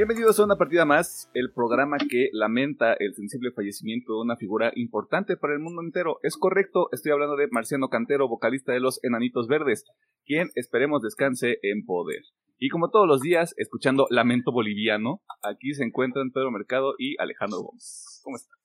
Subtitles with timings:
[0.00, 4.72] Bienvenidos a una partida más, el programa que lamenta el sensible fallecimiento de una figura
[4.74, 6.20] importante para el mundo entero.
[6.22, 9.84] Es correcto, estoy hablando de Marciano Cantero, vocalista de los Enanitos Verdes,
[10.24, 12.22] quien esperemos descanse en poder.
[12.56, 17.58] Y como todos los días, escuchando Lamento Boliviano, aquí se encuentran Pedro Mercado y Alejandro
[17.58, 18.22] Gómez.
[18.24, 18.58] ¿Cómo están?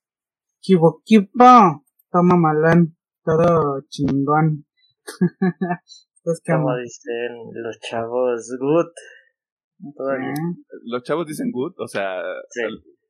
[0.61, 4.65] Kibo Kibo, toma malán, todo chingón.
[6.47, 8.87] Como dicen los chavos, good.
[9.95, 10.33] Todavía.
[10.83, 12.21] Los chavos dicen good, o sea,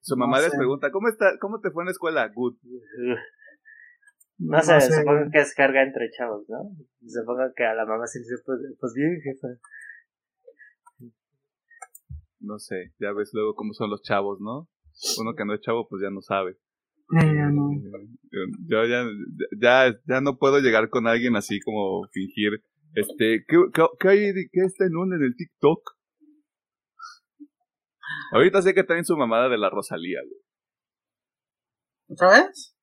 [0.02, 2.32] su mamá les pregunta, ¿cómo, está, ¿cómo te fue en la escuela?
[2.34, 2.58] Good.
[4.38, 6.70] No, sé, supongo que es carga entre chavos, ¿no?
[7.08, 9.48] Supongo que a la mamá se le dice, pues, pues bien, jefa.
[12.42, 14.68] No sé, ya ves luego cómo son los chavos, ¿no?
[15.22, 16.58] Uno que no es chavo, pues ya no sabe.
[17.14, 17.72] ya no.
[18.68, 19.06] Yo ya,
[19.58, 22.62] ya, ya no puedo llegar con alguien así como fingir,
[22.94, 25.95] este, ¿qué, qué, qué hay, qué está en un en el TikTok?
[28.32, 30.42] Ahorita sé que traen su mamada de la Rosalía, güey.
[32.10, 32.76] ¿Otra vez?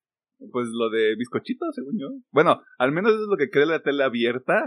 [0.51, 2.07] Pues lo de bizcochito, según yo.
[2.31, 4.65] Bueno, al menos eso es lo que cree la tele abierta.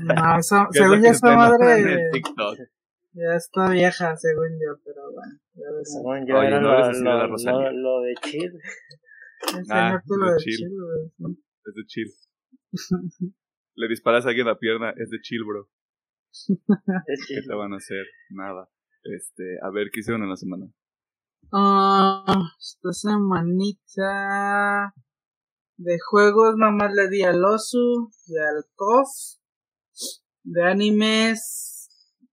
[0.00, 2.10] No, eso, según yo esa madre.
[3.14, 5.40] Ya está vieja, según yo, pero bueno.
[5.54, 8.52] Ya según yo, era no lo, lo, lo, de chill.
[9.70, 10.68] Ah, lo de chill.
[11.64, 12.12] Es de chill.
[13.74, 15.68] Le disparas a alguien la pierna, es de chill, bro.
[16.30, 17.40] Es chill.
[17.40, 18.06] ¿Qué te van a hacer?
[18.28, 18.68] Nada.
[19.14, 20.70] Este, a ver, ¿qué hicieron en la semana?
[21.50, 24.92] Ah, esta semanita
[25.78, 29.08] de juegos nomás le di al Osu y al KOF.
[30.42, 31.88] De animes,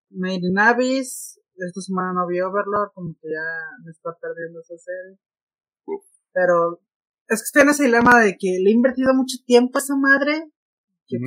[0.09, 1.40] Made in Abyss.
[1.56, 5.18] Esta semana no vi Overlord, como que ya me está perdiendo esa serie.
[6.34, 6.81] Pero
[7.30, 9.96] es que estoy en ese dilema de que le he invertido mucho tiempo a esa
[9.96, 10.52] madre.
[11.08, 11.18] Que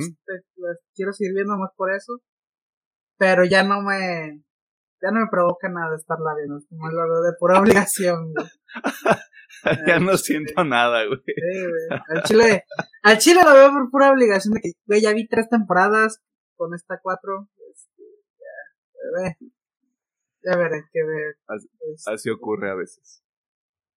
[0.93, 2.21] quiero seguir viendo más por eso.
[3.17, 4.43] Pero ya no me
[5.01, 8.33] ya no me provoca nada estarla viendo, como lo veo de pura obligación,
[9.87, 11.19] ya no siento nada, güey.
[12.09, 12.63] Al chile,
[13.03, 16.21] al chile lo veo por pura obligación de que, güey, ya vi tres temporadas
[16.55, 17.47] con esta cuatro.
[17.71, 18.03] Este,
[20.43, 21.37] ya, ya veré que ver.
[21.47, 21.69] Así,
[22.07, 23.23] así ocurre a veces.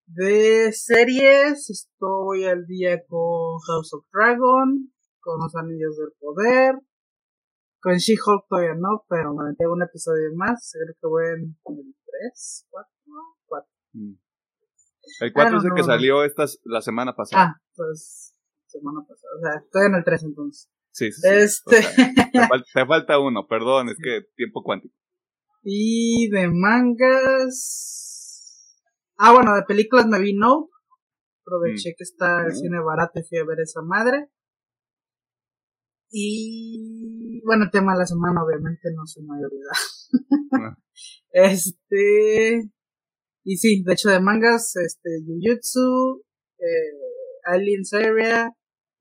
[0.06, 6.76] De series, estoy al día con House of Dragon, con los Anillos del Poder,
[7.82, 10.72] con She-Hulk todavía no, pero me metí un episodio más.
[10.72, 11.96] Creo que voy en el
[12.32, 12.92] 3, 4,
[13.48, 13.70] 4.
[15.22, 17.44] El 4 es el que salió esta, la semana pasada.
[17.44, 18.36] Ah, pues
[18.68, 19.34] semana pasada.
[19.36, 20.70] O sea, estoy en el 3 entonces.
[20.92, 21.22] Sí, sí.
[21.22, 21.28] sí.
[21.28, 21.82] Este...
[22.74, 24.96] te, falta, uno, perdón, es que tiempo cuántico.
[25.64, 27.98] Y de mangas.
[29.18, 30.70] Ah, bueno, de películas me vi No.
[31.42, 31.96] Aproveché mm.
[31.98, 34.30] que está el cine barato y fui a ver esa madre.
[36.12, 36.91] Y
[37.44, 40.78] bueno, tema de la semana obviamente no se me ha olvidado.
[41.32, 42.72] este
[43.44, 46.24] y sí, de hecho de mangas, este Jujutsu,
[46.60, 47.02] eh,
[47.46, 48.52] Aliens Area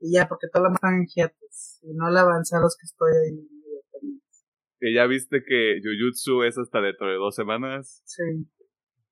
[0.00, 2.86] y ya porque todas las están en hiatus y no le avancé a los que
[2.86, 3.48] estoy ahí.
[4.82, 8.02] ¿Y ya viste que Jujutsu es hasta dentro de dos semanas?
[8.06, 8.22] Sí.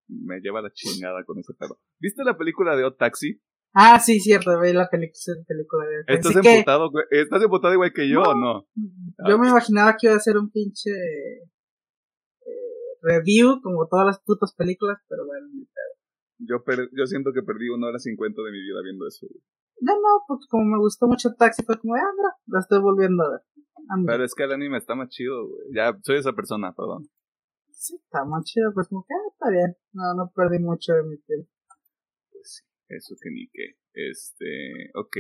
[0.09, 1.79] Me lleva la chingada con ese pedo.
[1.99, 3.43] ¿Viste la película de O Taxi?
[3.75, 8.35] Ah, sí, cierto, veí la película de ¿Estás emputado, ¿Estás emputado igual que yo o
[8.35, 8.67] no?
[9.29, 11.45] Yo me imaginaba que iba a ser un pinche eh,
[13.03, 15.47] review como todas las putas películas, pero bueno,
[16.39, 16.63] yo,
[16.93, 19.27] yo siento que perdí una hora cincuenta de mi vida viendo eso.
[19.81, 23.25] No, no, porque como me gustó mucho Taxi, fue como, ah, no, la estoy volviendo
[23.25, 23.41] a ver.
[24.07, 25.61] Pero es que el anime está más chido, güey.
[25.75, 27.09] Ya, soy esa persona, perdón.
[27.71, 29.77] Sí, está más chido, pues como que, ah, está bien.
[29.93, 31.51] No, no perdí mucho de mi tiempo.
[32.33, 32.68] Pues sí.
[32.89, 33.77] Eso que ni qué.
[33.93, 35.17] Este, ok.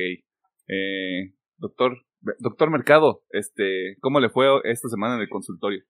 [0.69, 1.99] Eh, doctor,
[2.38, 5.82] doctor Mercado, este, ¿cómo le fue esta semana en el consultorio?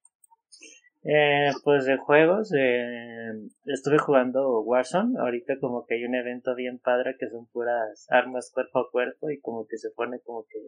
[1.05, 3.31] Eh, pues de juegos, eh,
[3.67, 5.19] estuve jugando Warzone.
[5.19, 9.31] Ahorita como que hay un evento bien padre que son puras armas cuerpo a cuerpo
[9.31, 10.59] y como que se pone como que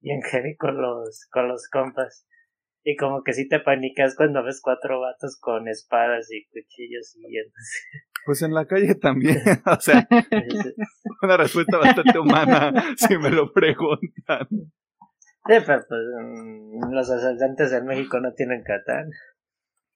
[0.00, 2.26] bien heavy con los, con los compas.
[2.88, 7.34] Y como que si te panicas cuando ves cuatro vatos con espadas y cuchillos y
[8.24, 10.06] Pues en la calle también, o sea,
[11.20, 14.46] una respuesta bastante humana, si me lo preguntan.
[14.48, 19.10] Sí, pero pues mm, los asaltantes en México no tienen catán.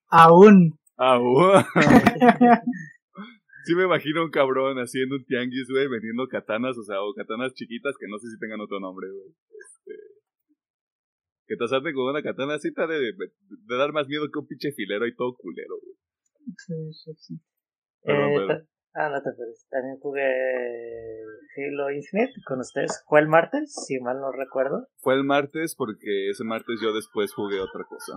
[0.08, 0.76] Aún.
[0.96, 1.62] Aún.
[3.66, 7.54] sí me imagino un cabrón haciendo un tianguis, güey, vendiendo katanas, o sea, o katanas
[7.54, 9.32] chiquitas que no sé si tengan otro nombre, güey.
[11.50, 14.46] Que te asalten con una katana así te de, de, dar más miedo que un
[14.46, 15.96] pinche filero y todo culero, güey.
[16.56, 17.34] Sí, sí, sí.
[18.04, 18.46] Eh,
[18.94, 19.66] ah, no te puedes.
[19.68, 20.30] También jugué
[21.56, 23.02] Halo Infinite con ustedes.
[23.08, 23.74] ¿Fue el martes?
[23.84, 24.86] Si mal no recuerdo.
[24.98, 28.12] Fue el martes porque ese martes yo después jugué otra cosa.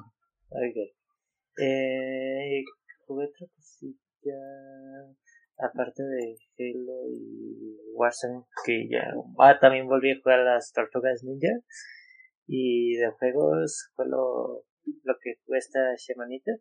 [0.50, 0.94] Ok.
[1.58, 2.62] Eh,
[3.08, 4.38] jugué otra cosilla.
[5.58, 9.12] Aparte de Halo y Warzone, que ya.
[9.40, 11.50] Ah, también volví a jugar a las Tortugas Ninja.
[12.48, 14.66] Y de juegos fue lo,
[15.04, 16.52] lo que fue esta semanita.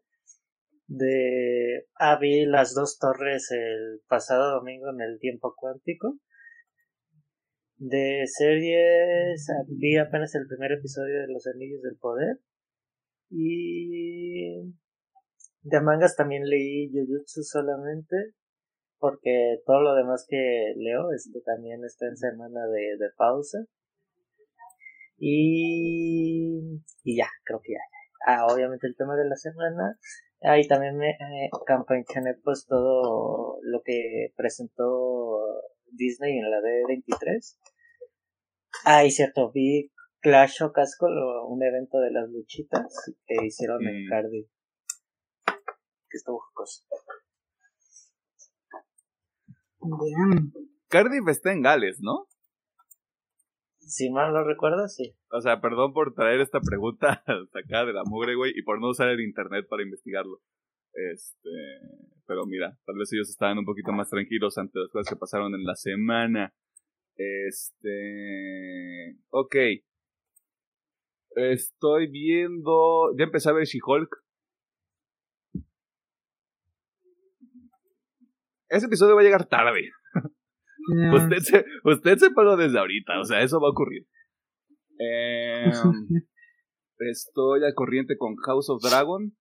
[0.87, 1.87] De.
[1.99, 6.19] Ah, vi las dos torres el pasado domingo en el tiempo cuántico.
[7.77, 12.39] De series, vi apenas el primer episodio de Los Anillos del Poder.
[13.31, 14.73] Y
[15.63, 18.35] de mangas también leí Jujutsu solamente.
[18.99, 23.59] Porque todo lo demás que leo este, también está en semana de, de pausa.
[25.25, 27.79] Y, y ya, creo que ya.
[28.27, 29.97] Ah, obviamente el tema de la semana.
[30.41, 35.39] Ahí también me eh, campanchané pues todo lo que presentó
[35.93, 37.57] Disney en la D23.
[38.85, 39.93] Ah, y cierto, vi
[40.23, 41.07] Clash of Casco,
[41.47, 42.93] un evento de las luchitas
[43.25, 44.09] que hicieron en mm.
[44.09, 44.49] Cardiff.
[45.47, 46.83] Que estuvo jocoso.
[49.81, 50.53] Bien.
[50.89, 52.27] Cardiff está en Gales, ¿no?
[53.93, 55.15] Si mal no recuerdo, sí.
[55.31, 58.81] O sea, perdón por traer esta pregunta hasta acá de la mugre, güey, y por
[58.81, 60.41] no usar el internet para investigarlo.
[60.95, 61.51] Este,
[62.27, 65.55] pero mira, tal vez ellos estaban un poquito más tranquilos ante las cosas que pasaron
[65.55, 66.55] en la semana.
[67.17, 69.57] Este, ok.
[71.37, 74.25] Estoy viendo, ya empecé a ver She-Hulk.
[78.71, 79.91] Ese episodio va a llegar tarde.
[81.15, 84.07] Usted, se, usted separa desde ahorita, o sea, eso va a ocurrir.
[84.99, 85.71] Em,
[86.99, 89.33] estoy al corriente con House of Dragon.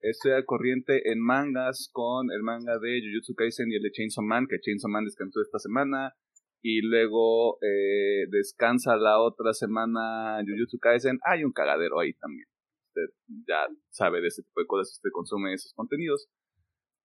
[0.00, 4.22] Estoy al corriente en mangas con el manga de Jujutsu Kaisen y el de Chainsaw
[4.22, 6.14] Man, que Chainsaw Man descansó esta semana.
[6.62, 11.18] Y luego eh, descansa la otra semana Jujutsu Kaisen.
[11.24, 12.46] Hay un cagadero ahí también.
[12.88, 13.14] Usted
[13.48, 16.28] ya sabe de ese tipo de cosas, usted consume esos contenidos.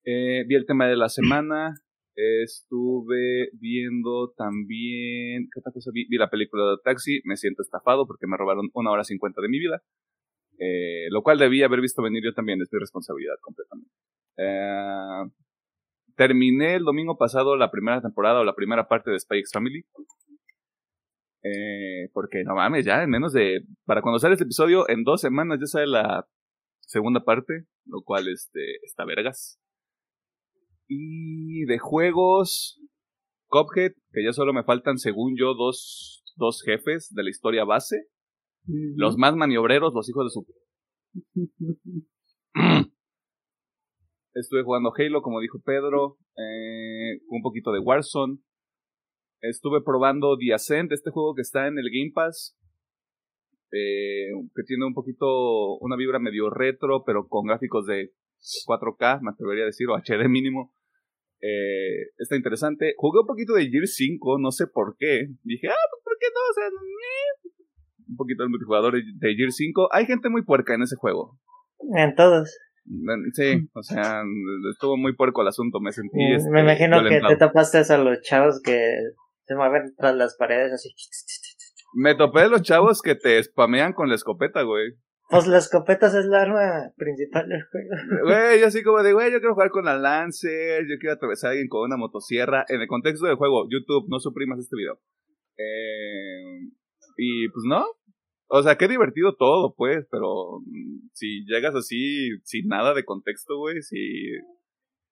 [0.04, 1.76] Eh, vi el tema de la semana.
[2.22, 5.48] Estuve viendo también.
[5.54, 6.06] ¿Qué otra cosa vi?
[6.10, 7.22] Vi la película de Taxi.
[7.24, 9.82] Me siento estafado porque me robaron una hora cincuenta de mi vida.
[10.60, 12.62] Eh, lo cual debía haber visto venir yo también.
[12.62, 13.92] Es mi responsabilidad completamente.
[14.38, 15.32] Eh,
[16.18, 19.86] terminé el domingo pasado la primera temporada o la primera parte de X Family.
[21.42, 23.62] Eh, porque no mames, ya en menos de.
[23.86, 26.28] Para cuando sale este episodio, en dos semanas ya sale la
[26.82, 27.64] segunda parte.
[27.86, 29.58] Lo cual este, está vergas.
[30.92, 32.82] Y de juegos,
[33.48, 38.08] Cophead, que ya solo me faltan, según yo, dos, dos jefes de la historia base.
[38.66, 40.48] Los más maniobreros, los hijos de su...
[44.34, 48.40] Estuve jugando Halo, como dijo Pedro, eh, un poquito de Warzone.
[49.42, 52.58] Estuve probando The Ascent, este juego que está en el Game Pass,
[53.72, 58.12] eh, que tiene un poquito una vibra medio retro, pero con gráficos de
[58.68, 60.74] 4K, me atrevería a decir, o HD mínimo.
[61.42, 62.94] Eh, está interesante.
[62.98, 65.28] Jugué un poquito de Gear 5, no sé por qué.
[65.44, 66.42] Dije, ah, pues ¿por qué no?
[66.50, 66.66] O sea,
[68.10, 69.90] un poquito del multijugador de Gear 5.
[69.92, 71.38] Hay gente muy puerca en ese juego.
[71.96, 72.50] En todos.
[73.34, 74.24] Sí, o sea,
[74.72, 76.18] estuvo muy puerco el asunto, me sentí.
[76.18, 78.80] me este, imagino que te tapaste a los chavos que
[79.46, 80.90] se mueven tras las paredes así.
[81.94, 84.94] Me topé de los chavos que te spamean con la escopeta, güey.
[85.30, 88.26] Pues las escopetas es la arma principal del juego.
[88.26, 91.50] Güey, yo así como de, güey, yo quiero jugar con la Lancer, yo quiero atravesar
[91.50, 92.66] a alguien con una motosierra.
[92.68, 95.00] En el contexto del juego, YouTube, no suprimas este video.
[95.56, 96.72] Eh,
[97.18, 97.86] y pues no.
[98.48, 103.56] O sea, qué divertido todo, pues, pero mm, si llegas así, sin nada de contexto,
[103.58, 104.32] güey, sí.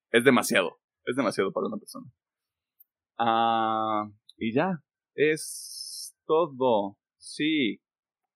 [0.09, 0.79] Es demasiado.
[1.05, 2.07] Es demasiado para una persona.
[3.19, 4.81] Ah, y ya.
[5.13, 6.97] Es todo.
[7.17, 7.81] Sí.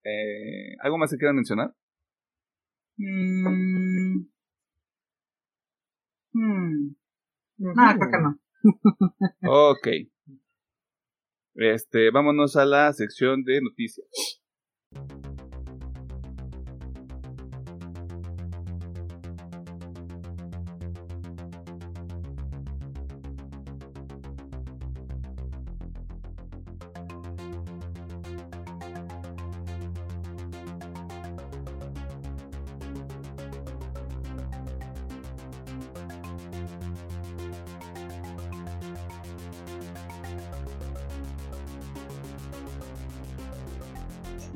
[0.04, 1.74] Eh, ¿Algo más que quieran mencionar?
[2.96, 4.26] Mm.
[6.34, 6.94] Hmm.
[7.76, 8.40] Ah, creo que no.
[9.70, 9.88] ok.
[11.54, 14.06] Este, vámonos a la sección de noticias.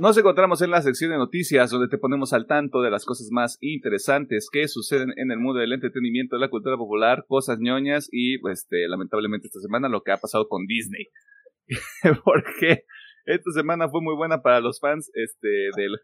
[0.06, 3.26] Nos encontramos en la sección de noticias donde te ponemos al tanto de las cosas
[3.32, 8.08] más interesantes que suceden en el mundo del entretenimiento, de la cultura popular, cosas ñoñas
[8.12, 11.08] y pues este, lamentablemente esta semana lo que ha pasado con Disney.
[12.24, 12.84] Porque
[13.24, 15.96] esta semana fue muy buena para los fans este, del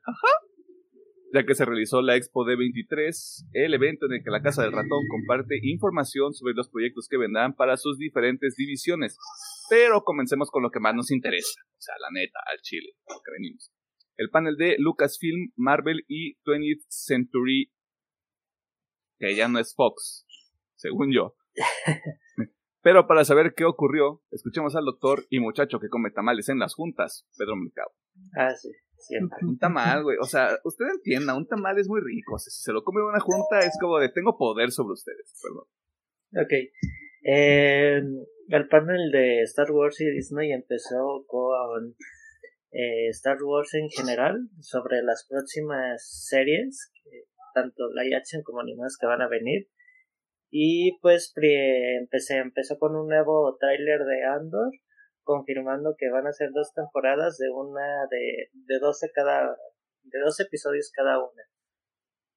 [1.32, 4.72] ya que se realizó la Expo D23, el evento en el que la Casa del
[4.72, 9.16] Ratón comparte información sobre los proyectos que vendrán para sus diferentes divisiones.
[9.70, 13.22] Pero comencemos con lo que más nos interesa, o sea, la neta, al Chile, lo
[13.24, 13.70] que venimos.
[14.16, 17.72] El panel de Lucasfilm, Marvel y 20th Century,
[19.18, 20.26] que ya no es Fox,
[20.74, 21.36] según yo.
[22.82, 26.74] Pero para saber qué ocurrió, escuchemos al doctor y muchacho que come tamales en las
[26.74, 27.92] juntas, Pedro Mercado.
[28.36, 29.38] Ah, sí, siempre.
[29.42, 30.16] Un tamal, güey.
[30.20, 32.34] O sea, usted entienda, un tamal es muy rico.
[32.34, 34.94] O sea, si se lo come en una junta es como de tengo poder sobre
[34.94, 35.32] ustedes.
[35.40, 36.44] Perdón.
[36.44, 36.52] Ok.
[37.24, 38.02] Eh,
[38.48, 41.94] el panel de Star Wars y Disney empezó con
[42.72, 46.92] eh, Star Wars en general, sobre las próximas series,
[47.54, 49.68] tanto live action como animadas que van a venir.
[50.50, 54.70] Y pues empecé, empezó con un nuevo tráiler de Andor,
[55.22, 59.56] confirmando que van a ser dos temporadas de una de, de 12 cada,
[60.02, 61.42] de dos episodios cada una.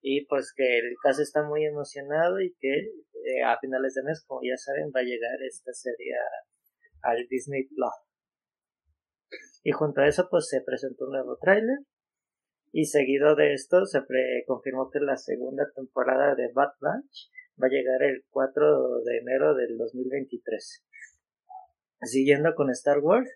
[0.02, 4.24] Y pues que el caso está muy emocionado y que eh, a finales de mes,
[4.28, 6.14] como ya saben, va a llegar esta serie
[7.02, 7.92] al Disney Plus.
[9.66, 11.80] Y junto a eso pues se presentó un nuevo tráiler
[12.72, 14.00] y seguido de esto se
[14.46, 19.56] confirmó que la segunda temporada de Bad Batch va a llegar el 4 de enero
[19.56, 20.86] del 2023.
[22.04, 23.28] Siguiendo con Star Wars,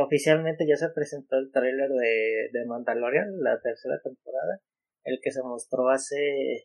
[0.00, 4.60] oficialmente ya se presentó el tráiler de, de Mandalorian, la tercera temporada,
[5.02, 6.62] el que se mostró hace,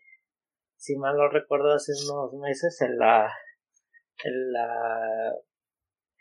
[0.76, 3.34] si mal no recuerdo, hace unos meses en la,
[4.24, 5.34] en la,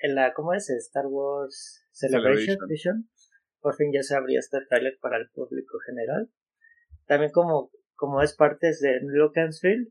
[0.05, 0.69] en la, ¿cómo es?
[0.69, 3.09] Star Wars Celebration, Celebration.
[3.61, 6.31] Por fin ya se abrió este tráiler para el público general.
[7.07, 9.89] También como, como es parte de Lucasfilm,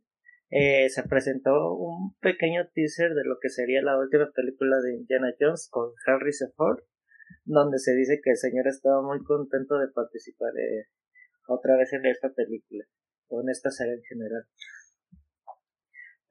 [0.51, 5.34] eh, se presentó un pequeño teaser de lo que sería la última película de Indiana
[5.39, 6.84] Jones con Harrison Ford,
[7.46, 10.89] donde se dice que el señor estaba muy contento de participar eh,
[11.48, 12.86] otra vez en esta película,
[13.29, 14.46] o en esta serie en general.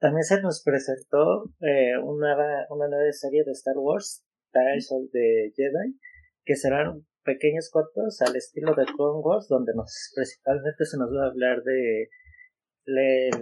[0.03, 2.35] También se nos presentó eh, una,
[2.69, 5.97] una nueva serie de Star Wars, Tales of the Jedi,
[6.43, 11.23] que serán pequeños cortos al estilo de Clone Wars, donde nos principalmente se nos va
[11.23, 12.09] a hablar de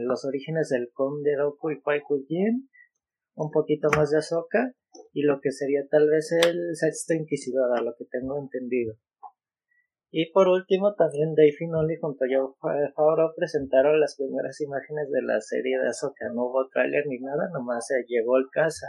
[0.05, 2.69] los orígenes del Conde Doku y Pai Jin,
[3.33, 4.71] un poquito más de Ahsoka
[5.13, 8.97] y lo que sería tal vez el sexto inquisidor, a lo que tengo entendido.
[10.13, 12.53] Y por último, también Dave Finoli junto a Joe
[12.93, 16.27] Favreau presentaron las primeras imágenes de la serie de Ahsoka.
[16.33, 18.87] No hubo trailer ni nada, nomás se llegó el casa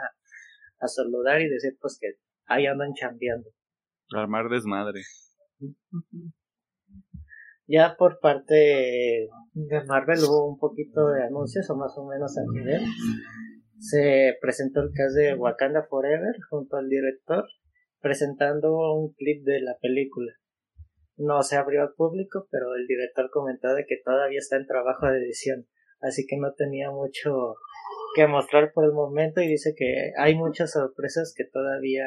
[0.81, 2.09] a, saludar y decir pues que
[2.47, 3.49] ahí andan chambeando.
[4.13, 5.03] Armar desmadre.
[7.69, 12.47] Ya por parte de Marvel hubo un poquito de anuncios, o más o menos al
[12.47, 12.83] nivel.
[13.79, 17.45] Se presentó el caso de Wakanda Forever junto al director,
[18.01, 20.33] presentando un clip de la película.
[21.17, 25.07] No se abrió al público, pero el director comentó de que todavía está en trabajo
[25.07, 25.67] de edición,
[26.01, 27.57] así que no tenía mucho
[28.15, 32.05] que mostrar por el momento y dice que hay muchas sorpresas que todavía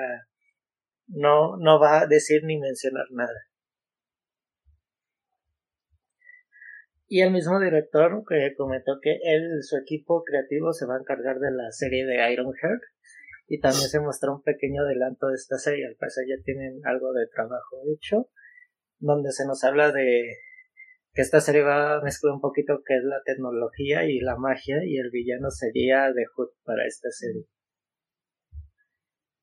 [1.08, 3.48] no, no va a decir ni mencionar nada.
[7.08, 11.38] Y el mismo director que comentó que él, su equipo creativo se va a encargar
[11.40, 12.82] de la serie de Ironheart
[13.48, 17.14] y también se mostró un pequeño adelanto de esta serie, al parecer ya tienen algo
[17.14, 18.30] de trabajo hecho,
[19.06, 20.38] donde se nos habla de
[21.14, 24.84] que esta serie va a mezclar un poquito que es la tecnología y la magia
[24.84, 27.46] y el villano sería The Hood para esta serie.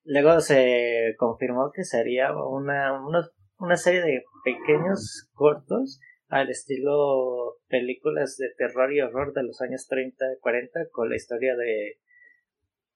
[0.05, 8.37] Luego se confirmó que sería una, una, una serie de pequeños cortos al estilo películas
[8.37, 11.99] de terror y horror de los años 30 y 40 con la historia de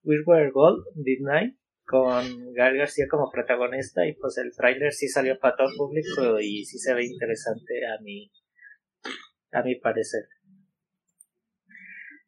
[0.02, 5.38] We Were Gold, Midnight, con Gal García como protagonista y pues el tráiler sí salió
[5.38, 8.30] para todo el público y sí se ve interesante a mi
[9.52, 10.24] a mi parecer.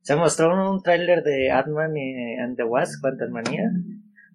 [0.00, 1.94] Se mostró un tráiler de Ant-Man
[2.42, 3.70] and the Wasp, Manía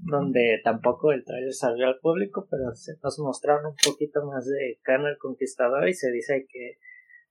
[0.05, 4.79] donde tampoco el trailer salió al público, pero se nos mostraron un poquito más de
[4.83, 6.77] Khan el Conquistador y se dice que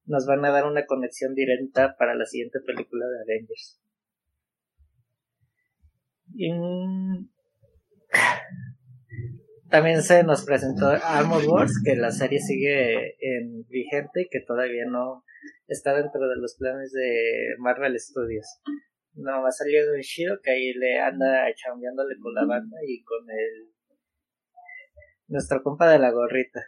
[0.07, 3.81] nos van a dar una conexión directa para la siguiente película de Avengers.
[9.71, 14.85] También se nos presentó Armor Wars, que la serie sigue en vigente y que todavía
[14.87, 15.25] no
[15.67, 18.47] está dentro de los planes de Marvel Studios.
[19.15, 23.29] No, va a un Shiro que ahí le anda chambeándole con la banda y con
[23.31, 23.73] el.
[25.29, 26.65] Nuestro compa de la gorrita.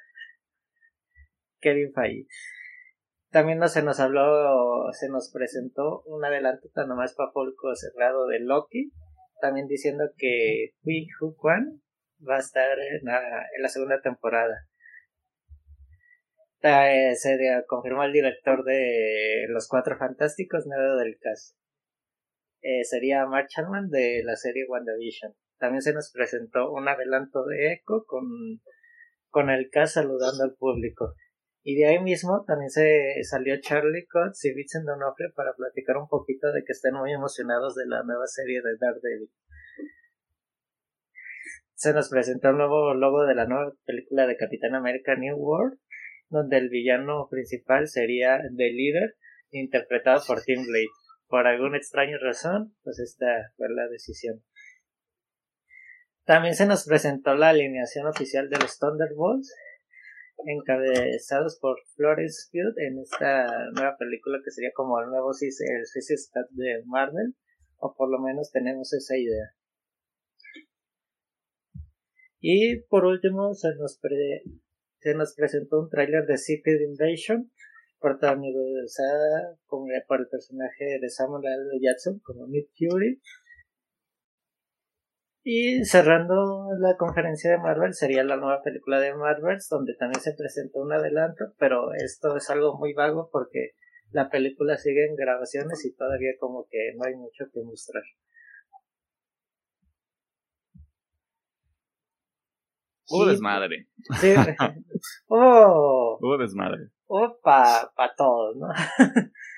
[1.60, 2.28] Kevin Feige.
[3.30, 7.32] También no se nos habló, se nos presentó un adelanto tan nomás para
[7.74, 8.92] cerrado de Loki.
[9.40, 11.82] También diciendo que Hui Hu Kwan
[12.28, 14.66] va a estar en la, segunda temporada.
[16.62, 17.36] Eh, se
[17.66, 21.54] confirmó el director de Los Cuatro Fantásticos, nada del caso.
[22.62, 25.34] Eh, sería Mark Chapman de la serie WandaVision.
[25.58, 28.24] También se nos presentó un adelanto de Echo con,
[29.28, 31.14] con el cast saludando al público.
[31.66, 36.08] Y de ahí mismo también se salió Charlie Cox y Vincent D'Onofrio para platicar un
[36.08, 39.30] poquito de que estén muy emocionados de la nueva serie de Daredevil.
[41.74, 45.78] Se nos presentó el nuevo logo de la nueva película de Capitán América New World,
[46.28, 49.16] donde el villano principal sería The Leader,
[49.50, 50.88] interpretado por Tim Blade.
[51.28, 54.44] Por alguna extraña razón, pues esta fue la decisión.
[56.24, 59.54] También se nos presentó la alineación oficial de los Thunderbolts,
[60.46, 66.46] encabezados por Florence Pugh en esta nueva película que sería como el nuevo el Suicide
[66.50, 67.34] de Marvel,
[67.78, 69.54] o por lo menos tenemos esa idea.
[72.40, 73.98] Y por último se nos,
[75.00, 77.50] se nos presentó un tráiler de Secret Invasion,
[78.00, 81.80] protagonizada por el personaje de Samuel L.
[81.80, 83.18] Jackson como Nick Fury
[85.44, 90.32] y cerrando la conferencia de Marvel sería la nueva película de Marvel, donde también se
[90.32, 93.72] presentó un adelanto, pero esto es algo muy vago porque
[94.10, 98.02] la película sigue en grabaciones y todavía como que no hay mucho que mostrar.
[103.10, 103.86] Hubo desmadre.
[104.18, 104.32] Sí.
[105.28, 106.88] oh, Hubo desmadre.
[107.06, 108.68] Hubo para pa todos, ¿no?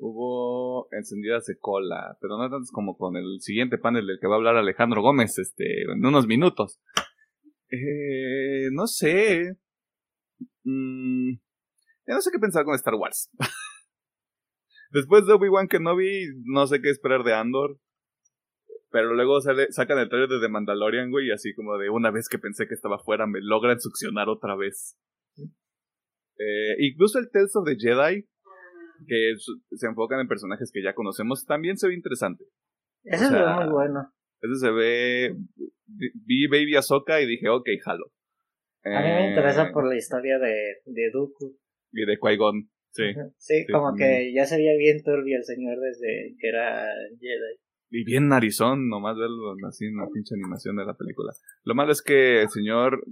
[0.00, 4.34] hubo encendidas de cola, pero no tanto como con el siguiente panel del que va
[4.34, 6.80] a hablar Alejandro Gómez este, en unos minutos.
[7.70, 9.56] Eh, no sé.
[10.64, 11.34] Mm,
[12.06, 13.30] no sé qué pensar con Star Wars.
[14.90, 17.78] Después de Obi-Wan Kenobi, no sé qué esperar de Andor.
[18.90, 22.10] Pero luego sale, sacan el trailer de The Mandalorian, güey, y así como de una
[22.10, 24.98] vez que pensé que estaba fuera, me logran succionar otra vez.
[25.36, 28.26] Eh, incluso el Tales of the Jedi,
[29.06, 29.34] que
[29.72, 32.44] se enfocan en personajes que ya conocemos, también se ve interesante.
[33.04, 34.12] Ese se ve muy bueno.
[34.40, 35.36] Ese se ve.
[35.86, 38.06] Vi Baby Ahsoka y dije, ok, jalo.
[38.84, 41.56] A mí me interesa por la historia de, de Dooku.
[41.92, 43.02] Y de Qui-Gon, sí.
[43.36, 43.66] sí.
[43.70, 46.86] como que ya sería bien turbio el señor desde que era
[47.18, 47.58] Jedi.
[47.90, 51.32] Y bien narizón, nomás verlo así en la pinche animación de la película.
[51.64, 53.04] Lo malo es que el señor.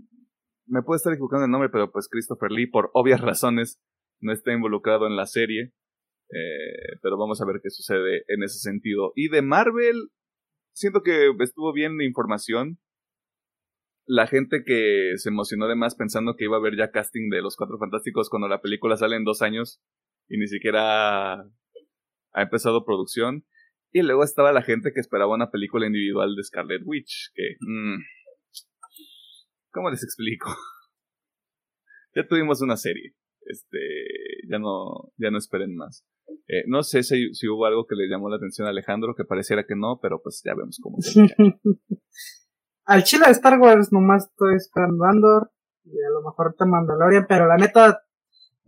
[0.71, 3.81] Me puede estar equivocando el nombre, pero pues Christopher Lee, por obvias razones,
[4.21, 5.73] no está involucrado en la serie.
[6.31, 9.13] Eh, pero vamos a ver qué sucede en ese sentido.
[9.15, 10.11] Y de Marvel,
[10.73, 12.79] siento que estuvo bien la información.
[14.07, 17.57] La gente que se emocionó además pensando que iba a haber ya casting de los
[17.57, 19.83] Cuatro Fantásticos cuando la película sale en dos años
[20.29, 23.45] y ni siquiera ha empezado producción.
[23.91, 27.57] Y luego estaba la gente que esperaba una película individual de Scarlet Witch, que...
[27.61, 28.03] Mm,
[29.71, 30.49] ¿Cómo les explico?
[32.15, 33.15] ya tuvimos una serie.
[33.47, 33.79] Este,
[34.49, 36.05] ya no, ya no esperen más.
[36.49, 39.25] Eh, no sé si, si, hubo algo que le llamó la atención a Alejandro, que
[39.25, 41.21] pareciera que no, pero pues ya vemos cómo se
[42.87, 45.51] Al chile de Star Wars nomás estoy esperando Andor
[45.85, 48.03] y a lo mejor te Mandalorian, pero la neta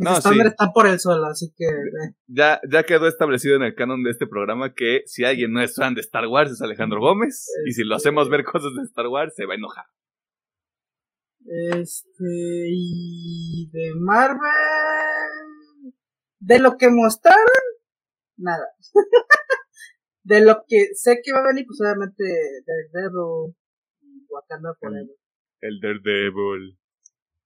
[0.00, 1.66] no, está por el suelo, así que...
[1.66, 2.14] Eh.
[2.26, 5.76] Ya, ya quedó establecido en el canon de este programa que si alguien no es
[5.76, 9.08] fan de Star Wars es Alejandro Gómez, y si lo hacemos ver cosas de Star
[9.08, 9.84] Wars se va a enojar.
[11.74, 14.38] Este, y de Marvel,
[16.40, 17.64] de lo que mostraron,
[18.36, 18.66] nada.
[20.24, 22.24] de lo que sé que va a venir, pues obviamente
[22.66, 23.54] Daredevil
[24.00, 25.16] y Wakanda Forever.
[25.60, 26.78] El Daredevil.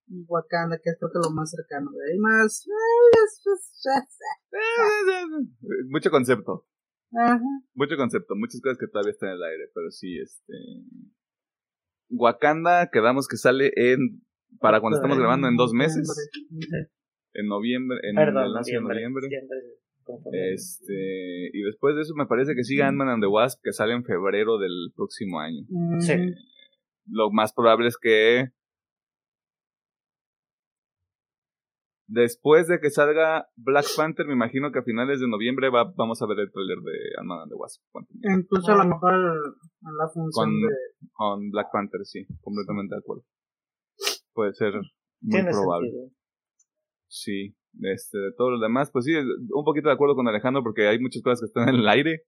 [0.07, 1.91] Y Wakanda, que es creo que lo más cercano.
[1.91, 2.67] De ahí más.
[5.89, 6.67] Mucho concepto.
[7.17, 7.41] Ajá.
[7.75, 10.55] Mucho concepto, muchas cosas que todavía están en el aire, pero sí, este.
[12.11, 14.23] Wakanda, quedamos que sale en.
[14.61, 16.09] Para cuando estamos grabando en dos meses.
[17.35, 17.99] En noviembre.
[18.03, 19.29] En Perdón, noviembre.
[20.33, 23.95] Este, y después de eso me parece que sigue Ant-Man and the Wasp, que sale
[23.95, 25.65] en febrero del próximo año.
[26.01, 26.13] Sí.
[27.07, 28.51] Lo más probable es que
[32.07, 36.21] Después de que salga Black Panther, me imagino que a finales de noviembre va, vamos
[36.21, 37.83] a ver el trailer de Ant-Man and the Wasp.
[38.23, 40.69] Incluso a lo mejor en la función con, de...
[41.13, 43.25] con Black Panther, sí, completamente de acuerdo.
[44.35, 44.75] Puede ser
[45.23, 45.91] muy probable.
[47.15, 50.89] Sí, este, de todo lo demás, pues sí, un poquito de acuerdo con Alejandro porque
[50.89, 52.25] hay muchas cosas que están en el aire.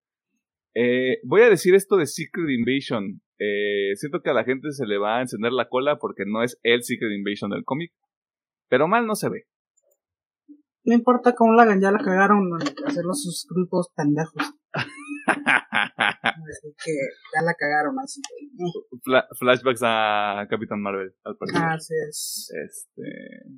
[0.76, 3.20] Eh, voy a decir esto de Secret Invasion.
[3.40, 6.44] Eh, siento que a la gente se le va a encender la cola porque no
[6.44, 7.92] es el Secret Invasion del cómic,
[8.68, 9.46] pero mal no se ve.
[10.84, 12.48] No importa cómo la hagan, ya la cagaron
[12.84, 14.54] hacerlo sus grupos pendejos.
[15.26, 16.92] así que
[17.34, 18.20] ya la cagaron así.
[19.36, 21.60] flashbacks a Capitán Marvel, al parecer.
[21.60, 22.52] Así es.
[22.54, 23.02] Este,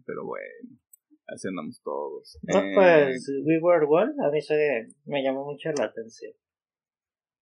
[0.06, 0.78] pero bueno.
[1.28, 2.38] Así andamos todos.
[2.42, 6.32] No, Eh, pues We Were One a mí se me llamó mucho la atención.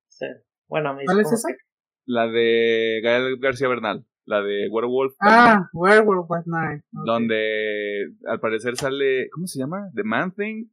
[0.09, 0.27] Sí.
[0.69, 1.49] Bueno, a mí ¿Cuál es esa?
[1.49, 1.63] que-
[2.07, 5.15] La de Gael García Bernal, la de Werewolf.
[5.21, 6.83] Ah, Werewolf at Night.
[6.91, 9.91] Donde al parecer sale, ¿cómo se llama?
[9.95, 10.67] The Man Thing,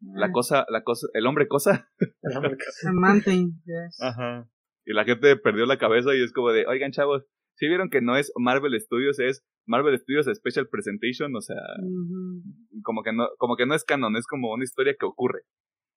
[0.00, 1.88] la Ah, cosa, la cosa, el hombre cosa.
[2.22, 4.00] el hombre The Man Thing, yes.
[4.00, 4.48] Ajá.
[4.84, 7.24] Y la gente perdió la cabeza y es como de, oigan chavos,
[7.56, 11.62] si vieron que no es Marvel Studios, es Marvel Studios Special Presentation, o sea,
[12.82, 15.42] como que no, como que no es canon, es como una historia que ocurre.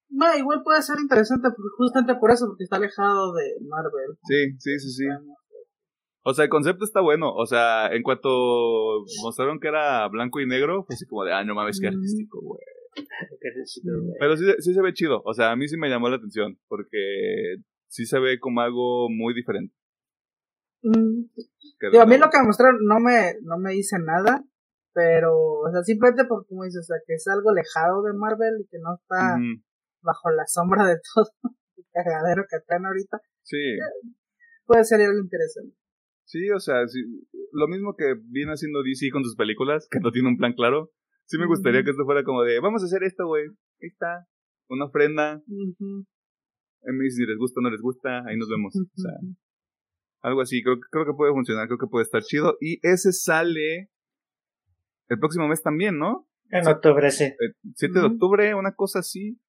[0.10, 4.18] No, igual puede ser interesante justamente por eso, porque está alejado de Marvel.
[4.24, 5.06] Sí, sí, sí, sí.
[6.28, 7.32] O sea, el concepto está bueno.
[7.34, 8.30] O sea, en cuanto
[9.24, 12.40] mostraron que era blanco y negro, fue así como de, ah, no mames, qué artístico,
[12.42, 12.62] güey.
[14.20, 15.22] Pero sí, sí se ve chido.
[15.26, 16.58] O sea, a mí sí me llamó la atención.
[16.68, 19.76] Porque sí se ve como algo muy diferente.
[20.86, 21.26] Mm,
[21.92, 24.44] Digo, a mí lo que me mostraron no me, no me dice nada,
[24.94, 28.62] pero, o sea, simplemente por como dices, o sea, que es algo alejado de Marvel
[28.62, 29.38] y que no está
[30.02, 31.26] bajo la sombra de todo
[31.78, 33.58] el cagadero que están ahorita, Sí,
[34.66, 35.76] puede ser algo interesante.
[36.24, 37.00] sí, o sea, sí,
[37.52, 40.92] lo mismo que viene haciendo DC con sus películas, que no tiene un plan claro.
[41.26, 43.46] Sí me gustaría que esto fuera como de, vamos a hacer esto, güey.
[43.82, 44.28] Ahí está.
[44.70, 45.42] Una ofrenda.
[45.48, 48.24] Me dice si les gusta o no les gusta.
[48.28, 48.76] Ahí nos vemos.
[48.76, 49.12] O sea,
[50.26, 52.58] Algo así, creo, que- creo que puede funcionar, creo que puede estar chido.
[52.60, 53.90] Y ese sale
[55.10, 56.28] el próximo mes también, ¿no?
[56.50, 57.26] En octubre, sí.
[57.26, 59.40] Eh, 7 de octubre, una cosa así.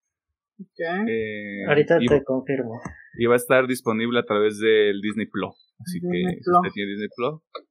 [0.60, 0.80] Ok.
[1.08, 2.80] Eh, Ahorita y, te confirmo.
[3.18, 5.54] y va a estar disponible a través del Disney Plus.
[5.80, 6.56] Así Disney que si Plus.
[6.58, 7.34] usted tiene Disney Plus.
[7.54, 7.62] ahí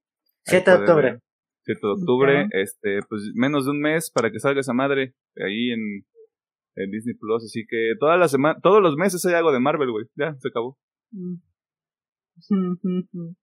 [0.44, 1.10] 7 de octubre.
[1.12, 1.20] ver.
[1.64, 5.70] 7 de octubre, este, pues menos de un mes para que salga esa madre ahí
[5.72, 5.80] en,
[6.76, 7.44] en Disney Plus.
[7.44, 10.06] Así que toda la semana, todos los meses hay algo de Marvel, güey.
[10.16, 10.78] Ya, se acabó.
[11.12, 11.36] Mm.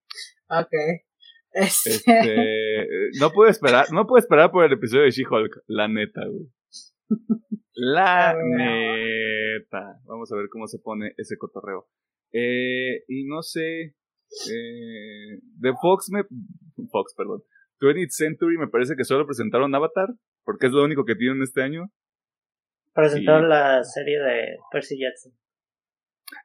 [0.49, 0.73] ok.
[1.51, 2.87] Este, Este,
[3.19, 6.47] no puedo esperar, no puedo esperar por el episodio de She-Hulk, la neta, güey.
[7.75, 9.99] La Ah, neta.
[10.05, 11.87] Vamos a ver cómo se pone ese cotorreo.
[12.31, 13.95] Eh, y no sé,
[14.51, 16.23] eh, de Fox me,
[16.91, 17.43] Fox, perdón.
[17.79, 20.07] 20th Century me parece que solo presentaron Avatar,
[20.43, 21.91] porque es lo único que tienen este año.
[22.93, 25.33] Presentaron Y- la serie de Percy Jackson.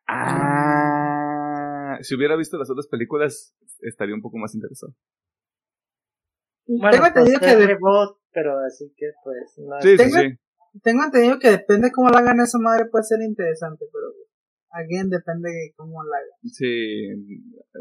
[0.06, 1.07] Ah,
[2.02, 4.94] si hubiera visto las otras películas, estaría un poco más interesado.
[6.66, 10.80] Bueno, tengo, entendido pues, que reboot, pero así que pues no Sí, sí, Tengo- sí.
[10.82, 14.06] tengo entendido que depende cómo la hagan esa madre puede ser interesante, pero
[14.72, 16.38] again depende de cómo la hagan.
[16.44, 17.08] Sí,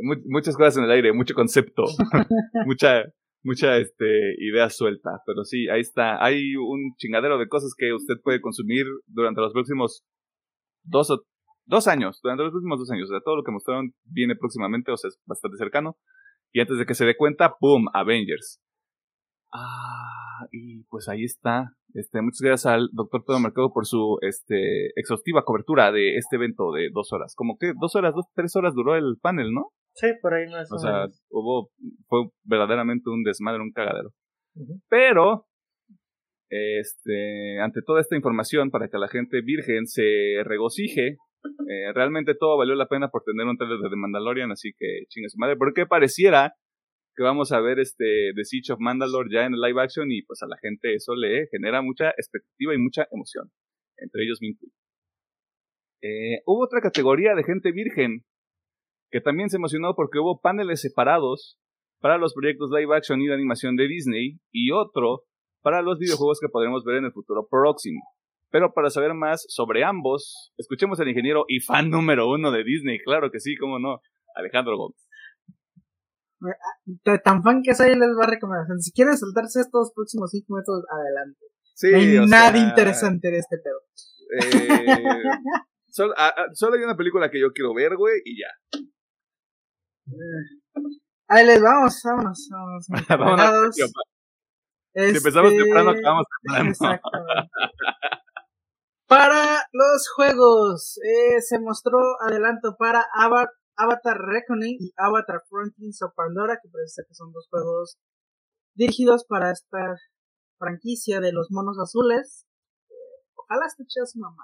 [0.02, 1.84] mu- muchas cosas en el aire, mucho concepto,
[2.66, 3.04] mucha,
[3.44, 8.16] mucha este, idea suelta, pero sí, ahí está, hay un chingadero de cosas que usted
[8.24, 10.06] puede consumir durante los próximos
[10.86, 11.24] dos o
[11.68, 14.92] dos años, durante los próximos dos años, o sea, todo lo que mostraron viene próximamente,
[14.92, 15.98] o sea, es bastante cercano,
[16.52, 17.86] y antes de que se dé cuenta, ¡pum!
[17.94, 18.60] Avengers.
[19.54, 21.74] Ah, y pues ahí está.
[21.94, 26.72] Este, muchas gracias al doctor Pedro Mercado por su este, exhaustiva cobertura de este evento
[26.72, 27.34] de dos horas.
[27.36, 29.72] Como que dos horas, dos, tres horas duró el panel, ¿no?
[29.94, 31.24] Sí, por ahí más o, O sea, menos.
[31.30, 31.72] hubo,
[32.08, 34.12] fue verdaderamente un desmadre, un cagadero.
[34.90, 35.48] Pero,
[36.50, 42.58] este, ante toda esta información, para que la gente virgen se regocije, eh, realmente todo
[42.58, 45.56] valió la pena por tener un trailer de The Mandalorian, así que chingue su madre,
[45.58, 46.54] porque pareciera
[47.16, 50.22] que vamos a ver este The Siege of Mandalore ya en el live action y
[50.22, 53.50] pues a la gente eso le genera mucha expectativa y mucha emoción.
[53.98, 54.74] Entre ellos me incluyo.
[56.04, 58.24] Eh, hubo otra categoría de gente virgen
[59.10, 61.58] que también se emocionó porque hubo paneles separados
[62.00, 65.24] para los proyectos live action y de animación de Disney y otro
[65.64, 68.02] para los videojuegos que podremos ver en el futuro próximo.
[68.50, 73.00] Pero para saber más sobre ambos, escuchemos al ingeniero y fan número uno de Disney,
[73.00, 74.00] claro que sí, cómo no,
[74.36, 75.08] Alejandro Gómez.
[76.86, 78.68] De Tan fan que soy, les va a recomendar.
[78.80, 81.46] Si quieren saltarse estos próximos cinco minutos, adelante.
[81.74, 83.82] Sí, no hay nada sea, interesante en este pedo.
[84.40, 85.24] eh,
[85.90, 88.48] solo, ah, ah, solo hay una película que yo quiero ver, güey, y ya.
[91.28, 92.88] Ahí les vamos, vámonos, vámonos.
[92.88, 93.76] Vámonos, Preparados.
[93.76, 93.86] tío,
[94.96, 96.70] Si empezamos Este, temprano, acabamos temprano.
[96.70, 97.50] Exactamente.
[99.08, 106.14] Para los juegos, eh, se mostró adelanto para Ava- Avatar Reckoning y Avatar Frontiers of
[106.16, 107.98] Pandora, que parece que son dos juegos
[108.76, 109.96] dirigidos para esta
[110.58, 112.46] franquicia de los monos azules.
[112.90, 112.94] Eh,
[113.36, 114.44] ojalá esté chida su mamá.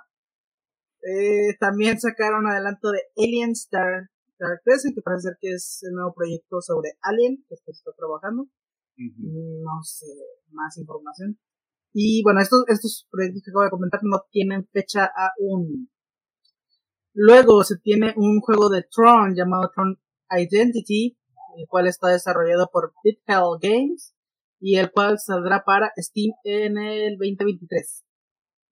[1.01, 5.93] Eh, también sacaron adelanto de Alien Star, Star Crescent, que parece ser que es el
[5.93, 9.61] nuevo proyecto sobre Alien que se está trabajando Ujú.
[9.63, 10.05] no sé
[10.51, 11.37] más información.
[11.93, 15.89] Y bueno, estos, estos proyectos que acabo de comentar no tienen fecha aún.
[17.13, 19.99] Luego se tiene un juego de Tron llamado Tron
[20.31, 21.15] Identity,
[21.57, 24.15] el cual está desarrollado por Bit Hell Games
[24.59, 28.03] y el cual saldrá para Steam en el 2023.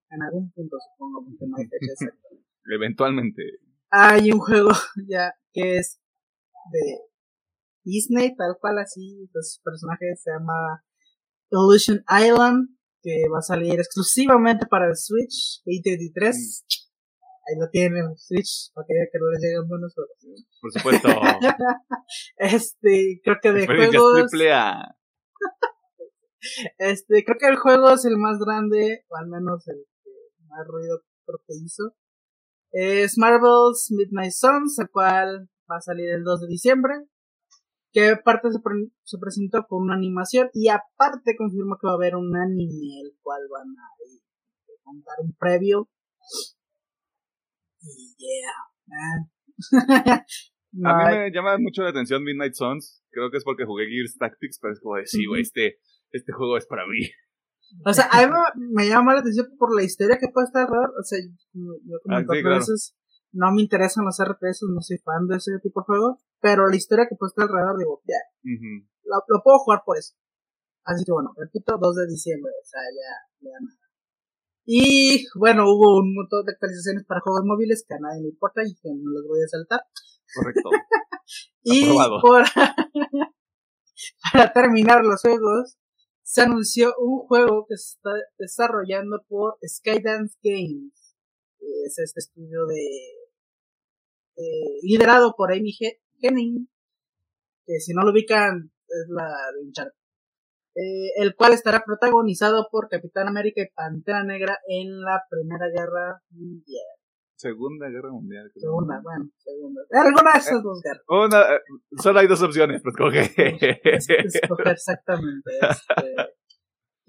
[0.10, 2.28] En algún punto, supongo, porque no hay fecha exacta.
[2.74, 3.44] Eventualmente.
[3.92, 4.70] Hay un juego
[5.08, 6.02] ya que es
[6.72, 7.00] de
[7.84, 10.84] Disney, tal cual así, pues su personaje se llama
[11.52, 12.70] Illusion Island,
[13.02, 16.66] que va a salir exclusivamente para el Switch 2023.
[17.48, 20.46] Ahí lo tienen, Switch, para que, que no les lleguen buenos juegos.
[20.62, 21.08] Por supuesto.
[22.38, 24.30] este, creo que de juegos.
[24.30, 24.96] triple A.
[26.80, 30.10] Este, creo que el juego es el más grande, o al menos el que
[30.48, 31.94] más ruido creo que hizo.
[32.72, 36.94] Es Marvel's Midnight Suns, el cual va a salir el 2 de diciembre.
[37.92, 41.96] Que aparte se, pre- se presentó con una animación y aparte confirmó que va a
[41.96, 43.88] haber un anime, el cual van a
[44.84, 45.90] contar un previo.
[47.82, 48.52] Y yeah,
[48.88, 50.24] man.
[50.72, 53.04] No A mí me llama mucho la atención Midnight Suns.
[53.12, 55.80] Creo que es porque jugué Gears Tactics, pero es como de, sí, güey, este,
[56.12, 57.10] este juego es para mí.
[57.86, 60.64] O sea, a mí me, me llama la atención por la historia que puede estar
[60.64, 60.94] alrededor.
[61.00, 61.20] O sea,
[61.54, 62.56] yo, como Ah, sí, claro.
[62.58, 62.96] veces
[63.34, 66.20] no me interesan los RTS, no soy fan de ese tipo de juego.
[66.42, 68.18] Pero la historia que puede estar alrededor, digo, ya,
[69.04, 70.16] lo, lo puedo jugar por eso.
[70.84, 73.78] Así que bueno, repito, 2 de diciembre, o sea, ya, ya nada.
[74.66, 78.62] Y bueno, hubo un montón de actualizaciones para juegos móviles que a nadie le importa
[78.64, 79.82] y que no los voy a saltar.
[80.34, 80.70] Correcto.
[81.64, 81.86] Y
[82.22, 82.44] por-
[84.34, 85.78] para terminar los juegos,
[86.24, 91.16] se anunció un juego que se está desarrollando por Skydance Games.
[91.86, 92.82] Es este estudio de
[94.38, 96.68] eh, liderado por Amy He- Henning,
[97.66, 99.94] que si no lo ubican es la de Uncharted.
[100.74, 106.22] Eh, el cual estará protagonizado por Capitán América y Pantera Negra en la Primera Guerra
[106.30, 106.86] Mundial.
[107.36, 108.50] Segunda Guerra Mundial.
[108.54, 108.62] creo.
[108.62, 109.82] Segunda, bueno, segunda.
[109.92, 111.04] Alguna de esas dos guerras.
[111.10, 111.60] Una, eh,
[112.02, 113.22] solo hay dos opciones, pues coge.
[113.84, 115.52] Es- escoger exactamente.
[115.60, 116.16] este,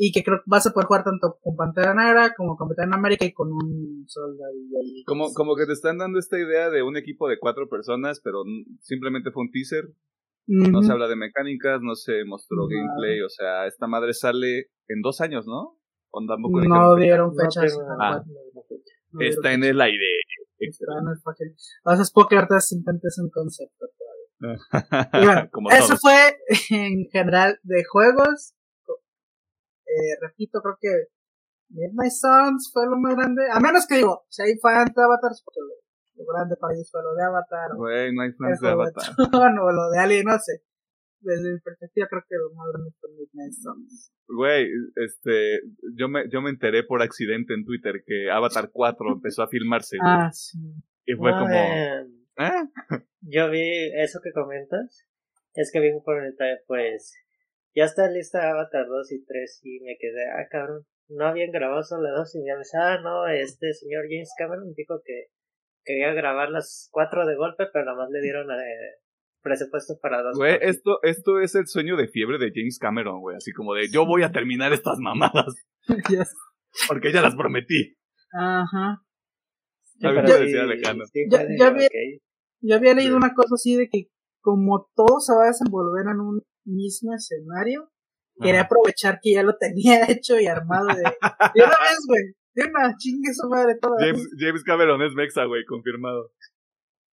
[0.05, 2.93] y que creo que vas a poder jugar tanto con Pantera Negra como con Capitán
[2.93, 5.05] América y con un soldadillo ahí.
[5.05, 8.43] Como, como que te están dando esta idea de un equipo de cuatro personas, pero
[8.81, 9.85] simplemente fue un teaser.
[10.49, 13.21] No se habla de mecánicas, no se mostró gameplay.
[13.23, 15.79] O sea, esta madre sale en dos años, ¿no?
[16.27, 17.05] Tampoco No fecha.
[17.05, 17.77] dieron No fechas.
[17.79, 18.23] tal Ah.
[18.27, 18.63] no.
[19.13, 20.05] No Está en el aire.
[20.59, 21.55] Está en el papel.
[21.85, 24.03] O sea, es poker artes intentes un concepto todavía.
[25.23, 26.01] Y bueno, eso todos.
[26.01, 26.37] fue
[26.77, 28.55] en general de juegos.
[29.93, 31.09] Eh, repito, creo que
[31.69, 33.43] Midnight Suns fue lo más grande.
[33.53, 35.75] A menos que digo, si hay fans de Avatar, porque lo,
[36.25, 37.73] lo grande para ellos fue lo de Avatar.
[37.73, 39.05] o Güey, no hay el fans de Avatar.
[39.31, 40.63] Tron, o lo de Alien, no sé.
[41.21, 44.13] Desde mi perspectiva, creo que lo más grande fue Midnight Suns.
[44.29, 45.61] Güey, este,
[45.97, 49.99] yo me, yo me enteré por accidente en Twitter que Avatar 4 empezó a filmarse.
[49.99, 50.11] güey.
[50.11, 50.59] Ah, sí.
[51.07, 52.07] y fue No, como, eh,
[52.39, 53.01] ¿eh?
[53.21, 55.07] Yo vi eso que comentas.
[55.55, 57.15] Es que vi un comentario, pues.
[57.75, 60.85] Ya está lista Avatar 2 y 3 y me quedé, ah, cabrón.
[61.09, 64.73] No habían grabado solo dos y ya me dice, ah, no, este señor James Cameron
[64.75, 65.27] dijo que
[65.85, 68.65] quería grabar las cuatro de golpe, pero nada más le dieron eh,
[69.43, 70.37] presupuesto para dos.
[70.39, 73.37] Güey, esto, esto es el sueño de fiebre de James Cameron, güey.
[73.37, 75.55] Así como de, yo voy a terminar estas mamadas.
[76.11, 76.35] Ya sé.
[76.89, 77.97] Porque ya las prometí.
[78.33, 79.03] Ajá.
[79.99, 81.07] Decía Alejandro.
[81.07, 82.23] sí Ya- fue de, ya vi- ok.
[82.61, 83.17] Yo había leído Sí.
[83.17, 84.07] una cosa así de que
[84.41, 87.91] como todo se va a desenvolver en un mismo escenario,
[88.41, 92.23] quería aprovechar que ya lo tenía hecho y armado de, de una vez, güey.
[92.55, 93.97] De una chingue su madre toda.
[93.99, 96.33] James, James Cameron es Mexa, güey, confirmado.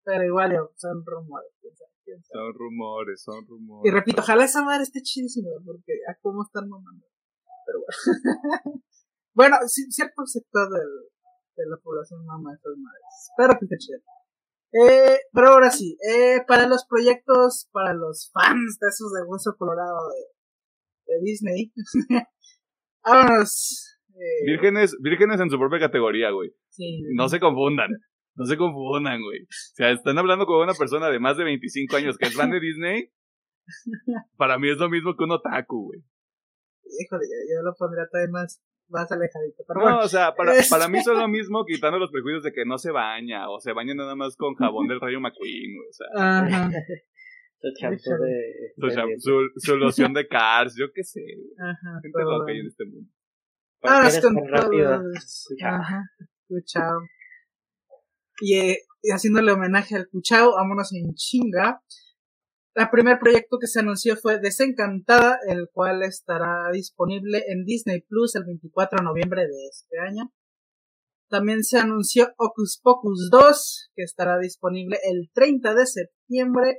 [0.05, 1.51] Pero igual, son rumores.
[1.61, 2.43] quién sabe, quién sabe.
[2.43, 3.93] Son rumores, son Y rumores.
[3.95, 7.07] repito, ojalá esa madre esté chidísima, porque a cómo están mamando.
[7.67, 8.83] Pero bueno.
[9.35, 10.89] bueno, sí, cierto sector del,
[11.57, 13.31] de la población mama estas madres.
[13.37, 14.01] Pero que esté chido.
[14.73, 19.55] Eh, pero ahora sí, eh, para los proyectos, para los fans de esos de hueso
[19.59, 19.97] colorado
[21.07, 21.73] de, de Disney,
[23.05, 23.99] vámonos.
[24.15, 26.51] Eh, Vírgenes, vírgenes en su propia categoría, güey.
[26.71, 27.89] sí, No se confundan.
[28.35, 29.43] No se confundan, güey.
[29.43, 32.51] O sea, están hablando con una persona de más de 25 años que es fan
[32.51, 33.11] de Disney.
[34.37, 36.01] Para mí es lo mismo que un otaku, güey.
[36.85, 39.65] Híjole, yo, yo lo pondría todavía más, más alejadito.
[39.67, 42.53] Pero No, bueno, o sea, para, para mí son lo mismo quitando los prejuicios de
[42.53, 45.77] que no se baña o se baña nada más con jabón del Rayo McQueen.
[45.89, 46.71] O sea, ajá,
[47.61, 48.73] Su champú de.
[48.77, 51.23] su, de su, su loción de Cars, yo qué sé,
[51.59, 52.01] ajá.
[52.03, 53.11] Gente loca hay en este mundo.
[53.81, 55.03] ¿Por qué Ahora eres con rápido?
[55.65, 56.03] Ajá,
[56.47, 57.01] Cuchao.
[58.41, 61.83] Y, eh, y haciéndole homenaje al Cuchao, vámonos en chinga.
[62.79, 68.37] El primer proyecto que se anunció fue Desencantada, el cual estará disponible en Disney Plus
[68.37, 70.33] el 24 de noviembre de este año.
[71.29, 76.79] También se anunció Ocus Pocus 2, que estará disponible el 30 de septiembre.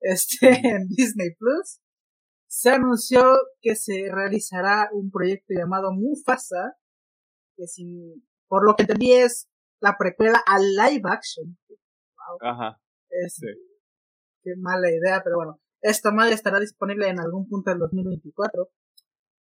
[0.00, 1.82] Este, en Disney Plus.
[2.46, 3.22] se anunció
[3.60, 6.78] que se realizará un proyecto llamado Mufasa,
[7.54, 9.46] que sin, por lo que entendí es
[9.82, 11.58] la precuela a live action.
[12.40, 12.80] Ajá.
[13.10, 13.42] Es,
[14.44, 15.60] Qué mala idea, pero bueno.
[15.80, 18.70] Esta madre estará disponible en algún punto del 2024.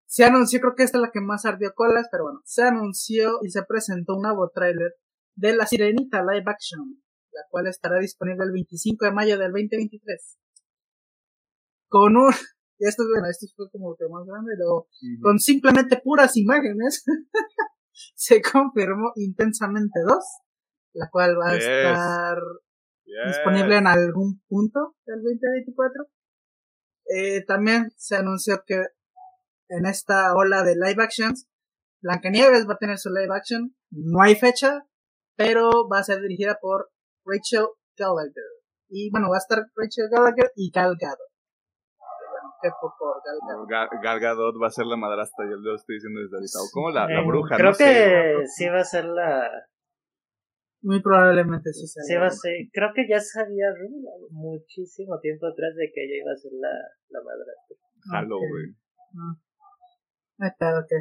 [0.06, 3.38] Se anunció, creo que esta es la que más ardió colas, pero bueno, se anunció
[3.42, 4.94] y se presentó un nuevo tráiler
[5.34, 10.38] de La Sirenita Live Action, la cual estará disponible el 25 de mayo del 2023.
[11.88, 12.32] Con un,
[12.78, 14.88] y esto, bueno, esto fue como que más grande, pero
[15.20, 17.04] con simplemente puras imágenes,
[18.14, 20.18] se confirmó Intensamente 2,
[20.94, 22.38] la cual va a estar
[23.26, 26.06] disponible en algún punto del 2024.
[27.14, 28.84] Eh, también se anunció que
[29.68, 31.48] en esta ola de live actions,
[32.00, 33.74] Blancanieves va a tener su live action.
[33.90, 34.84] No hay fecha,
[35.36, 36.90] pero va a ser dirigida por
[37.24, 37.66] Rachel
[37.96, 38.44] Gallagher.
[38.88, 41.18] Y bueno, va a estar Rachel Gallagher y Gal Gadot.
[43.68, 46.58] Gal, Gal Gadot va a ser la madrastra, yo lo estoy diciendo desde ahorita.
[46.58, 49.48] O como la, la bruja, Creo que sí va a ser la,
[50.82, 52.02] muy probablemente sí sea.
[52.04, 52.52] Sí, va a ser.
[52.72, 53.66] Creo que ya sabía
[54.30, 56.70] muchísimo tiempo atrás de que ella iba a ser la,
[57.10, 57.76] la madrastra.
[58.10, 58.74] Jalo, güey.
[60.88, 60.96] Que.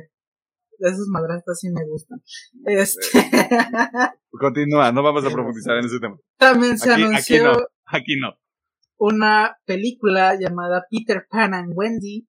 [0.80, 2.22] De esas madrastras sí me gustan.
[2.66, 3.02] Este.
[4.32, 6.20] Continúa, no vamos a profundizar en ese tema.
[6.38, 7.52] También se anunció.
[7.52, 8.38] Aquí no, aquí no.
[9.00, 12.28] Una película llamada Peter Pan and Wendy,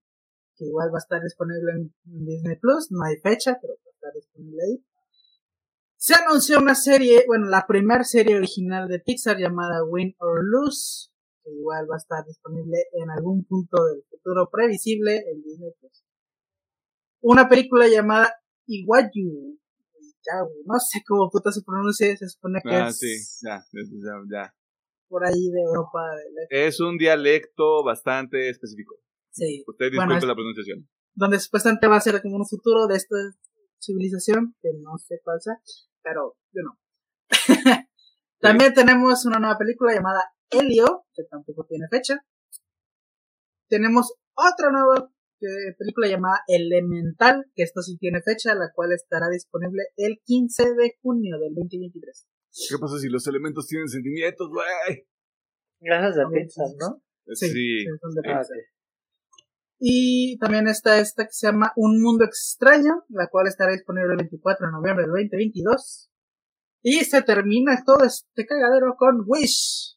[0.57, 2.91] que igual va a estar disponible en Disney Plus.
[2.91, 4.85] No hay fecha, pero va a estar disponible ahí.
[6.09, 11.11] Se anunció una serie, bueno, la primera serie original de Pixar llamada Win or Lose,
[11.45, 16.07] que igual va a estar disponible en algún punto del futuro previsible en Disney Plus.
[17.21, 18.33] Una película llamada
[18.67, 19.59] Iwayu,
[20.65, 24.55] no sé cómo puta se pronuncia, se supone que ah, es sí, ya, ya, ya.
[25.09, 26.01] por ahí de Europa.
[26.49, 28.95] Es un dialecto bastante específico.
[29.31, 29.63] Sí.
[29.67, 30.89] Usted disculpe la pronunciación.
[31.13, 33.17] Donde supuestamente va a ser como un futuro de esta
[33.79, 35.53] civilización, que no sé cuál sea
[36.03, 36.79] pero yo no.
[38.41, 42.25] También tenemos una nueva película llamada Helio, que tampoco tiene fecha.
[43.69, 49.29] Tenemos otra nueva eh, película llamada Elemental, que esto sí tiene fecha, la cual estará
[49.29, 52.27] disponible el 15 de junio del 2023.
[52.69, 55.07] ¿Qué pasa si los elementos tienen sentimientos, güey?
[55.81, 57.03] Gracias a Pixar, ¿no?
[57.35, 57.85] Sí, sí.
[58.01, 58.43] son de ah,
[59.79, 64.19] y también está esta que se llama Un Mundo Extraño, la cual estará disponible el
[64.19, 66.11] 24 de noviembre del 2022.
[66.83, 69.97] Y se termina todo este cagadero con Wish,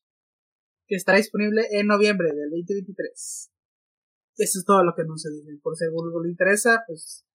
[0.87, 3.51] que estará disponible en noviembre del 2023.
[4.37, 5.59] Eso es todo lo que no se dice.
[5.61, 7.25] Por si a alguno le interesa, pues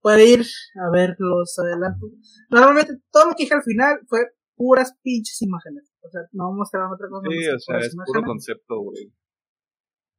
[0.00, 0.44] puede ir
[0.84, 2.10] a ver los adelantos.
[2.50, 4.20] Normalmente todo lo que dije al final fue
[4.54, 5.92] puras pinches imágenes.
[6.00, 7.26] O sea, no mostraron otra cosa.
[7.30, 9.12] Sí, o sea, es puro concepto, güey.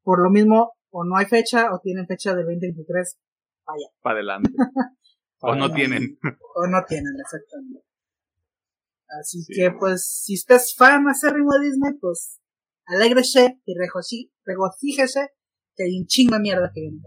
[0.04, 3.20] Por lo mismo, o no hay fecha o tienen fecha de 2023,
[3.66, 3.88] vaya.
[4.02, 4.52] Para adelante.
[5.42, 6.20] o no tienen.
[6.56, 7.84] o no tienen, exactamente.
[9.20, 12.40] Así que, pues, si usted es fan acérrimo de Disney, pues,
[12.86, 13.74] alégrese y
[14.46, 15.30] regocíjese
[15.76, 17.00] que hay un chingo de mierda que viene.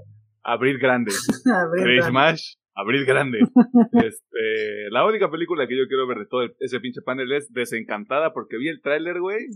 [0.43, 1.13] Abrir grande.
[1.55, 2.41] abrir grande.
[2.75, 3.39] abrir grande.
[4.05, 8.33] este, la única película que yo quiero ver de todo ese pinche panel es Desencantada
[8.33, 9.47] porque vi el tráiler, güey.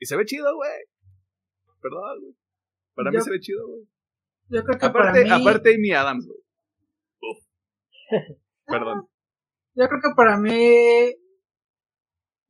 [0.00, 0.70] Y se ve chido, güey.
[1.80, 2.43] Perdón, güey.
[2.94, 3.84] Para mí se ve chido, güey.
[4.48, 5.42] Yo creo que aparte, para mí...
[5.42, 6.40] aparte Amy Adams, güey.
[8.66, 9.08] Perdón.
[9.74, 11.14] Yo creo que para mí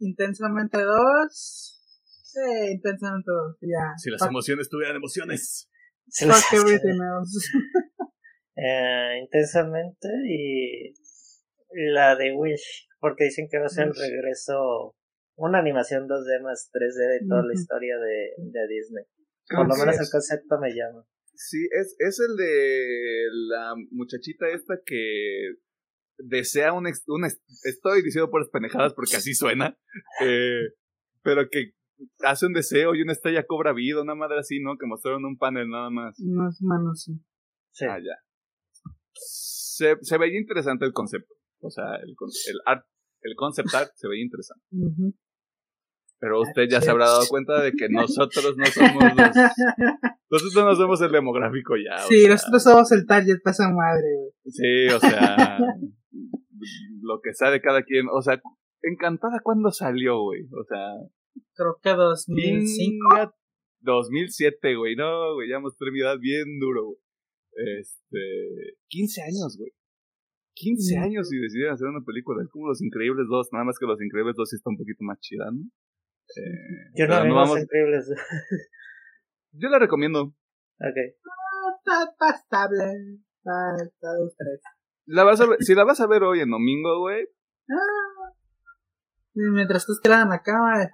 [0.04, 1.80] Intensamente dos.
[2.24, 3.94] Sí, intensamente dos, ya.
[3.96, 5.70] Si las emociones tuvieran emociones.
[6.20, 7.48] Fuck everything else.
[8.56, 10.92] eh, intensamente y
[11.92, 14.94] la de Wish, porque dicen que va a ser el regreso,
[15.36, 19.04] una animación 2D más 3D de toda la historia de, de Disney.
[19.48, 21.04] Por lo menos el concepto me llama.
[21.34, 25.54] Sí, es, es el de la muchachita esta que
[26.18, 27.24] desea un, un
[27.64, 29.76] estoy diciendo por las penejadas porque así suena,
[30.24, 30.74] eh,
[31.22, 31.72] pero que
[32.20, 34.76] hace un deseo y una estrella cobra vida, una madre así, ¿no?
[34.78, 36.18] Que mostraron un panel nada más.
[36.20, 37.12] Más manos, sí.
[37.72, 37.84] sí.
[37.84, 38.16] Ah, ya.
[39.12, 41.34] Se, se veía interesante el concepto.
[41.60, 42.86] O sea, el, el art,
[43.22, 44.64] el concept art se veía interesante.
[46.18, 49.16] Pero usted ya se habrá dado cuenta de que nosotros no somos los...
[50.30, 51.98] Nosotros no somos el demográfico ya.
[52.08, 55.58] Sí, nosotros somos el target pasa madre, Sí, o sea...
[57.02, 58.06] lo que sabe cada quien.
[58.10, 58.40] O sea,
[58.84, 60.42] Encantada, ¿cuándo salió, güey?
[60.52, 60.92] O sea...
[61.54, 63.32] Creo que 2005.
[63.80, 64.94] 2007, güey.
[64.94, 66.98] No, güey, ya mostré mi edad bien duro, güey.
[67.80, 68.76] Este...
[68.88, 69.70] 15 años, güey.
[70.56, 72.42] 15 años y decidieron hacer una película.
[72.42, 75.02] Es como Los Increíbles 2, nada más que Los Increíbles 2 sí está un poquito
[75.02, 75.62] más chida, ¿no?
[76.36, 77.60] Eh, Yo no, vamos...
[77.60, 78.08] increíbles.
[79.52, 80.22] Yo la recomiendo.
[80.22, 80.96] Ok.
[81.86, 82.84] Está, estable.
[83.38, 84.60] Está, dos, tres.
[85.06, 87.26] La vas a ver- si la vas a ver hoy en domingo, güey,
[87.68, 88.30] Ah.
[89.36, 90.88] Mientras estás tirada en la cama,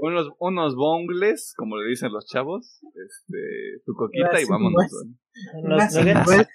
[0.00, 5.04] unos, unos bongles, como le dicen los chavos, este, tu coquita Una y vámonos,
[5.62, 6.48] Unos nuggets.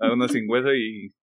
[0.00, 1.14] A unos sin hueso y,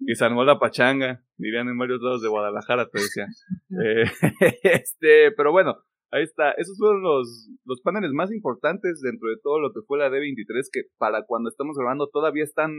[0.00, 3.26] y se armó la pachanga, dirían en varios lados de Guadalajara, te decía.
[3.70, 4.04] Eh,
[4.62, 5.76] este, pero bueno,
[6.10, 6.52] ahí está.
[6.52, 10.68] Esos fueron los, los paneles más importantes dentro de todo lo que fue la D23,
[10.72, 12.72] que para cuando estamos grabando todavía están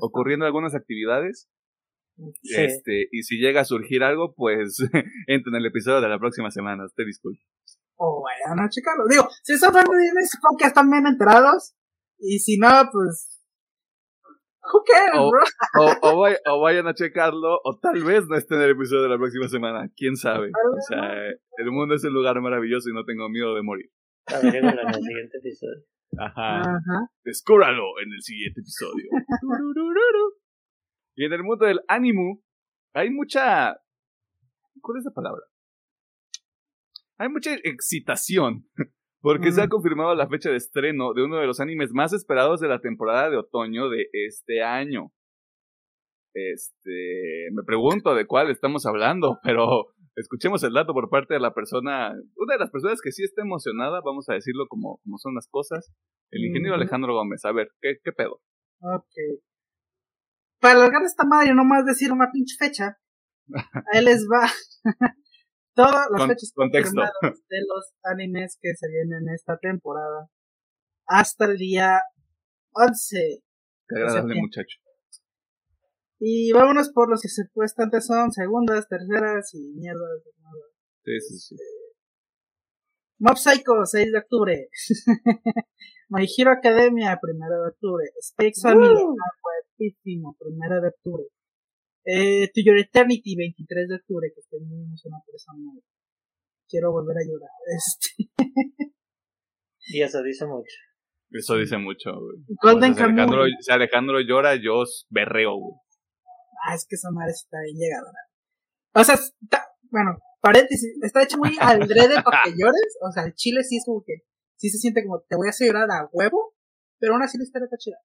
[0.00, 1.48] ocurriendo algunas actividades.
[2.42, 2.54] Sí.
[2.56, 4.78] Este, y si llega a surgir algo, pues
[5.26, 6.86] entra en el episodio de la próxima semana.
[6.86, 7.42] Usted disculpe.
[7.96, 9.06] O vayan a checarlo.
[9.08, 11.74] Digo, si son de supongo que están bien enterados.
[12.18, 13.30] Y si no, pues.
[14.72, 15.30] Who cares, Oh.
[15.30, 15.42] bro?
[15.78, 19.02] O, o, vay- o vayan a checarlo, o tal vez no esté en el episodio
[19.02, 19.90] de la próxima semana.
[19.94, 20.48] Quién sabe.
[20.48, 21.12] O sea,
[21.58, 23.90] el mundo es un lugar maravilloso y no tengo miedo de morir.
[24.26, 25.84] Averígualo en el siguiente episodio.
[26.18, 26.60] Ajá.
[26.60, 27.10] Ajá.
[27.24, 29.04] Descúbralo en el siguiente episodio.
[31.16, 32.42] Y en el mundo del ánimo,
[32.94, 33.76] hay mucha.
[34.80, 35.42] ¿Cuál es la palabra?
[37.18, 38.66] Hay mucha excitación.
[39.24, 39.70] Porque se ha Mm.
[39.70, 43.30] confirmado la fecha de estreno de uno de los animes más esperados de la temporada
[43.30, 45.12] de otoño de este año.
[46.34, 47.48] Este.
[47.52, 52.12] Me pregunto de cuál estamos hablando, pero escuchemos el dato por parte de la persona.
[52.36, 55.48] Una de las personas que sí está emocionada, vamos a decirlo como, como son las
[55.48, 55.90] cosas.
[56.30, 56.74] El ingeniero.
[56.74, 57.44] Alejandro Gómez.
[57.46, 58.42] A ver, ¿qué, qué pedo?
[58.82, 59.14] Ok.
[60.60, 62.98] Para alargar esta madre y no más decir una pinche fecha,
[63.92, 64.48] ahí les va
[65.74, 67.00] todas las Con- fechas contexto.
[67.00, 70.28] de los animes que se vienen esta temporada
[71.06, 72.00] hasta el día
[72.72, 73.42] 11.
[73.88, 74.78] Qué agradable muchacho.
[76.20, 80.22] Y vámonos por los que supuestamente son segundas, terceras y mierdas.
[81.04, 81.56] Sí, sí, sí.
[83.18, 84.68] Mob Psycho, 6 de octubre.
[86.08, 88.04] My Hero Academia, 1 de octubre.
[88.20, 91.24] Space Family, guapísimo, 1 de octubre.
[92.06, 95.82] Eh, to Your Eternity, 23 de octubre, que estoy muy emocionado por esa madre.
[96.68, 97.50] Quiero volver a llorar.
[97.76, 98.92] Este,
[99.86, 100.76] Y eso dice mucho.
[101.30, 102.38] Eso dice mucho, güey.
[102.62, 105.74] Golden O sea, si, Alejandro, si Alejandro llora, yo berreo, güey.
[106.66, 108.10] Ah, es que esa madre está bien llegada.
[108.12, 109.00] ¿no?
[109.00, 112.98] O sea, está, bueno, paréntesis, está hecho muy aldrede para que llores.
[113.02, 114.22] O sea, el chile sí es como que,
[114.56, 116.54] sí se siente como te voy a hacer llorar a huevo,
[116.98, 117.96] pero aún así la historia está chida.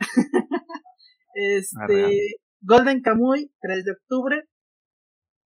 [1.80, 2.10] Arreal.
[2.10, 4.44] este, Golden Kamuy, 3 de octubre.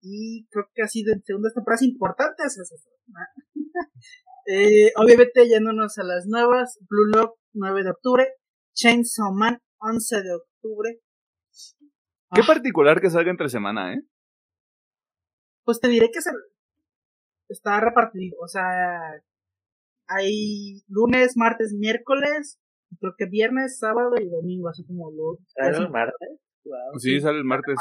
[0.02, 2.58] Y creo que ha sido en segundas temporadas importantes.
[2.58, 3.14] es eso, ¿no?
[4.46, 8.28] eh, obviamente, yéndonos a las nuevas, Blue Lock, 9 de octubre.
[8.74, 11.00] Chainsaw Man, 11 de octubre.
[12.34, 12.46] Qué Ah.
[12.46, 14.02] particular que salga entre semana, ¿eh?
[15.64, 16.30] Pues te diré que se
[17.48, 18.36] está repartido.
[18.42, 19.00] O sea,
[20.08, 22.58] hay lunes, martes, miércoles,
[22.90, 25.38] y creo que viernes, sábado y domingo, así como lo.
[25.46, 26.40] ¿Sale así- el martes?
[26.64, 26.98] Wow.
[26.98, 27.76] Sí, sale el martes.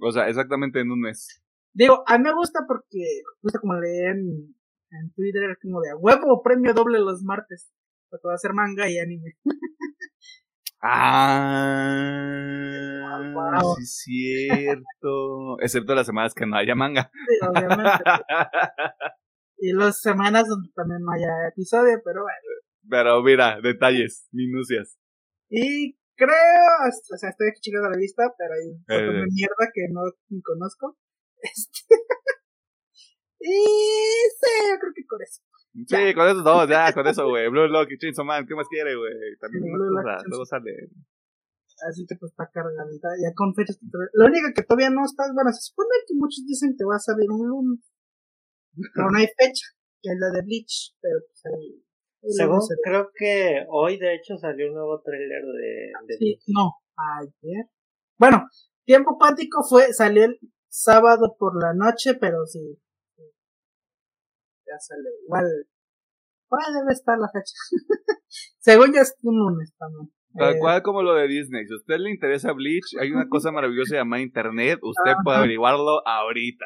[0.00, 1.42] O sea, exactamente en un mes.
[1.74, 3.04] Digo, a mí me gusta porque,
[3.40, 4.54] justo como leí en,
[4.90, 7.70] en Twitter, como de a huevo premio doble los martes.
[8.10, 9.36] Porque va a ser manga y anime.
[13.10, 13.74] Ah, Wow.
[13.76, 15.60] sí es cierto.
[15.60, 17.10] Excepto las semanas que no haya manga.
[17.12, 18.04] Sí, obviamente.
[19.58, 22.38] y las semanas donde también no haya episodio, pero bueno.
[22.88, 24.96] Pero mira, detalles, minucias.
[25.50, 29.22] Y creo, o sea, estoy aquí chicando la lista, pero hay un Eh.
[29.22, 30.98] de mierda que no ni conozco.
[31.40, 31.86] Este.
[33.38, 35.40] y sí, yo creo que con eso.
[35.86, 37.46] Sí, con eso dos, ya, con eso, güey.
[37.52, 39.14] Blue Lock y Chainsaw Man, ¿qué más quiere, güey?
[39.38, 40.90] También más Blue cosas, Chainsaw luego sale.
[41.86, 43.78] Así que pues está cargadita, ya con fechas.
[44.14, 46.98] Lo único que todavía no está, bueno, se supone que muchos dicen que va a
[46.98, 47.86] salir un lunes.
[48.74, 51.87] Pero no hay fecha, que es la de Bleach, pero pues ahí.
[52.32, 56.72] Según, se- creo que hoy de hecho salió un nuevo tráiler de, de Sí, no,
[57.20, 57.66] ayer.
[58.18, 58.46] Bueno,
[58.84, 62.78] Tiempo Cuántico fue, salió el sábado por la noche, pero sí.
[63.16, 63.22] sí.
[64.66, 65.10] Ya salió.
[65.24, 65.44] Igual.
[66.48, 67.52] ¿Cuál debe estar la fecha?
[68.58, 70.10] Según ya es un lunes también.
[70.34, 71.66] Tal Eh, cual como lo de Disney.
[71.66, 74.78] Si a usted le interesa Bleach, hay una cosa maravillosa llamada Internet.
[74.82, 75.20] Usted Ajá.
[75.24, 76.64] puede averiguarlo ahorita.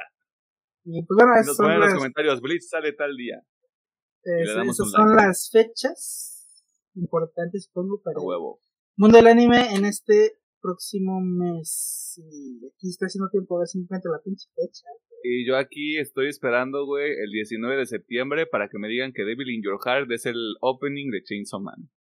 [0.85, 3.37] y pues bueno, Nos ponen en los comentarios, Bleach sale tal día.
[3.37, 5.23] eh, y le damos esas un son like.
[5.27, 6.65] las fechas
[6.95, 8.61] importantes, supongo, para A el huevo.
[8.97, 12.15] mundo del anime en este próximo mes.
[12.19, 14.87] Y aquí estoy haciendo tiempo a ver si encuentro la pinche fecha.
[15.25, 19.23] Y yo aquí estoy esperando, güey, el 19 de septiembre para que me digan que
[19.25, 21.91] Devil in Your Heart es el opening de Chainsaw Man.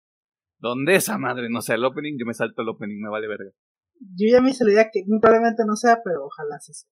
[0.58, 1.48] ¿Dónde esa madre?
[1.50, 3.50] No sé, el opening, yo me salto el opening, me vale verga.
[4.16, 6.90] Yo ya me hice la idea que muy probablemente no sea, pero ojalá sí sea.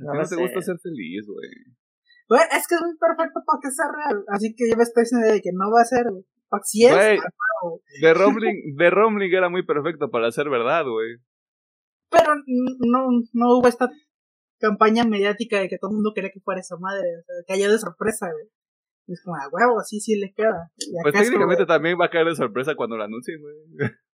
[0.00, 0.40] No ¿Qué lo no te sé.
[0.40, 1.50] gusta ser feliz, güey?
[2.30, 4.24] Es que es muy perfecto para que sea real.
[4.28, 6.24] Así que yo me estoy diciendo de que no va a ser, güey.
[6.64, 7.28] Si es, Güey, ah,
[7.62, 7.80] no.
[8.00, 11.16] The Rumbling, The Rumbling era muy perfecto para ser verdad, güey.
[12.10, 13.90] pero no, no hubo esta
[14.58, 17.06] campaña mediática de que todo el mundo quería que fuera esa madre.
[17.18, 18.48] O sea, que haya de sorpresa, güey.
[19.06, 20.70] Y es como, a huevo, sí, sí le queda.
[20.76, 23.40] Y Pues acá es como, técnicamente también va a caer de sorpresa cuando lo anuncien,
[23.40, 23.56] güey.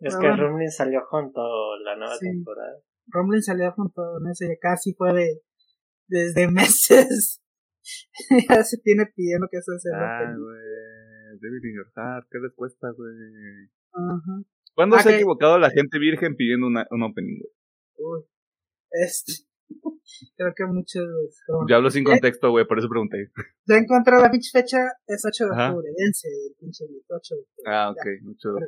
[0.00, 1.40] Es pero que Rumlin salió junto
[1.78, 2.26] la nueva Sí.
[2.26, 2.76] temporada.
[3.06, 5.40] Rumble salió junto y acá sí fue de,
[6.12, 7.40] desde meses.
[8.48, 11.38] ya se tiene pidiendo que eso se Ah, güey.
[11.40, 13.12] David in your heart, ¿qué les cuesta, güey?
[13.94, 14.42] Ajá.
[14.74, 17.52] ¿Cuándo se ha equivocado la gente virgen pidiendo una, un opening, güey?
[18.20, 18.24] Uy.
[18.90, 19.32] Este.
[20.36, 21.28] Creo que muchos, güey.
[21.46, 23.30] pero- Yo hablo sin contexto, güey, por eso pregunté.
[23.66, 27.40] Ya encontré la pinche fecha, es 8 de octubre, dense del pinche grito, 8 de
[27.40, 27.70] octubre.
[27.72, 28.06] Ah, ok.
[28.28, 28.66] 8 de,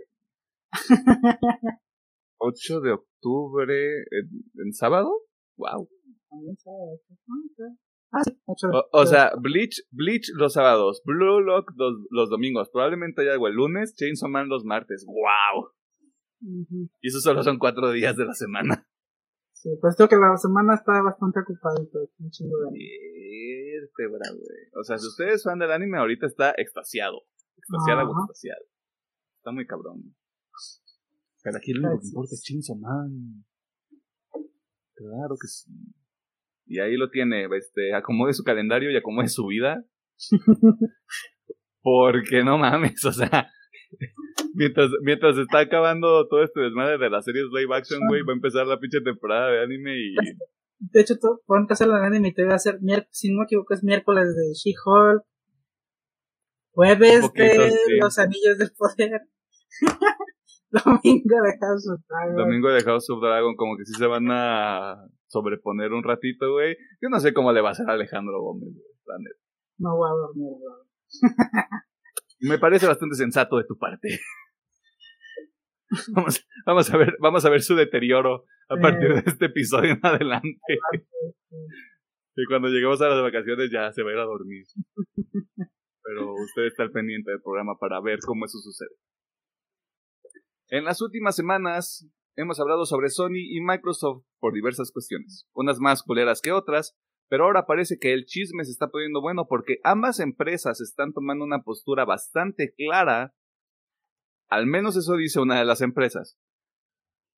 [2.38, 5.10] 8 de octubre, ¿en, en sábado?
[5.56, 5.88] Wow.
[6.34, 7.78] También.
[8.12, 12.70] Ah, sí, 8 de O, sea, Bleach, Bleach los sábados, Blue Lock los, los domingos,
[12.70, 15.04] probablemente haya algo el lunes, Chainsaw Man los martes.
[15.06, 15.70] ¡Wow!
[16.42, 16.88] Ujú.
[17.00, 18.86] Y eso solo son cuatro días de la semana.
[19.52, 24.68] Sí, pues creo que la semana está bastante ocupadito, un chingo de Vértebra, güey.
[24.78, 27.22] O sea, si usted es fan del anime, ahorita está extasiado.
[27.56, 28.20] Extasiada o Ajá.
[28.26, 28.64] extasiado.
[29.38, 30.14] Está muy cabrón.
[31.42, 33.44] Pero aquí lo único que importa es Chainsaw Man.
[34.94, 35.70] Claro que sí.
[36.66, 39.84] Y ahí lo tiene, este, acomode su calendario y acomode su vida.
[41.82, 43.50] Porque no mames, o sea,
[44.54, 48.36] mientras, mientras está acabando todo este desmadre de las series live action, güey, va a
[48.36, 50.14] empezar la pinche temporada de anime y
[50.78, 52.78] De hecho, todo, puedo empezar el anime y te voy a hacer,
[53.10, 55.24] si no me equivoco, es miércoles de She-Hulk,
[56.70, 57.98] jueves poquito, de sí.
[58.00, 59.20] Los Anillos del Poder,
[60.70, 62.36] domingo de House of Dragon.
[62.36, 64.96] Domingo de House of Dragon, como que sí se van a
[65.34, 66.76] sobreponer un ratito, güey.
[67.02, 69.18] Yo no sé cómo le va a hacer a Alejandro Gómez, güey.
[69.78, 70.86] No voy a dormir, bro.
[72.40, 74.20] Me parece bastante sensato de tu parte.
[76.12, 80.00] Vamos, vamos a ver, vamos a ver su deterioro a partir de este episodio en
[80.02, 80.58] adelante.
[82.34, 84.64] Y cuando lleguemos a las vacaciones ya se va a ir a dormir.
[86.02, 88.96] Pero usted está al pendiente del programa para ver cómo eso sucede.
[90.68, 96.02] En las últimas semanas hemos hablado sobre Sony y Microsoft por diversas cuestiones, unas más
[96.02, 96.96] culeras que otras,
[97.28, 101.44] pero ahora parece que el chisme se está poniendo bueno porque ambas empresas están tomando
[101.44, 103.34] una postura bastante clara,
[104.48, 106.38] al menos eso dice una de las empresas,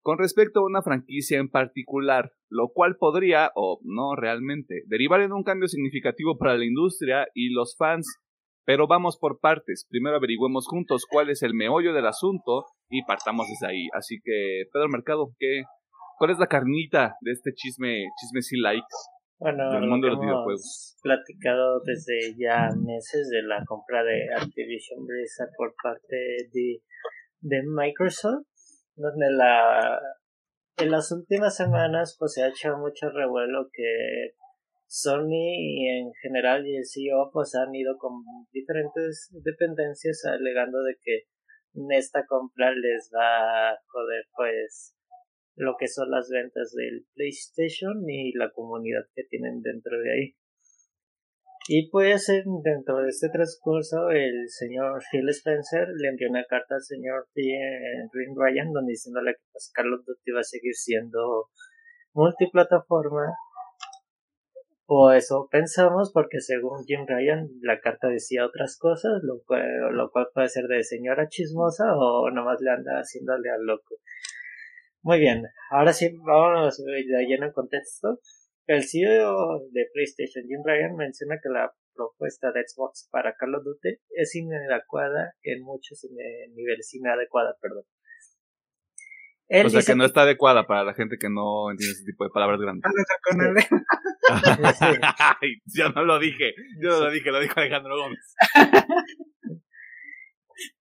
[0.02, 5.32] con respecto a una franquicia en particular, lo cual podría, o no realmente, derivar en
[5.32, 8.06] un cambio significativo para la industria y los fans.
[8.66, 9.86] Pero vamos por partes.
[9.88, 13.86] Primero averigüemos juntos cuál es el meollo del asunto y partamos desde ahí.
[13.94, 15.62] Así que, Pedro Mercado, ¿qué,
[16.18, 18.84] ¿cuál es la carnita de este chisme, chisme sí likes?
[19.38, 20.96] Bueno, del mundo de los hemos videojuegos.
[21.02, 26.16] platicado desde ya meses de la compra de Activision Blizzard por parte
[26.52, 26.82] de,
[27.40, 28.46] de Microsoft,
[28.96, 30.00] donde la
[30.78, 34.34] en las últimas semanas pues se ha hecho mucho revuelo que
[34.86, 38.12] Sony y en general y el CEO pues han ido con
[38.52, 41.22] diferentes dependencias alegando de que
[41.90, 44.94] esta compra les va a joder pues
[45.56, 50.36] lo que son las ventas del PlayStation y la comunidad que tienen dentro de ahí.
[51.68, 56.76] Y pues en- dentro de este transcurso el señor Phil Spencer le envió una carta
[56.76, 61.48] al señor Jim Ryan donde diciéndole que pues Call of va a seguir siendo
[62.12, 63.32] multiplataforma
[64.86, 70.10] o eso pensamos porque según Jim Ryan la carta decía otras cosas lo cual, lo
[70.10, 73.96] cual puede ser de señora chismosa o nomás le anda haciéndole al loco.
[75.02, 78.20] Muy bien ahora sí vámonos de lleno en contexto.
[78.66, 83.64] El CEO de PlayStation Jim Ryan menciona que la propuesta de Xbox para Call of
[83.64, 86.06] Duty es inadecuada en muchos
[86.54, 87.84] niveles inadecuada perdón
[89.48, 92.04] Él o sea, dice que no está adecuada para la gente que no entiende ese
[92.04, 92.90] tipo de palabras grandes.
[93.22, 93.56] Con el-
[95.40, 98.34] Ay, yo no lo dije, yo no lo dije, lo dijo Alejandro Gómez.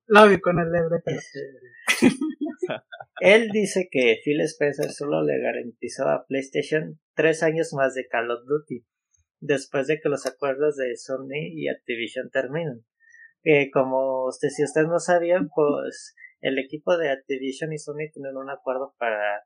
[0.07, 1.01] Lo vi con el lebre,
[3.22, 8.30] Él dice que Phil Spencer solo le garantizó a PlayStation tres años más de Call
[8.30, 8.86] of Duty,
[9.39, 12.86] después de que los acuerdos de Sony y Activision terminen.
[13.43, 16.16] Eh, como usted, si ustedes no sabían, pues
[16.46, 19.39] el equipo de Activision y Sony tienen un acuerdo para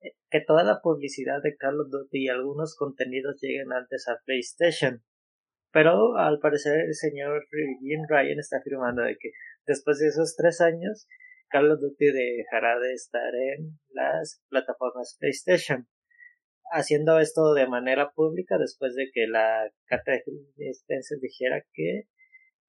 [0.00, 4.20] eh, que toda la publicidad de Call of Duty y algunos contenidos lleguen antes a
[4.24, 5.02] PlayStation.
[5.72, 7.44] Pero al parecer el señor
[7.80, 9.32] Jim Ryan está afirmando de que
[9.66, 11.08] después de esos tres años
[11.48, 15.88] Call of Duty dejará de estar en las plataformas PlayStation.
[16.70, 22.04] haciendo esto de manera pública después de que la carta de Spencer dijera que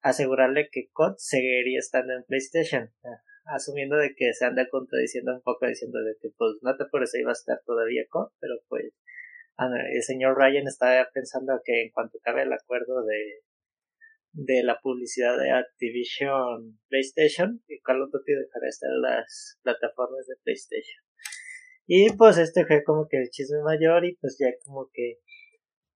[0.02, 2.90] asegurarle que COD seguiría estando en PlayStation,
[3.54, 7.02] asumiendo de que se anda contradiciendo un poco diciendo de que pues no te por
[7.02, 8.92] eso iba a estar todavía COD, pero pues
[9.58, 13.40] el señor Ryan está pensando que en cuanto acabe el acuerdo de
[14.32, 19.58] de la publicidad de Activision PlayStation y Call of Duty dejará de estar en las
[19.62, 21.02] plataformas de PlayStation.
[21.86, 25.18] Y pues este fue como que el chisme mayor y pues ya como que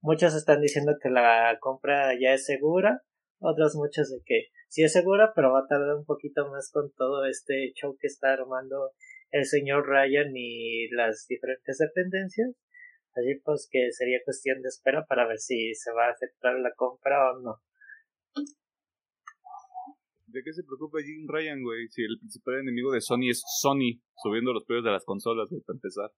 [0.00, 3.02] muchos están diciendo que la compra ya es segura,
[3.38, 6.92] otros muchos de que sí es segura, pero va a tardar un poquito más con
[6.92, 8.92] todo este show que está armando
[9.30, 12.50] el señor Ryan y las diferentes dependencias.
[13.14, 16.72] Así pues que sería cuestión de espera para ver si se va a aceptar la
[16.74, 17.60] compra o no.
[20.26, 21.86] ¿De qué se preocupa Jim Ryan, güey?
[21.90, 25.62] Si el principal enemigo de Sony es Sony subiendo los precios de las consolas, güey,
[25.62, 26.10] para empezar.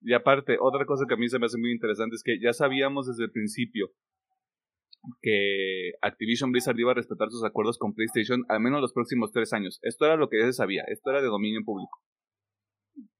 [0.00, 2.52] Y aparte, otra cosa que a mí se me hace muy interesante es que ya
[2.52, 3.90] sabíamos desde el principio
[5.22, 9.52] que Activision Blizzard iba a respetar sus acuerdos con PlayStation al menos los próximos tres
[9.52, 9.78] años.
[9.82, 12.00] Esto era lo que ya se sabía, esto era de dominio público.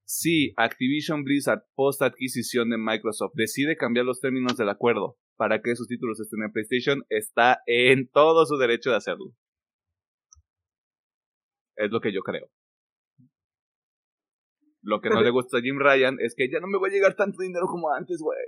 [0.05, 5.73] Si Activision Blizzard, post adquisición de Microsoft, decide cambiar los términos del acuerdo para que
[5.73, 9.35] esos títulos estén en PlayStation, está en todo su derecho de hacerlo.
[11.77, 12.49] Es lo que yo creo.
[14.83, 16.91] Lo que no le gusta a Jim Ryan es que ya no me va a
[16.91, 18.39] llegar tanto dinero como antes, güey.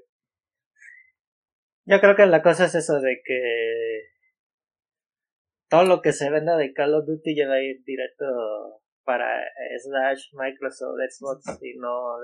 [1.89, 4.03] Yo creo que la cosa es eso de que
[5.71, 8.27] todo lo que se venda de Call of Duty ya va a ir directo
[9.05, 9.25] para
[9.83, 12.19] Slash, Microsoft, Xbox y no,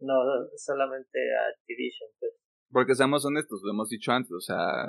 [0.00, 0.14] no
[0.56, 2.08] solamente a Activision.
[2.18, 2.32] Pues.
[2.70, 4.88] Porque seamos honestos, lo hemos dicho antes, o sea,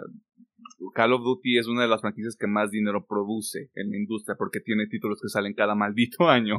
[0.95, 4.37] Call of Duty es una de las franquicias que más dinero produce en la industria
[4.37, 6.55] porque tiene títulos que salen cada maldito año.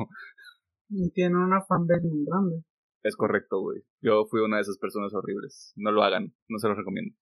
[0.90, 2.62] Y tiene una fanbase muy grande.
[3.02, 3.80] Es correcto, güey.
[4.02, 5.72] Yo fui una de esas personas horribles.
[5.76, 7.16] No lo hagan, no se los recomiendo.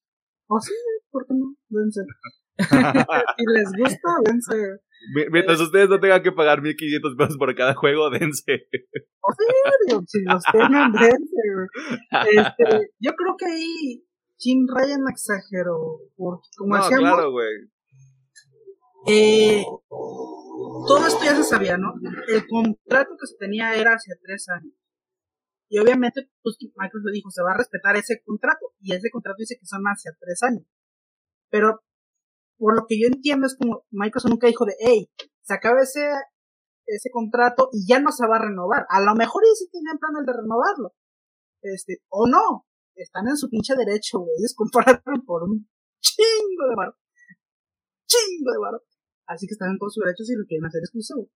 [0.49, 0.73] ¿Oh, sí?
[1.11, 1.55] ¿Por qué no?
[1.69, 2.01] Dense.
[3.37, 4.81] si les gusta, dense.
[5.31, 8.69] Mientras ustedes no tengan que pagar 1500 pesos por cada juego, dense.
[9.21, 10.03] ¿Oh, serio?
[10.07, 11.37] Si los tengan, dense,
[12.33, 14.05] este, Yo creo que ahí
[14.39, 16.01] Jim Ryan exageró.
[16.17, 17.71] Porque como no, claro, güey.
[19.09, 21.93] Eh, todo esto ya se sabía, ¿no?
[22.27, 24.75] El contrato que se tenía era hace tres años.
[25.69, 28.73] Y obviamente, pues Microsoft dijo, se va a respetar ese contrato.
[28.81, 30.65] Y ese contrato dice que son hace tres años.
[31.51, 31.83] Pero,
[32.59, 35.11] por lo que yo entiendo, es como Microsoft nunca dijo de, hey,
[35.43, 36.09] se acaba ese,
[36.87, 38.87] ese contrato y ya no se va a renovar.
[38.89, 40.95] A lo mejor y sí tienen planes de renovarlo.
[41.63, 42.67] Este, o no.
[42.95, 44.37] Están en su pinche derecho, güey.
[44.43, 45.69] Es compraron por un
[46.01, 46.97] chingo de barro.
[48.07, 48.83] Chingo de barro.
[49.27, 51.29] Así que están en todos sus derechos y lo quieren hacer exclusivo.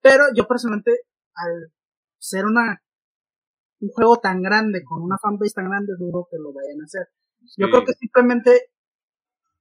[0.00, 0.92] Pero yo personalmente,
[1.34, 1.72] al
[2.18, 2.80] ser una
[3.80, 7.08] un juego tan grande, con una fanbase tan grande, dudo que lo vayan a hacer.
[7.56, 8.70] Yo creo que simplemente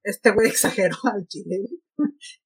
[0.04, 1.66] este güey exageró al chile.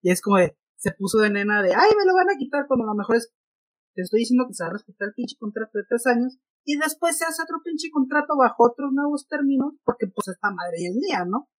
[0.02, 2.66] y es como de, se puso de nena de, ay, me lo van a quitar,
[2.68, 3.32] cuando a lo mejor es,
[3.94, 6.78] te estoy diciendo que se va a respetar el pinche contrato de tres años, y
[6.78, 10.96] después se hace otro pinche contrato bajo otros nuevos términos, porque pues esta madre es
[10.96, 11.50] mía, ¿no?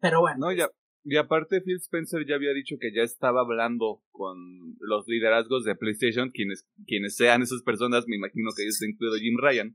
[0.00, 0.46] Pero bueno.
[0.46, 0.70] No, ya,
[1.10, 5.74] y aparte Phil Spencer ya había dicho que ya estaba hablando con los liderazgos de
[5.74, 9.74] PlayStation, quienes, quienes sean esas personas, me imagino que ellos incluido Jim Ryan,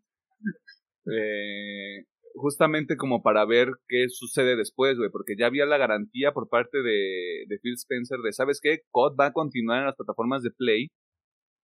[1.12, 2.06] eh,
[2.36, 6.84] justamente como para ver qué sucede después, güey, porque ya había la garantía por parte
[6.84, 8.82] de, de Phil Spencer de, ¿sabes qué?
[8.92, 10.90] COD va a continuar en las plataformas de Play,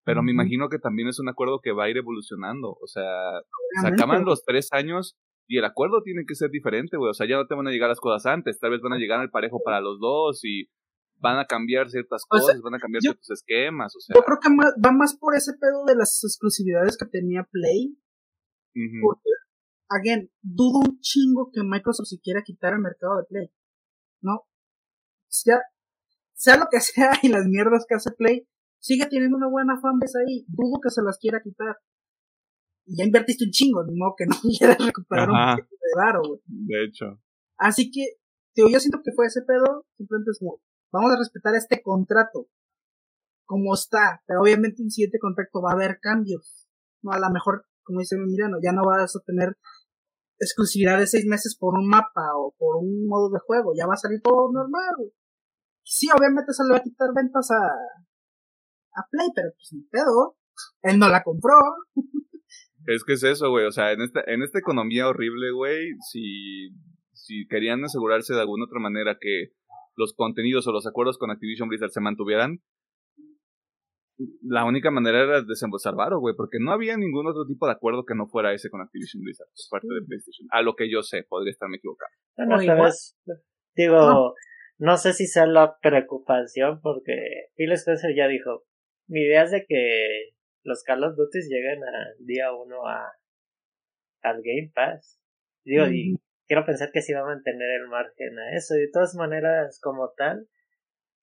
[0.03, 3.05] pero me imagino que también es un acuerdo que va a ir evolucionando, o sea,
[3.81, 5.15] se acaban los tres años
[5.49, 7.09] y el acuerdo tiene que ser diferente, güey.
[7.09, 8.59] O sea, ya no te van a llegar las cosas antes.
[8.59, 10.69] Tal vez van a llegar al parejo para los dos y
[11.17, 13.95] van a cambiar ciertas cosas, van a cambiar ciertos esquemas.
[13.95, 14.13] O sea.
[14.15, 17.97] Yo creo que va más por ese pedo de las exclusividades que tenía Play.
[19.01, 19.31] Porque,
[19.89, 23.51] again, dudo un chingo que Microsoft se quiera quitar el mercado de Play.
[24.21, 24.43] ¿No?
[25.29, 25.61] Sea,
[26.33, 28.47] sea lo que sea y las mierdas que hace Play,
[28.77, 30.45] sigue teniendo una buena fanbase ahí.
[30.47, 31.75] Dudo que se las quiera quitar
[32.95, 36.41] ya invertiste un chingo, ni modo que no quieras recuperar un poquito de varo, güey.
[36.45, 37.19] De hecho.
[37.57, 38.17] Así que,
[38.55, 40.61] yo siento que fue ese pedo, simplemente es como,
[40.91, 42.47] vamos a respetar este contrato,
[43.45, 46.67] como está, pero obviamente en siguiente contrato va a haber cambios.
[47.01, 49.57] No, a lo mejor, como dice Emiliano, ya no vas a tener
[50.39, 53.93] exclusividad de seis meses por un mapa o por un modo de juego, ya va
[53.93, 55.11] a salir todo normal, güey.
[55.83, 60.37] Sí, obviamente se le va a quitar ventas a, a Play, pero pues ni pedo.
[60.81, 61.55] Él no la compró.
[62.85, 63.65] Es que es eso, güey.
[63.65, 66.69] O sea, en esta, en esta economía horrible, güey, si,
[67.13, 69.49] si querían asegurarse de alguna otra manera que
[69.95, 72.61] los contenidos o los acuerdos con Activision Blizzard se mantuvieran,
[74.41, 78.05] la única manera era desembolsar varo, güey, porque no había ningún otro tipo de acuerdo
[78.05, 80.47] que no fuera ese con Activision Blizzard, parte de PlayStation.
[80.51, 82.11] A lo que yo sé, podría estarme equivocado.
[82.35, 82.59] Bueno,
[83.75, 84.33] digo,
[84.77, 84.97] no.
[84.97, 87.13] sé si sea la preocupación, porque
[87.55, 88.63] Phil Spencer ya dijo,
[89.07, 90.31] mi idea es de que
[90.63, 93.11] los Call of Duty lleguen al día uno a,
[94.21, 95.19] al Game Pass.
[95.63, 96.15] Digo, y
[96.47, 98.75] quiero pensar que sí va a mantener el margen a eso.
[98.75, 100.47] Y de todas maneras, como tal,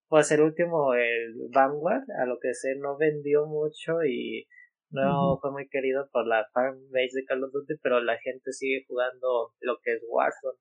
[0.09, 4.47] pues el último, el Vanguard, a lo que sé, no vendió mucho y
[4.91, 8.85] no fue muy querido por la fanbase de Call of Duty, pero la gente sigue
[8.87, 10.59] jugando lo que es Warzone.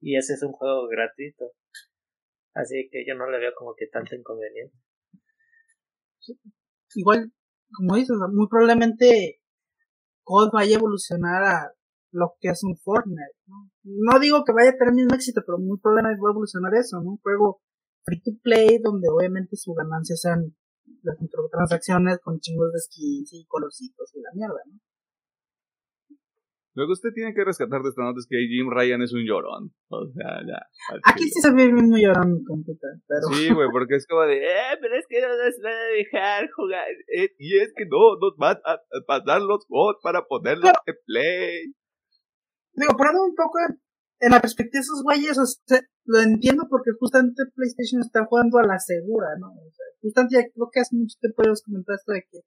[0.00, 1.52] Y ese es un juego gratuito.
[2.54, 4.76] Así que yo no le veo como que tanto inconveniente.
[6.94, 7.32] Igual,
[7.76, 9.40] como dices, muy probablemente
[10.24, 11.72] COD vaya a evolucionar a
[12.12, 13.36] lo que es un Fortnite.
[13.46, 13.70] ¿no?
[13.84, 16.74] no digo que vaya a tener el mismo éxito, pero muy probablemente va a evolucionar
[16.74, 17.10] eso, ¿no?
[17.10, 17.60] Un juego
[18.04, 20.54] free to play donde obviamente su ganancia sean
[21.02, 24.78] las microtransacciones con chingos de skins y colorcitos y la mierda, ¿no?
[26.74, 29.24] Lo que usted tiene que rescatar de esta nota es que Jim Ryan es un
[29.26, 29.74] llorón.
[29.88, 30.56] O sea, ya.
[31.04, 33.28] Aquí sí se ve muy llorón mi computa, pero...
[33.28, 36.50] Sí, güey, porque es como de, eh, pero es que no nos van a dejar
[36.50, 36.88] jugar.
[37.14, 41.74] Eh, y es que no nos van a, pasar los bots para ponerlos en play.
[42.72, 43.58] Digo, poniendo un poco
[44.20, 48.58] en la perspectiva de esos güeyes, o sea, lo entiendo porque justamente PlayStation está jugando
[48.58, 49.48] a la segura, ¿no?
[49.52, 52.40] O sea, justamente ya creo que hace mucho tiempo ya comentar esto de que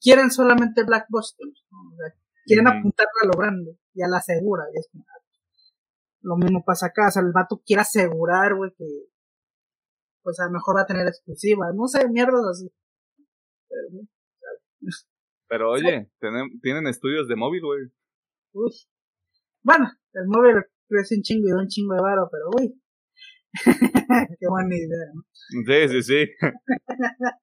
[0.00, 0.82] quieren solamente.
[0.82, 2.12] O sea,
[2.44, 5.04] quieren apuntarle a lo grande y a la segura, y es como,
[6.22, 8.86] lo mismo pasa acá, o sea, el vato quiere asegurar, güey, que
[10.22, 12.72] pues a lo mejor va a tener exclusiva, no sé, mierdas así.
[13.68, 14.08] Pero,
[15.48, 17.80] Pero oye, tienen, tienen estudios de móvil, güey.
[18.52, 18.70] Uy.
[19.62, 22.80] Bueno, el móvil crece un chingo y un chingo de varo, pero uy.
[24.40, 25.22] Qué buena idea, ¿no?
[25.66, 26.26] Sí, sí, sí.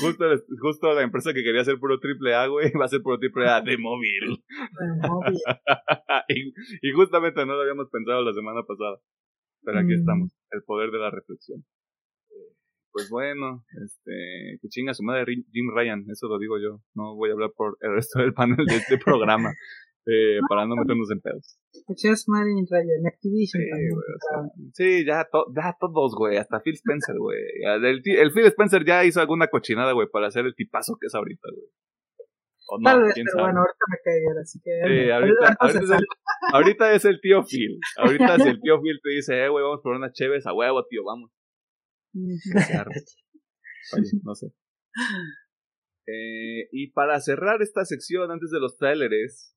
[0.00, 0.24] Justo,
[0.60, 3.48] justo la empresa que quería hacer puro triple A, güey, va a ser puro triple
[3.48, 4.42] A de móvil.
[4.48, 5.38] De móvil.
[6.82, 8.98] y, justamente no lo habíamos pensado la semana pasada.
[9.62, 10.00] Pero aquí mm.
[10.00, 11.64] estamos, el poder de la reflexión.
[12.92, 16.80] Pues bueno, este, que chinga su madre Jim Ryan, eso lo digo yo.
[16.94, 19.52] No voy a hablar por el resto del panel de este programa.
[20.10, 21.56] Eh, para no meternos en pedos.
[23.06, 23.62] Activision
[24.72, 27.38] sí, ya, ya todos, güey, hasta Phil Spencer, güey.
[27.62, 31.14] El, el, Phil Spencer ya hizo alguna cochinada, güey, para hacer el tipazo que es
[31.14, 31.68] ahorita, güey.
[32.80, 34.70] No, Tal vez, pero bueno, ahorita me cae así que...
[34.70, 36.06] Sí, ahorita, ahorita, es el,
[36.52, 37.78] ahorita, es el, tío Phil.
[37.96, 40.84] Ahorita es el tío Phil te dice, eh, güey, vamos por unas cheves a huevo,
[40.88, 41.30] tío, vamos.
[42.14, 44.48] Oye, no sé.
[46.06, 49.54] Eh, y para cerrar esta sección antes de los trailers,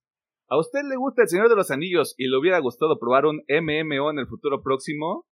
[0.50, 3.44] ¿A usted le gusta El Señor de los Anillos y le hubiera gustado probar un
[3.48, 5.26] MMO en el futuro próximo?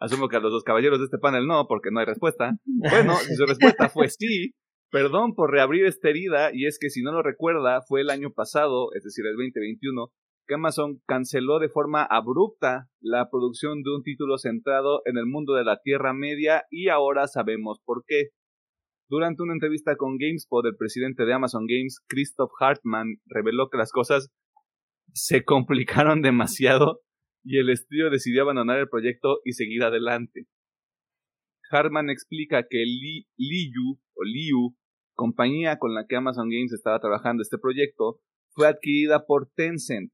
[0.00, 2.52] Asumo que a los dos caballeros de este panel no, porque no hay respuesta.
[2.90, 4.52] Bueno, si su respuesta fue sí,
[4.90, 8.30] perdón por reabrir esta herida, y es que si no lo recuerda, fue el año
[8.32, 10.12] pasado, es decir, el 2021,
[10.46, 15.54] que Amazon canceló de forma abrupta la producción de un título centrado en el mundo
[15.54, 18.28] de la Tierra Media y ahora sabemos por qué.
[19.10, 23.90] Durante una entrevista con GameSpot, el presidente de Amazon Games, Christoph Hartman, reveló que las
[23.90, 24.30] cosas
[25.14, 27.00] se complicaron demasiado
[27.42, 30.44] y el estudio decidió abandonar el proyecto y seguir adelante.
[31.70, 34.76] Hartman explica que Li, Liu, o Liu,
[35.14, 40.12] compañía con la que Amazon Games estaba trabajando este proyecto, fue adquirida por Tencent.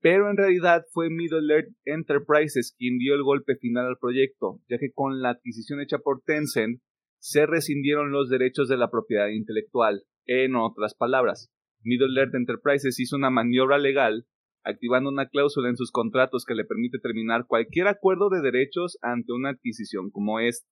[0.00, 4.78] Pero en realidad fue Middle Earth Enterprises quien dio el golpe final al proyecto, ya
[4.78, 6.80] que con la adquisición hecha por Tencent,
[7.22, 10.02] se rescindieron los derechos de la propiedad intelectual.
[10.26, 11.52] En otras palabras,
[11.82, 14.26] Middle Earth Enterprises hizo una maniobra legal
[14.64, 19.32] activando una cláusula en sus contratos que le permite terminar cualquier acuerdo de derechos ante
[19.32, 20.68] una adquisición como esta.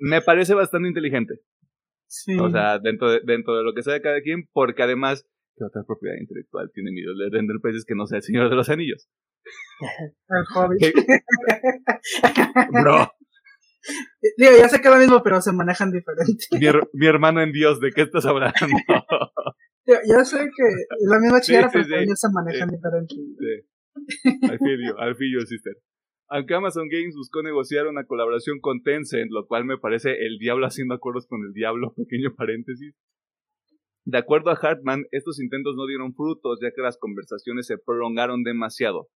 [0.00, 1.34] Me parece bastante inteligente.
[2.40, 5.24] O sea, dentro de, dentro de lo que sea de cada quien, porque además,
[5.56, 8.68] ¿qué otra propiedad intelectual tiene Middle Earth Enterprises que no sea el Señor de los
[8.70, 9.08] Anillos?
[10.28, 10.94] El Hobbit.
[12.82, 13.12] Bro,
[14.36, 16.46] Digo, ya sé que es lo mismo, pero se manejan diferente.
[16.92, 18.54] Mi, hermano en Dios, ¿de qué estás hablando?
[19.86, 23.14] ya sé que es la misma chica, pero ellos se manejan diferente.
[23.14, 24.48] Sí.
[24.48, 25.74] Al feel al feel sister.
[26.30, 30.66] Aunque Amazon Games buscó negociar una colaboración con Tencent, lo cual me parece el diablo
[30.66, 32.94] haciendo acuerdos con el diablo, pequeño paréntesis.
[34.04, 38.42] De acuerdo a Hartman, estos intentos no dieron frutos ya que las conversaciones se prolongaron
[38.42, 39.08] demasiado.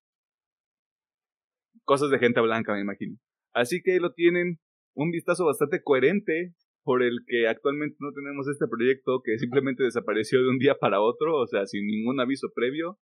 [1.84, 3.16] Cosas de gente blanca, me imagino.
[3.55, 4.59] Así que ahí lo tienen,
[4.94, 10.42] un vistazo bastante coherente por el que actualmente no tenemos este proyecto que simplemente desapareció
[10.42, 12.98] de un día para otro, o sea, sin ningún aviso previo.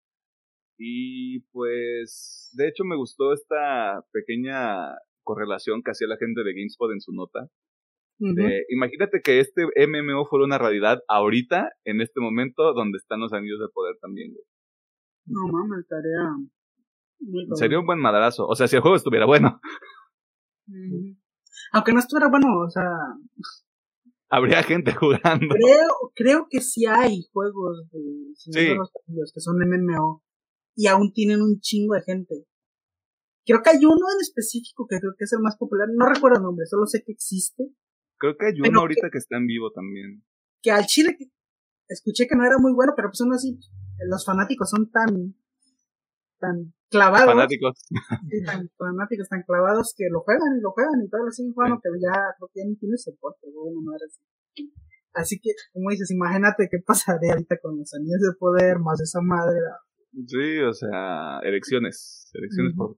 [0.77, 6.91] Y pues, de hecho me gustó esta pequeña correlación que hacía la gente de GameSpot
[6.91, 7.49] en su nota,
[8.69, 13.59] imagínate que este MMO fuera una realidad ahorita, en este momento, donde están los anillos
[13.59, 14.43] de poder también, güey.
[15.25, 16.51] No mames, cabrón.
[17.55, 18.47] Sería un buen madrazo.
[18.47, 19.59] O sea, si el juego estuviera bueno,
[21.73, 22.83] Aunque no estuviera bueno, o sea,
[24.29, 25.47] habría gente jugando.
[25.55, 27.99] creo, creo que sí hay juegos de
[28.35, 28.75] Sí.
[29.07, 30.23] los que son MMO
[30.75, 32.45] y aún tienen un chingo de gente.
[33.45, 35.87] Creo que hay uno en específico que creo que es el más popular.
[35.93, 37.63] No recuerdo el nombre, solo sé que existe.
[38.17, 40.23] Creo que hay uno Pero ahorita que está en vivo también.
[40.61, 41.31] Que al chile que-
[41.87, 43.59] escuché que no era muy bueno, pero pues aún así
[44.07, 45.35] los fanáticos son tan
[46.39, 47.77] tan clavados, Fanáticos.
[48.29, 51.53] sí, tan fanáticos, tan clavados que lo juegan y lo juegan y todo lo siguen
[51.53, 53.47] jugando, pero ya creo que ya ni tiene soporte,
[53.83, 54.21] madre así.
[55.13, 59.21] Así que, como dices, imagínate qué pasaría ahorita con los anillos de poder, más esa
[59.21, 59.57] madre.
[60.27, 62.29] Sí, o sea, elecciones.
[62.33, 62.97] Elecciones por,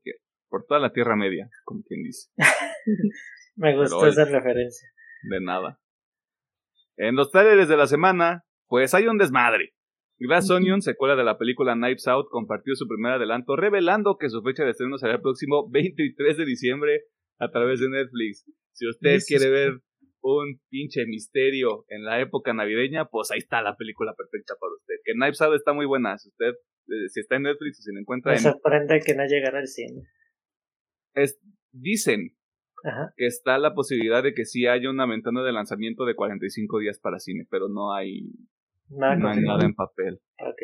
[0.50, 2.30] por toda la Tierra Media, como quien dice.
[3.56, 4.89] Me gustó Pero, esa referencia.
[5.24, 5.80] De nada.
[6.98, 9.74] En los trailers de la semana, pues hay un desmadre.
[10.28, 10.49] Glass.
[10.49, 14.63] Onion, secuela de la película Knives Out, compartió su primer adelanto, revelando que su fecha
[14.63, 17.01] de estreno será el próximo 23 de diciembre
[17.39, 18.45] a través de Netflix.
[18.74, 19.28] Si usted Jesus.
[19.28, 19.80] quiere ver
[20.24, 24.93] un pinche misterio en la época navideña, pues ahí está la película perfecta para usted.
[25.03, 26.17] Que Knives Out está muy buena.
[26.19, 28.43] Si usted, eh, si está en Netflix o si la encuentra Me en...
[28.43, 30.03] sorprende que no llegara al cine.
[31.15, 31.39] es-
[31.72, 32.36] dicen
[32.84, 33.13] Ajá.
[33.17, 36.99] que está la posibilidad de que sí haya una ventana de lanzamiento de 45 días
[36.99, 38.30] para cine, pero no hay,
[38.92, 40.20] Nada no hay nada en papel.
[40.39, 40.62] Ok.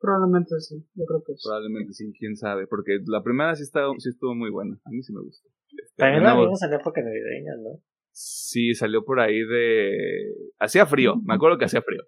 [0.00, 1.42] Probablemente sí, yo creo que sí.
[1.44, 5.00] Probablemente sí, quién sabe, porque la primera sí, está, sí estuvo muy buena, a mí
[5.02, 5.48] sí me gustó.
[5.68, 7.80] Este, También la vimos en la época navideña, ¿no?
[8.10, 10.34] Sí, salió por ahí de...
[10.58, 12.02] Hacía frío, me acuerdo que hacía frío.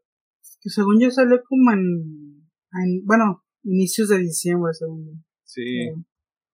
[0.60, 5.12] Que según yo salió como en, en bueno, inicios de diciembre, según yo.
[5.44, 5.90] Sí, Sí.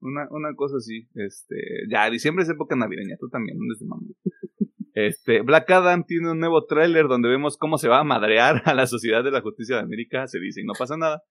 [0.01, 1.09] una, una cosa así.
[1.14, 1.57] Este,
[1.90, 4.03] ya, diciembre es época navideña, tú también, ¿dónde se mamá?
[4.95, 8.74] Este, Black Adam tiene un nuevo tráiler donde vemos cómo se va a madrear a
[8.74, 11.22] la Sociedad de la Justicia de América, se dice y no pasa nada.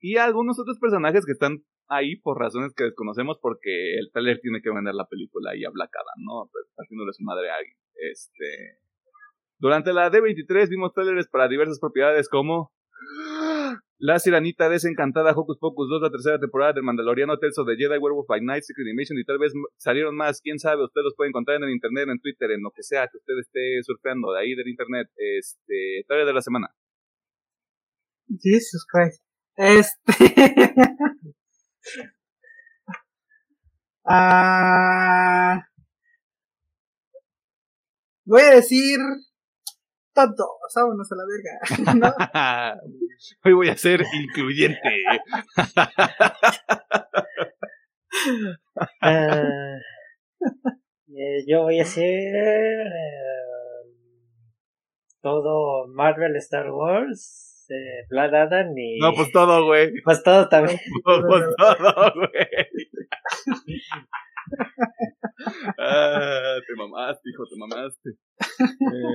[0.00, 4.62] Y algunos otros personajes que están ahí por razones que desconocemos porque el tráiler tiene
[4.62, 6.48] que vender la película y a Black Adam, ¿no?
[6.52, 7.76] Pero haciéndole su madre a alguien.
[7.94, 8.78] Este,
[9.58, 12.72] durante la D23 vimos trailers para diversas propiedades como
[14.02, 17.98] La Sirenita Desencantada, Hocus Pocus 2, la tercera temporada del Mandaloriano, Tales of the Jedi,
[17.98, 21.28] Werewolf by Night, Secret Invasion y tal vez salieron más, quién sabe, usted los puede
[21.28, 24.40] encontrar en el internet, en Twitter, en lo que sea que usted esté surfeando de
[24.40, 26.68] ahí del internet, este, trailer de la semana.
[28.26, 29.22] Jesus Christ.
[29.56, 30.14] Este.
[34.06, 35.60] ah.
[38.24, 38.98] Voy a decir.
[40.12, 41.60] Tonto, vámonos a la verga.
[41.94, 42.12] ¿no?
[43.44, 44.80] Hoy voy a ser incluyente.
[51.22, 52.84] Eh, yo voy a hacer eh,
[55.20, 57.49] todo Marvel, Star Wars,
[58.10, 59.92] Blood Adam y No, pues todo, güey.
[60.04, 60.78] pues todo también.
[61.04, 61.22] Pues
[61.56, 62.46] todo, güey.
[65.78, 68.10] Ah, te mamaste, hijo, te mamaste.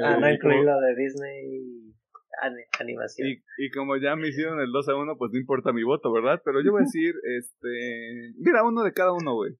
[0.03, 1.93] Ah, no Eh, incluí lo de Disney
[2.41, 3.28] ani- animación.
[3.30, 6.12] Y, y como ya me hicieron el 2 a 1, pues no importa mi voto,
[6.12, 6.41] ¿verdad?
[6.43, 8.34] Pero yo voy a decir, este.
[8.38, 9.53] Mira, uno de cada uno, güey.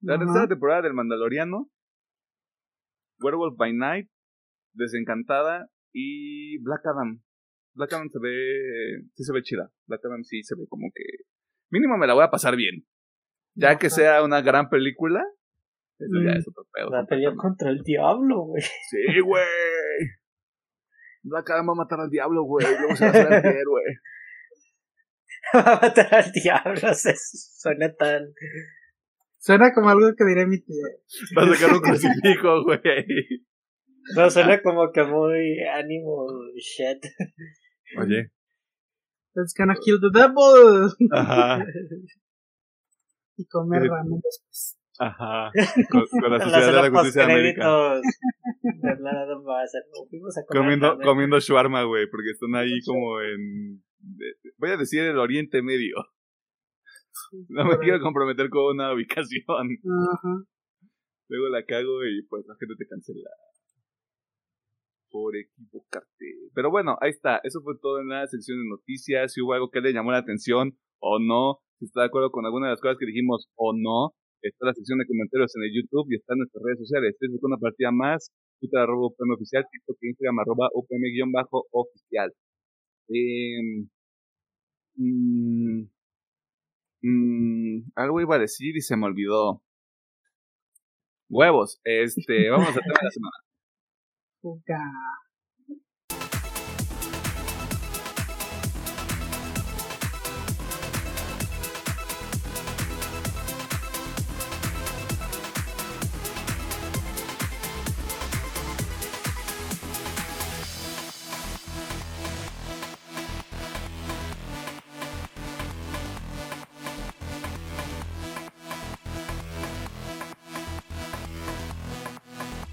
[0.00, 1.70] La tercera temporada del Mandaloriano,
[3.20, 4.08] Werewolf by Night,
[4.74, 7.22] Desencantada y Black Adam.
[7.74, 9.02] Black Adam se ve.
[9.14, 9.70] Sí se ve chida.
[9.86, 11.02] Black Adam sí se ve como que.
[11.70, 12.86] Mínimo me la voy a pasar bien.
[13.54, 15.22] Ya que sea una gran película.
[15.98, 16.38] Eso ya Mm.
[16.38, 16.90] es otro pedo.
[16.90, 18.62] La pelea contra el diablo, güey.
[18.90, 19.44] Sí, güey.
[21.22, 22.66] Black Adam va a matar al diablo, güey.
[22.66, 23.82] Luego se va a hacer antihéroe.
[25.54, 26.94] Va a matar al diablo.
[26.94, 28.32] se suena tan.
[29.38, 30.84] Suena como algo que diré mi tía.
[31.36, 32.80] Va a sacar un crucifijo, güey.
[34.16, 37.04] No, suena como que muy ánimo shit.
[37.98, 38.30] Oye.
[39.34, 40.90] Let's gonna kill the devil.
[41.12, 41.64] Ajá.
[43.36, 43.88] y comer Sí.
[43.88, 44.78] ramen después.
[44.98, 45.50] Ajá.
[45.90, 47.62] Con, con la Sociedad de la Justicia de América.
[47.64, 48.02] postcréditos
[48.62, 51.06] de Blood Adam va a ser, "No, fuimos a comer Comiendo, ramen".
[51.06, 53.82] comiendo shawarma, güey, porque están ahí como en...
[54.58, 55.96] Voy a decir el Oriente Medio.
[57.48, 59.42] No me quiero comprometer con una ubicación.
[59.48, 60.44] Ajá.
[61.28, 63.30] Luego la cago y pues la gente te cancela.
[65.14, 66.26] Por equivocarte.
[66.54, 67.38] Pero bueno, ahí está.
[67.44, 69.32] Eso fue todo en la sección de noticias.
[69.32, 71.60] Si hubo algo que le llamó la atención o no.
[71.78, 74.10] Si está de acuerdo con alguna de las cosas que dijimos o no.
[74.42, 77.16] Está la sección de comentarios en el YouTube y está en nuestras redes sociales.
[77.20, 78.32] Facebook una partida más.
[78.58, 79.64] Twitter arroba UPM oficial.
[79.70, 82.32] TikTok e Instagram arroba UPM-oficial.
[83.10, 83.86] Eh,
[84.96, 85.84] mm,
[87.02, 89.62] mm, algo iba a decir y se me olvidó.
[91.28, 91.80] Huevos.
[91.84, 93.53] Este, vamos al tema de la semana.
[94.44, 95.23] 不敢啊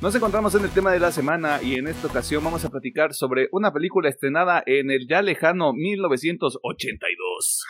[0.02, 3.14] Nos encontramos en el tema de la semana y en esta ocasión vamos a platicar
[3.14, 7.64] sobre una película estrenada en el ya lejano 1982.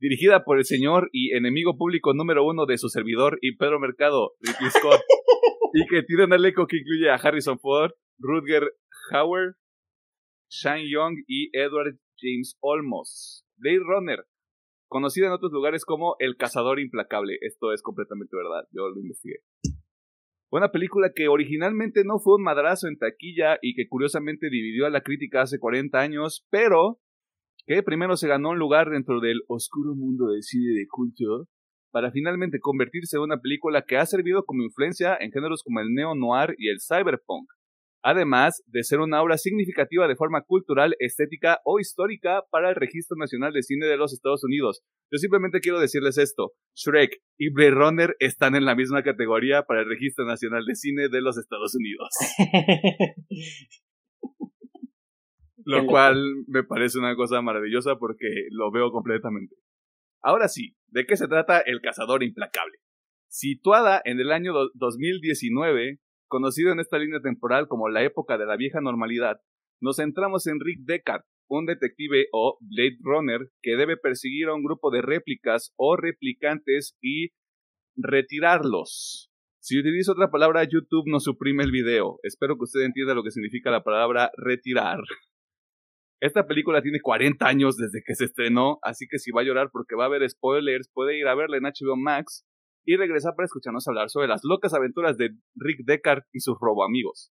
[0.00, 4.32] Dirigida por el señor y enemigo público número uno de su servidor y Pedro Mercado,
[4.40, 5.02] Ridley Scott,
[5.72, 8.72] y que tiene un elenco que incluye a Harrison Ford, Rutger
[9.12, 9.54] Hauer,
[10.50, 13.46] Shane Young y Edward James Olmos.
[13.54, 14.24] Blade Runner,
[14.88, 17.38] conocida en otros lugares como El Cazador Implacable.
[17.40, 19.44] Esto es completamente verdad, yo lo investigué.
[20.52, 24.90] Una película que originalmente no fue un madrazo en taquilla y que curiosamente dividió a
[24.90, 27.00] la crítica hace 40 años, pero
[27.64, 31.48] que primero se ganó un lugar dentro del oscuro mundo del cine de culto
[31.90, 35.94] para finalmente convertirse en una película que ha servido como influencia en géneros como el
[35.94, 37.48] neo-noir y el cyberpunk
[38.02, 43.16] además de ser una obra significativa de forma cultural, estética o histórica para el Registro
[43.16, 44.82] Nacional de Cine de los Estados Unidos.
[45.10, 49.80] Yo simplemente quiero decirles esto, Shrek y Blade Runner están en la misma categoría para
[49.80, 52.08] el Registro Nacional de Cine de los Estados Unidos.
[55.64, 59.54] Lo cual me parece una cosa maravillosa porque lo veo completamente.
[60.20, 62.78] Ahora sí, ¿de qué se trata El Cazador Implacable?
[63.28, 66.00] Situada en el año 2019,
[66.32, 69.42] Conocido en esta línea temporal como la época de la vieja normalidad,
[69.82, 74.64] nos centramos en Rick Deckard, un detective o Blade Runner que debe perseguir a un
[74.64, 77.32] grupo de réplicas o replicantes y
[77.96, 79.30] retirarlos.
[79.60, 82.18] Si utilizo otra palabra, YouTube nos suprime el video.
[82.22, 85.00] Espero que usted entienda lo que significa la palabra retirar.
[86.18, 89.68] Esta película tiene 40 años desde que se estrenó, así que si va a llorar
[89.70, 92.46] porque va a haber spoilers, puede ir a verla en HBO Max
[92.84, 96.84] y regresar para escucharnos hablar sobre las locas aventuras de Rick Deckard y sus robo
[96.84, 97.32] amigos.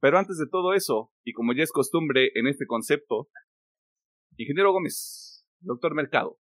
[0.00, 3.28] Pero antes de todo eso, y como ya es costumbre en este concepto,
[4.36, 6.38] Ingeniero Gómez, Doctor Mercado.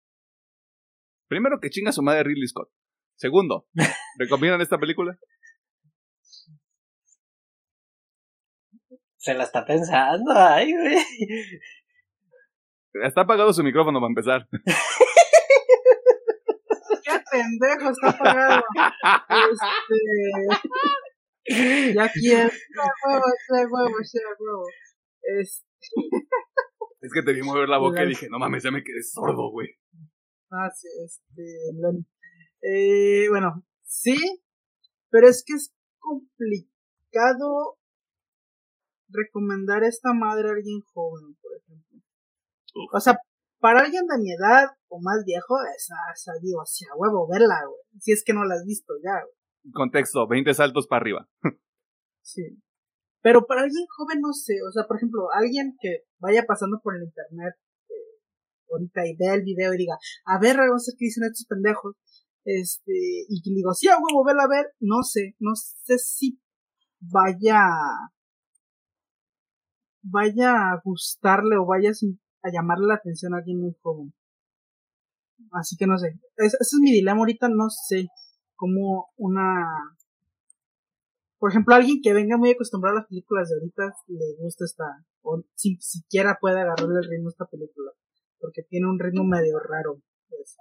[1.28, 2.70] Primero que chinga su madre Ridley Scott.
[3.16, 3.68] Segundo,
[4.20, 5.18] ¿recomiendan esta película?
[9.18, 10.98] Se la está pensando, ay, güey.
[13.04, 14.48] Está apagado su micrófono para empezar.
[17.36, 18.64] pendejo está apagado.
[21.48, 21.94] Este.
[21.94, 22.50] Ya quiero.
[23.06, 23.78] huevo, huevo,
[24.40, 24.66] huevo.
[25.40, 25.66] Este.
[27.02, 29.52] Es que te vi mover la boca y dije, no mames, ya me quedé sordo,
[29.52, 29.68] güey.
[30.52, 31.44] Ah, sí, este.
[32.62, 34.18] Eh, bueno, sí,
[35.12, 37.78] pero es que es complicado
[39.10, 42.00] recomendar esta madre a alguien joven, por ejemplo.
[42.92, 43.18] O sea,
[43.60, 47.62] para alguien de mi edad o más viejo, esa, esa digo, así a huevo, verla,
[47.66, 47.82] güey.
[48.00, 49.74] Si es que no la has visto ya, güey.
[49.74, 51.30] Contexto, 20 saltos para arriba.
[52.22, 52.62] sí.
[53.22, 54.54] Pero para alguien joven, no sé.
[54.68, 57.56] O sea, por ejemplo, alguien que vaya pasando por el internet
[57.90, 58.22] eh,
[58.72, 61.48] ahorita y vea el video y diga, a ver, vamos a ver qué dicen estos
[61.48, 61.96] pendejos.
[62.44, 62.94] Este,
[63.28, 64.68] y que digo, sí, a huevo, verla a ver.
[64.80, 66.40] No sé, no sé si
[67.00, 67.66] vaya
[70.06, 71.94] vaya a gustarle o vaya a
[72.52, 74.14] llamarle la atención a alguien muy joven.
[75.52, 76.20] Así que no sé.
[76.38, 78.08] ese es mi dilema ahorita, no sé
[78.56, 79.66] cómo una...
[81.38, 84.86] Por ejemplo, alguien que venga muy acostumbrado a las películas de ahorita le gusta esta...
[85.22, 87.92] O si siquiera puede agarrarle el ritmo a esta película.
[88.40, 90.02] Porque tiene un ritmo medio raro.
[90.30, 90.58] Pues,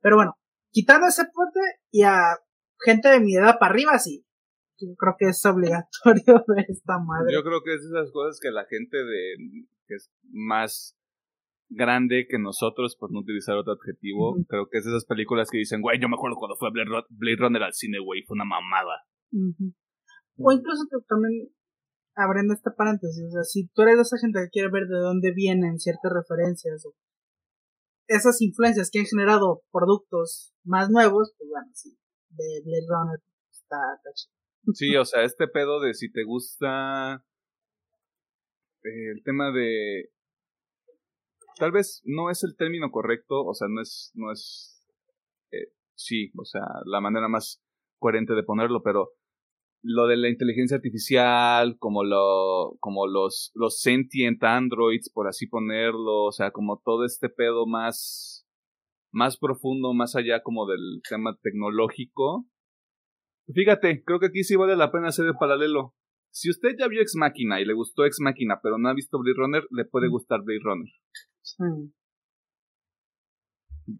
[0.00, 0.36] pero bueno,
[0.70, 1.60] quitando ese pote
[1.90, 2.36] y a
[2.84, 4.24] gente de mi edad para arriba, sí.
[4.80, 7.32] Yo creo que es obligatorio ver esta madre.
[7.32, 9.36] Yo creo que es esas cosas que la gente de
[9.86, 10.96] que es más
[11.70, 14.36] grande que nosotros, por no utilizar otro adjetivo.
[14.48, 17.62] Creo que es esas películas que dicen, güey, yo me acuerdo cuando fue Blade Runner
[17.62, 19.06] al cine, güey, fue una mamada.
[20.36, 21.48] O incluso también
[22.16, 24.98] abriendo esta paréntesis, o sea, si tú eres de esa gente que quiere ver de
[24.98, 26.94] dónde vienen ciertas referencias o
[28.08, 31.96] esas influencias que han generado productos más nuevos, pues bueno, sí,
[32.30, 34.39] de Blade Runner está, está chido.
[34.74, 37.24] Sí, o sea, este pedo de si te gusta
[38.82, 40.10] el tema de
[41.56, 44.86] tal vez no es el término correcto, o sea, no es, no es,
[45.52, 47.62] eh, sí, o sea, la manera más
[47.98, 49.10] coherente de ponerlo, pero
[49.82, 56.24] lo de la inteligencia artificial, como lo, como los, los sentient androids, por así ponerlo,
[56.24, 58.46] o sea, como todo este pedo más,
[59.10, 62.46] más profundo, más allá como del tema tecnológico.
[63.54, 65.94] Fíjate, creo que aquí sí vale la pena hacer el paralelo.
[66.30, 69.18] Si usted ya vio Ex Máquina y le gustó Ex Máquina, pero no ha visto
[69.18, 70.88] Blade Runner, le puede gustar Blade Runner.
[71.42, 71.64] Sí.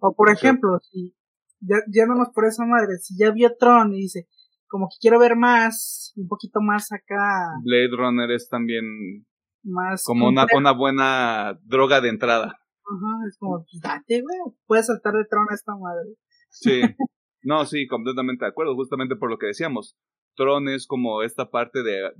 [0.00, 1.16] O por ejemplo, si
[1.60, 4.28] ya, yéndonos por esa madre, si ya vio Tron y dice,
[4.68, 9.26] como que quiero ver más, un poquito más acá, Blade Runner es también
[9.64, 12.46] más como una, una buena droga de entrada.
[12.46, 16.14] Ajá, es como, pues date, güey, puedes saltar de Tron a esta madre.
[16.50, 16.80] Sí.
[17.42, 19.96] No, sí, completamente de acuerdo, justamente por lo que decíamos.
[20.36, 22.12] Tron es como esta parte de...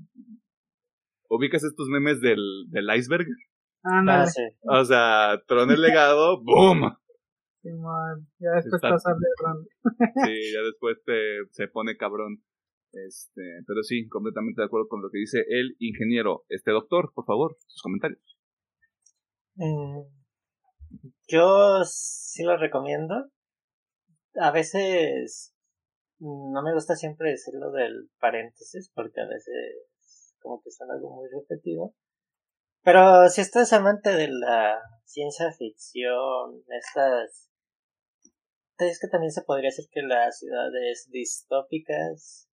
[1.29, 3.27] ¿Ubicas estos memes del, del iceberg?
[3.85, 4.43] Ah, sí.
[4.63, 6.93] O sea, Tron el legado, ¡boom!
[7.63, 9.67] Simón, ya después Está- pasar de Tron.
[10.25, 12.43] Sí, ya después te, se pone cabrón.
[12.93, 16.45] Este, pero sí, completamente de acuerdo con lo que dice el ingeniero.
[16.49, 18.21] Este doctor, por favor, sus comentarios.
[19.55, 20.01] Mm,
[21.29, 23.15] Yo sí lo recomiendo.
[24.35, 25.55] A veces
[26.19, 30.91] mm, no me gusta siempre decir lo del paréntesis porque a veces como que son
[30.91, 31.95] algo muy repetido.
[32.83, 37.51] Pero si estás amante de la ciencia ficción, estas...
[38.79, 42.49] Es que también se podría decir que las ciudades distópicas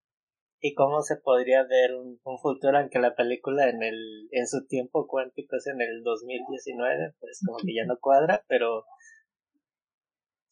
[0.59, 4.47] y cómo se podría ver un, un futuro en que la película en el en
[4.47, 8.83] su tiempo cuántico es en el 2019 pues como que ya no cuadra pero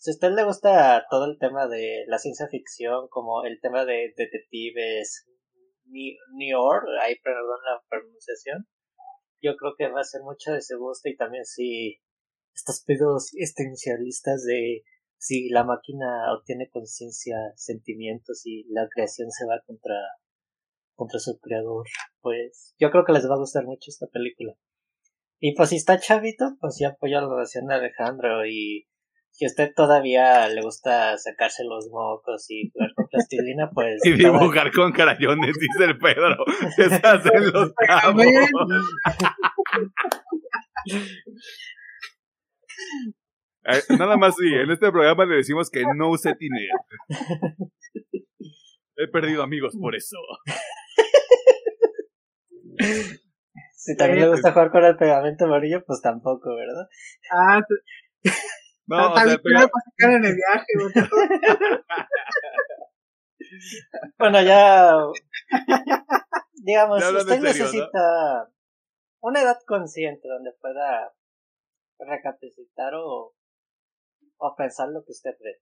[0.06, 3.86] si a usted le gusta todo el tema de la ciencia ficción como el tema
[3.86, 5.26] de detectives
[5.86, 8.68] Ni- Nior ahí perdón la pronunciación
[9.42, 12.00] yo creo que va a ser mucho de su gusto y también si
[12.54, 14.84] estos pedos existencialistas de
[15.18, 19.96] si la máquina obtiene conciencia, sentimientos y la creación se va contra,
[20.94, 21.88] contra su creador,
[22.22, 24.54] pues yo creo que les va a gustar mucho esta película.
[25.40, 28.88] Y pues si está chavito, pues yo apoyo la relación de Alejandro y
[29.36, 34.00] si a usted todavía le gusta sacarse los mocos y jugar con plastilina, pues...
[34.06, 36.46] Y dibujar con crayones, dice el Pedro.
[36.78, 38.26] Que se hacen los cabos.
[43.66, 46.70] Eh, Nada más sí, en este programa le decimos que no use tiner.
[48.96, 50.18] He perdido amigos por eso.
[53.74, 56.88] Si también le gusta jugar con el pegamento amarillo, pues tampoco, ¿verdad?
[57.32, 57.62] Ah,
[58.88, 60.66] t- No, o tal sea, para sacar en el viaje.
[64.18, 64.96] Bueno, ya.
[66.54, 67.42] Digamos, usted serio, ¿no?
[67.42, 68.52] necesita
[69.22, 71.14] una edad consciente donde pueda
[72.00, 73.34] recapacitar o,
[74.38, 75.62] o pensar lo que usted ve.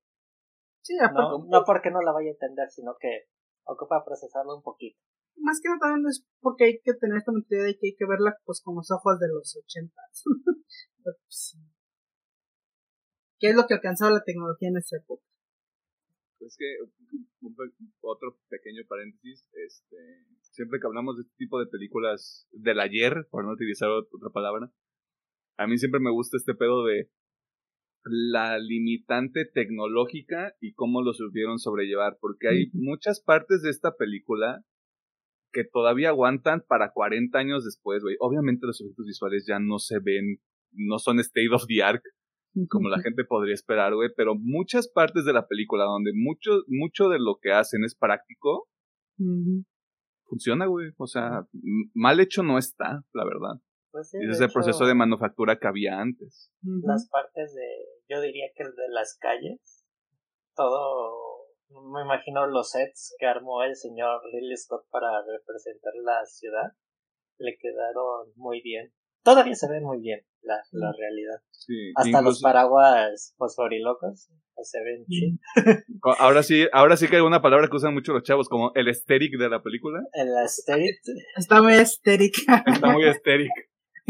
[0.81, 3.27] Sí, No, no porque no la vaya a entender, sino que
[3.65, 4.97] ocupa procesarlo un poquito.
[5.37, 8.05] más que nada también es porque hay que tener esta mentalidad de que hay que
[8.05, 10.23] verla pues con los ojos de los ochentas.
[11.03, 11.57] Pero, pues,
[13.39, 15.23] ¿Qué es lo que alcanzaba la tecnología en esa época?
[16.39, 16.65] Es que
[17.41, 17.55] un
[18.01, 19.97] otro pequeño paréntesis, este,
[20.41, 24.29] siempre que hablamos de este tipo de películas del ayer, por no utilizar ot- otra
[24.29, 24.71] palabra,
[25.57, 27.09] a mí siempre me gusta este pedo de
[28.05, 34.63] la limitante tecnológica y cómo lo supieron sobrellevar, porque hay muchas partes de esta película
[35.53, 38.15] que todavía aguantan para 40 años después, güey.
[38.19, 40.39] Obviamente los efectos visuales ya no se ven,
[40.73, 42.03] no son state of the art,
[42.69, 47.09] como la gente podría esperar, güey, pero muchas partes de la película donde mucho, mucho
[47.09, 48.67] de lo que hacen es práctico,
[49.17, 49.63] Ujú.
[50.25, 50.91] funciona, güey.
[50.97, 51.47] O sea,
[51.93, 53.61] mal hecho no está, la verdad.
[53.91, 56.51] Pues sí, Ese es el hecho, proceso de manufactura que había antes.
[56.63, 56.87] Ujú.
[56.87, 59.85] Las partes de, yo diría que el de las calles,
[60.55, 61.45] todo,
[61.93, 66.71] me imagino los sets que armó el señor Ridley Scott para representar la ciudad,
[67.39, 68.93] le quedaron muy bien.
[69.23, 71.41] Todavía se ve muy bien la, la realidad.
[71.51, 74.29] Sí, Hasta los paraguas fosforilocos
[74.63, 75.05] se ven
[75.99, 78.71] co- Ahora sí, ahora sí que hay una palabra que usan mucho los chavos, como
[78.75, 80.01] el aesthetic de la película.
[80.13, 80.99] El aesthetic,
[81.37, 82.63] Está muy estérica.
[82.67, 83.49] Está muy aesthetic.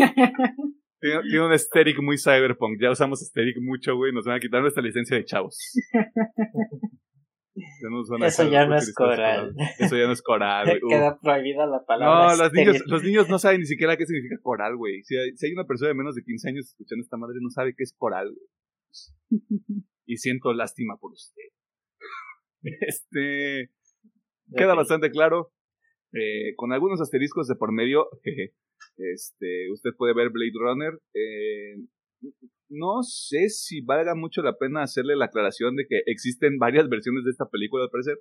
[0.99, 2.80] Tiene, tiene un aesthetic muy cyberpunk.
[2.81, 4.14] Ya usamos aesthetic mucho, güey.
[4.14, 5.60] Nos van a quitar nuestra licencia de chavos.
[7.55, 9.53] Ya Eso ya no es coral.
[9.80, 10.80] Eso ya no es coral, güey.
[10.89, 12.35] Queda prohibida la palabra.
[12.35, 15.03] No, los niños, los niños no saben ni siquiera qué significa coral, güey.
[15.03, 17.49] Si hay, si hay una persona de menos de 15 años escuchando esta madre, no
[17.49, 19.31] sabe qué es coral, güey.
[20.05, 21.43] Y siento lástima por usted.
[22.88, 23.69] Este.
[24.55, 25.53] Queda bastante claro.
[26.11, 28.07] eh, con algunos asteriscos de por medio.
[28.23, 28.53] jeje,
[28.97, 30.99] este, usted puede ver Blade Runner.
[31.13, 31.75] eh,
[32.69, 37.23] no sé si valga mucho la pena hacerle la aclaración de que existen varias versiones
[37.23, 38.17] de esta película, al parecer.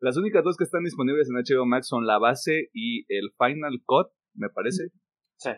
[0.00, 3.82] Las únicas dos que están disponibles en HBO Max son la base y el Final
[3.84, 4.88] Cut, me parece.
[5.38, 5.50] Sí.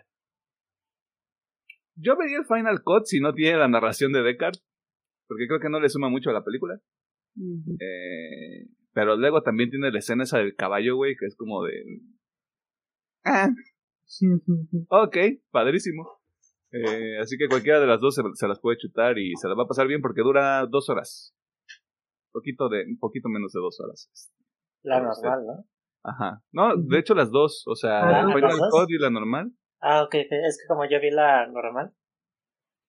[1.96, 4.56] Yo vería el Final Cut si no tiene la narración de Deckard,
[5.26, 6.80] porque creo que no le suma mucho a la película.
[7.80, 11.72] Eh, pero luego también tiene la escena esa del caballo, güey, que es como de...
[13.24, 13.48] Ah.
[14.88, 15.16] ok,
[15.50, 16.17] padrísimo.
[16.72, 19.62] Eh, así que cualquiera de las dos se, las puede chutar y se las va
[19.62, 21.34] a pasar bien porque dura dos horas.
[22.32, 24.10] Poquito de, un poquito menos de dos horas.
[24.82, 25.64] La normal, ¿no?
[26.04, 26.42] Ajá.
[26.52, 29.52] No, de hecho las dos, o sea, ah, Final y la normal.
[29.80, 31.92] Ah, ok, es que como yo vi la normal.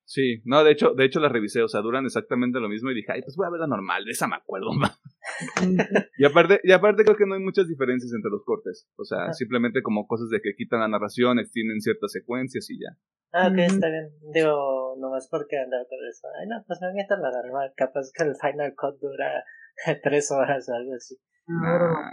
[0.09, 2.95] Sí, no, de hecho, de hecho las revisé, o sea, duran exactamente lo mismo y
[2.95, 4.99] dije, ay, pues voy a ver la normal, de esa me acuerdo más.
[6.17, 9.31] y aparte, y aparte creo que no hay muchas diferencias entre los cortes, o sea,
[9.33, 12.97] simplemente como cosas de que quitan la narración, extienden ciertas secuencias y ya.
[13.33, 14.09] Ah, ok, está bien.
[14.33, 16.27] Digo, nomás porque andaba con eso.
[16.41, 19.43] Ay, no, pues me meto la normal, capaz que el Final Cut dura
[20.01, 21.17] tres horas o algo así.
[21.49, 22.11] Ah,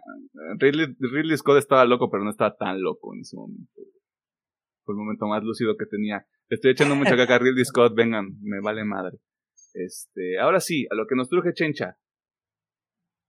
[0.58, 3.80] Ridley, Ridley Scott estaba loco, pero no estaba tan loco en ese momento.
[4.84, 8.60] Fue el momento más lúcido que tenía estoy echando mucha caca Ridley Scott, vengan, me
[8.60, 9.18] vale madre.
[9.74, 11.98] Este, ahora sí, a lo que nos truje Chencha.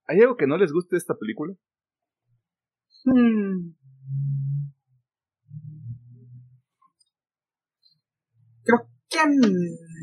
[0.06, 1.54] ¿Hay algo que no les guste de esta película?
[3.04, 3.74] Hmm.
[8.64, 9.18] Creo que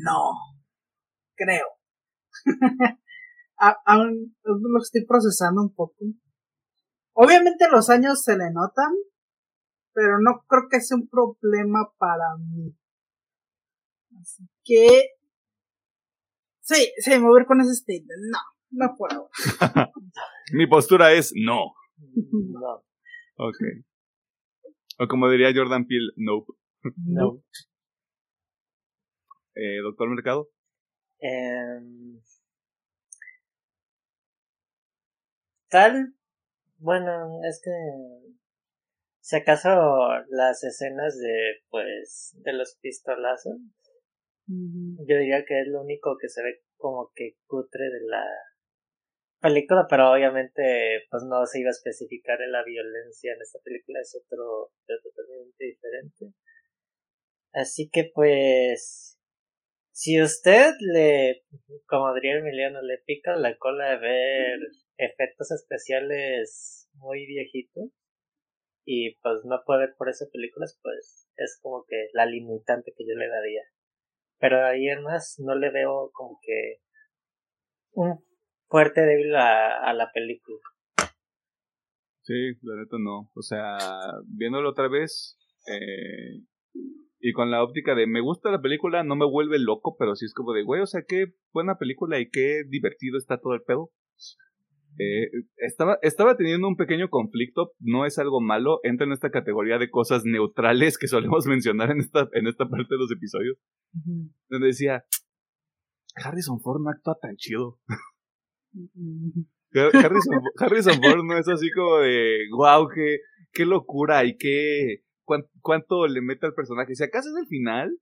[0.04, 0.32] no.
[1.34, 1.66] Creo.
[3.84, 5.96] aún lo estoy procesando un poco.
[7.12, 8.92] Obviamente los años se le notan,
[9.92, 12.76] pero no creo que sea un problema para mí.
[14.64, 15.10] Que.
[16.60, 18.22] Sí, sí, mover con ese statement.
[18.30, 18.38] No,
[18.70, 19.30] no puedo.
[20.52, 21.74] Mi postura es no.
[21.96, 22.84] no.
[23.36, 23.56] Ok.
[24.98, 26.52] O como diría Jordan Peele, nope.
[27.04, 27.42] No.
[29.54, 30.48] Eh, Doctor Mercado.
[31.18, 32.20] Em,
[35.68, 36.14] tal.
[36.78, 37.70] Bueno, es que
[39.20, 39.68] si acaso
[40.28, 43.56] las escenas de pues de los pistolazos
[44.46, 48.24] yo diría que es lo único que se ve como que cutre de la
[49.40, 54.00] película, pero obviamente pues no se iba a especificar en la violencia en esta película,
[54.00, 56.32] es otro, es totalmente diferente.
[57.52, 59.18] Así que pues
[59.92, 61.44] si usted le,
[61.86, 64.58] como diría Emiliano, le pica la cola de ver
[64.98, 67.90] efectos especiales muy viejitos
[68.84, 73.04] y pues no puede ver por esas películas, pues es como que la limitante que
[73.04, 73.62] yo le daría.
[74.38, 76.80] Pero ahí en más no le veo como que
[77.92, 78.18] un
[78.68, 80.58] fuerte débil a, la película.
[82.22, 83.30] Sí, la neta no.
[83.34, 83.78] O sea,
[84.26, 85.38] viéndolo otra vez
[85.68, 86.42] eh,
[87.20, 90.26] y con la óptica de me gusta la película, no me vuelve loco, pero sí
[90.26, 93.62] es como de, güey, o sea, qué buena película y qué divertido está todo el
[93.62, 93.90] pedo.
[94.98, 99.78] Eh, estaba, estaba teniendo un pequeño conflicto, no es algo malo, entra en esta categoría
[99.78, 103.58] de cosas neutrales que solemos mencionar en esta, en esta parte de los episodios.
[104.48, 105.04] Donde decía,
[106.16, 107.78] Harrison Ford no actúa tan chido.
[110.58, 113.18] Harrison, Ford no es así como de, wow, qué,
[113.52, 115.02] qué locura y qué,
[115.60, 116.94] cuánto, le mete al personaje.
[116.94, 117.98] Si acaso es el final,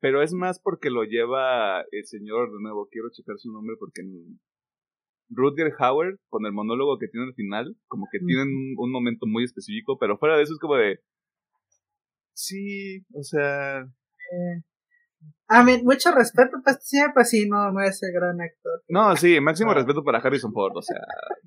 [0.00, 4.02] pero es más porque lo lleva el señor, de nuevo, quiero checar su nombre porque
[5.30, 9.44] Rutger Hauer, con el monólogo que tiene al final, como que tienen un, momento muy
[9.44, 11.00] específico, pero fuera de eso es como de...
[12.34, 13.80] Sí, o sea...
[13.80, 14.62] Eh,
[15.48, 18.82] a mí, mucho respeto, pues sí, pues sí, no, no es el gran actor.
[18.88, 21.00] No, sí, máximo respeto para Harrison Ford, o sea...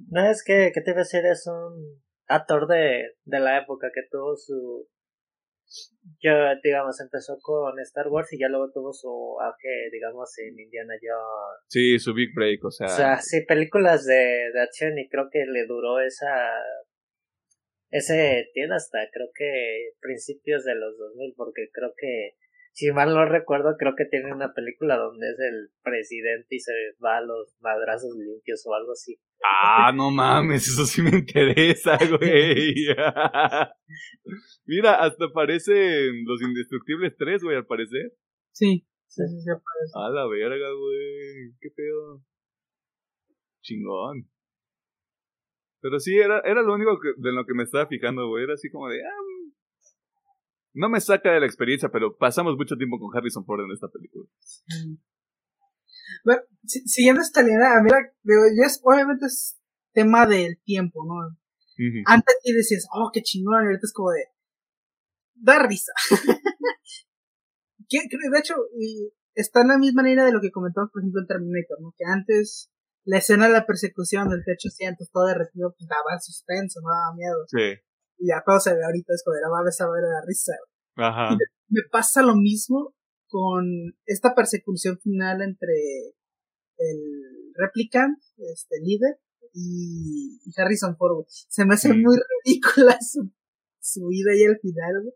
[0.09, 1.25] No, es que, ¿qué te iba a decir?
[1.25, 4.87] Es un actor de, de la época que tuvo su
[6.19, 6.31] yo,
[6.63, 9.07] digamos, empezó con Star Wars y ya luego tuvo su
[9.39, 11.65] auge, digamos, en Indiana Jones.
[11.67, 12.87] Sí, su big break, o sea.
[12.87, 16.51] O sea, sí, películas de, de acción y creo que le duró esa.
[17.89, 22.37] Ese tiene hasta, creo que principios de los 2000, porque creo que
[22.73, 26.71] si mal no recuerdo, creo que tiene una película donde es el presidente y se
[27.03, 29.19] va a los madrazos limpios o algo así.
[29.43, 32.73] Ah, no mames, eso sí me interesa, güey.
[34.65, 38.13] Mira, hasta aparecen los Indestructibles 3, güey, al parecer.
[38.51, 39.93] Sí, sí, sí, sí aparece.
[39.95, 41.53] A la verga, güey.
[41.59, 42.23] Qué pedo.
[43.61, 44.29] Chingón.
[45.81, 48.43] Pero sí, era, era lo único que, de lo que me estaba fijando, güey.
[48.43, 49.30] Era así como de, ah,
[50.73, 53.87] no me saca de la experiencia, pero pasamos mucho tiempo con Harrison Ford en esta
[53.89, 54.27] película.
[56.23, 59.59] Bueno, siguiendo esta línea, a mí ya es, obviamente es
[59.93, 61.37] tema del tiempo, ¿no?
[62.05, 64.25] Antes y decías, oh, qué chingón, y ahorita es como de,
[65.33, 65.91] da risa.
[67.89, 68.55] de hecho,
[69.33, 71.93] está en la misma línea de lo que comentamos, por ejemplo, en Terminator, ¿no?
[71.97, 72.71] Que antes
[73.03, 77.45] la escena de la persecución del T-800 todo derretido, pues daba suspenso, no daba miedo.
[77.47, 77.81] Sí.
[78.21, 80.53] Y ya todo se ve ahorita es de, va a ver la risa.
[80.95, 81.35] Ajá.
[81.69, 82.93] me, pasa lo mismo
[83.27, 83.65] con
[84.05, 85.73] esta persecución final entre
[86.77, 89.19] el replicant, este líder,
[89.53, 91.25] y, Harrison Ford.
[91.27, 92.15] Se me hace muy
[92.45, 93.31] ridícula su
[93.81, 95.13] su vida y el final, güey.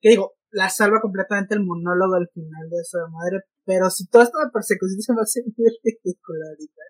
[0.00, 4.24] Que digo, la salva completamente el monólogo al final de esa madre, pero si toda
[4.24, 6.82] esta persecución se va a hacer muy ridícula ahorita.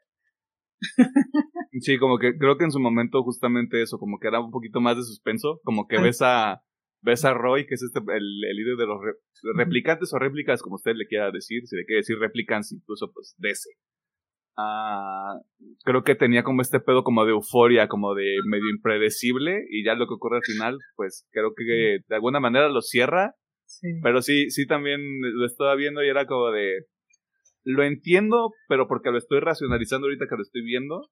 [1.80, 4.80] Sí, como que creo que en su momento justamente eso, como que era un poquito
[4.80, 6.62] más de suspenso, como que ves a
[7.02, 8.98] ves a Roy, que es este el, líder de los
[9.54, 13.34] replicantes o réplicas, como usted le quiera decir, si le quiere decir replicants, incluso pues
[13.38, 13.70] de ese.
[14.58, 15.34] Ah,
[15.84, 19.94] creo que tenía como este pedo como de euforia, como de medio impredecible, y ya
[19.94, 23.34] lo que ocurre al final, pues creo que de alguna manera lo cierra,
[24.02, 26.86] pero sí, sí también lo estaba viendo y era como de,
[27.66, 31.10] lo entiendo, pero porque lo estoy racionalizando ahorita que lo estoy viendo.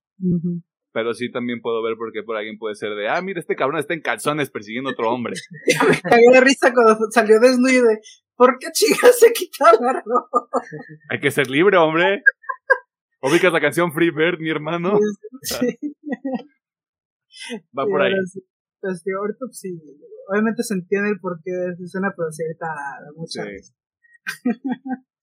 [0.93, 3.57] Pero sí también puedo ver por qué por alguien puede ser de, ah, mira, este
[3.57, 5.35] cabrón está en calzones persiguiendo a otro hombre.
[5.89, 7.99] Me cagué de risa cuando salió desnudo y de,
[8.37, 10.47] ¿por qué chicas se quitó la ropa?
[11.11, 12.23] Hay que ser libre, hombre.
[13.21, 14.97] ¿Ubicas la canción Free Bird, mi hermano?
[15.43, 15.67] Sí.
[17.77, 18.13] Va por ahí.
[18.81, 19.77] Pues, ahorita sí,
[20.31, 22.69] obviamente se entiende el porqué de esa escena, pero sí ahorita
[23.17, 23.43] mucha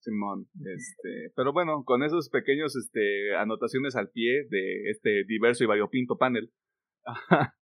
[0.02, 5.68] Simón, este, pero bueno, con esos pequeños este, anotaciones al pie de este diverso y
[5.68, 6.52] variopinto panel.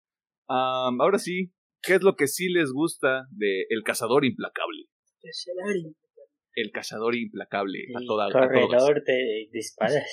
[0.47, 1.51] ahora sí,
[1.81, 4.85] ¿qué es lo que sí les gusta de El Cazador Implacable?
[6.53, 7.79] El Cazador Implacable.
[7.87, 10.05] El corredor de disparas.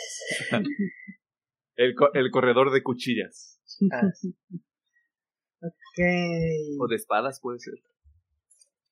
[1.76, 3.60] el, el corredor de cuchillas.
[3.92, 4.08] Ah.
[5.60, 6.76] Okay.
[6.80, 7.74] O de espadas puede ser.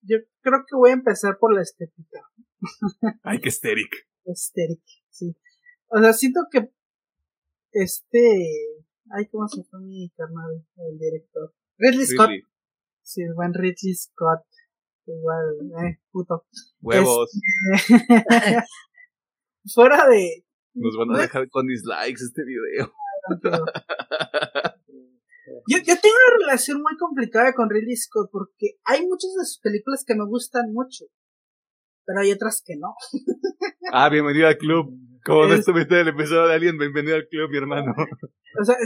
[0.03, 2.21] Yo creo que voy a empezar por la estética.
[3.23, 3.91] Ay, qué esteric.
[4.25, 5.37] Esteric, sí.
[5.89, 6.73] O sea, siento que
[7.73, 8.49] este.
[9.11, 10.65] Ay, ¿cómo se fue mi carnal?
[10.77, 11.55] El director.
[11.79, 12.31] Ridley Scott.
[13.03, 14.45] Sí, el buen Ridley Scott.
[15.07, 16.47] Igual, eh, puto.
[16.81, 17.31] Huevos.
[17.75, 18.05] Este,
[19.75, 20.45] fuera de.
[20.75, 22.93] Nos van a dejar con dislikes este video.
[25.69, 29.61] Yo, yo tengo una relación muy complicada con Ridley Scott porque hay muchas de sus
[29.61, 31.05] películas que me gustan mucho,
[32.05, 32.95] pero hay otras que no.
[33.93, 34.97] Ah, bienvenido al club.
[35.25, 37.95] Como no estuviste en el episodio de Alien, bienvenido al club, mi hermano.
[38.61, 38.77] O sea,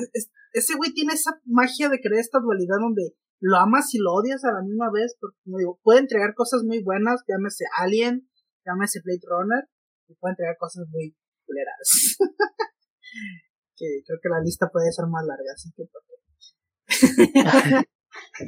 [0.53, 4.45] ese güey tiene esa magia de crear esta dualidad donde lo amas y lo odias
[4.45, 8.31] a la misma vez, porque como digo, puede entregar cosas muy buenas, llámese Alien,
[8.65, 9.65] llámese Blade Runner,
[10.07, 12.17] y puede entregar cosas muy culeras.
[13.77, 15.83] que creo que la lista puede ser más larga, así que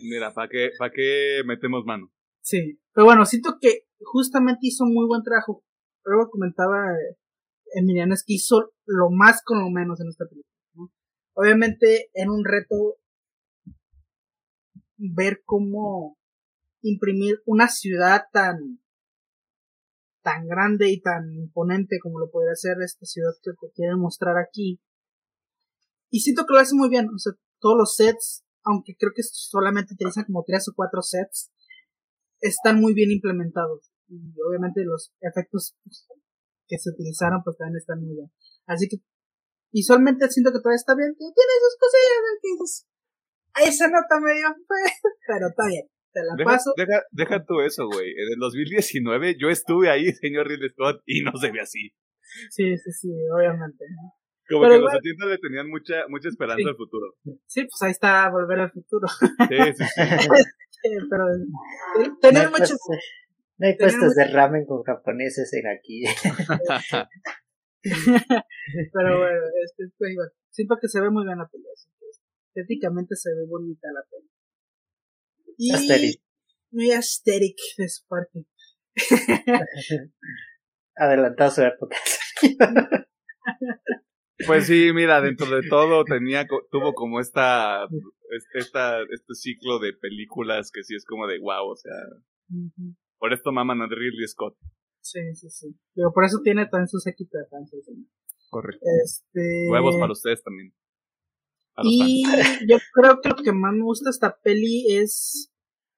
[0.02, 2.12] Mira, ¿para qué, ¿para qué metemos mano?
[2.48, 5.62] Sí, pero bueno, siento que justamente hizo muy buen trabajo.
[6.02, 7.18] Luego comentaba eh,
[7.74, 10.90] Emiliano es que hizo lo más con lo menos en esta película.
[11.34, 12.96] Obviamente en un reto
[14.96, 16.16] ver cómo
[16.80, 18.80] imprimir una ciudad tan
[20.22, 24.38] tan grande y tan imponente como lo podría ser esta ciudad que te quieren mostrar
[24.38, 24.80] aquí.
[26.10, 27.10] Y siento que lo hace muy bien.
[27.14, 31.50] O sea, todos los sets, aunque creo que solamente utilizan como tres o cuatro sets,
[32.40, 33.90] están muy bien implementados.
[34.08, 35.76] Y obviamente los efectos
[36.66, 38.30] que se utilizaron pues también están muy bien.
[38.66, 38.98] Así que
[39.72, 41.14] visualmente siento que todavía está bien.
[41.16, 42.88] Tiene sus cosillas
[43.64, 44.48] que se nota medio,
[45.26, 45.86] pero está bien.
[46.12, 46.72] Te la paso.
[46.76, 48.10] Deja, deja tú eso, güey.
[48.10, 51.90] En el 2019 yo estuve ahí, señor Ridley Scott, y no se ve así.
[52.50, 53.84] Sí, sí, sí, obviamente.
[54.48, 57.14] Como que los 80 le tenían mucha, mucha esperanza al futuro.
[57.46, 59.06] Sí, pues ahí está Volver al Futuro.
[59.08, 60.00] Sí, sí, sí.
[61.10, 61.24] pero
[62.20, 62.78] tener muchos...
[63.58, 66.04] No hay puestos de ramen con japoneses en aquí.
[68.92, 70.30] pero bueno, este, pues, igual.
[70.50, 71.72] Siento que se ve muy bien la pelea.
[72.54, 74.30] Estéticamente se ve bonita la pelea.
[75.56, 76.22] Y aesthetic.
[76.70, 78.46] muy aesthetic de su parte.
[80.96, 81.96] Adelantado su época.
[84.46, 87.88] Pues sí, mira, dentro de todo tenía, tuvo como esta,
[88.54, 91.92] esta, este ciclo de películas que sí es como de wow, o sea,
[93.18, 94.56] por esto maman a Ridley Scott.
[95.00, 95.76] Sí, sí, sí.
[95.94, 97.72] Pero por eso tiene también su séquito de fans.
[98.50, 98.84] Correcto.
[99.04, 99.68] Este...
[99.70, 100.72] Huevos para ustedes también.
[101.82, 102.24] y
[102.68, 105.50] yo creo que lo que más me gusta esta peli es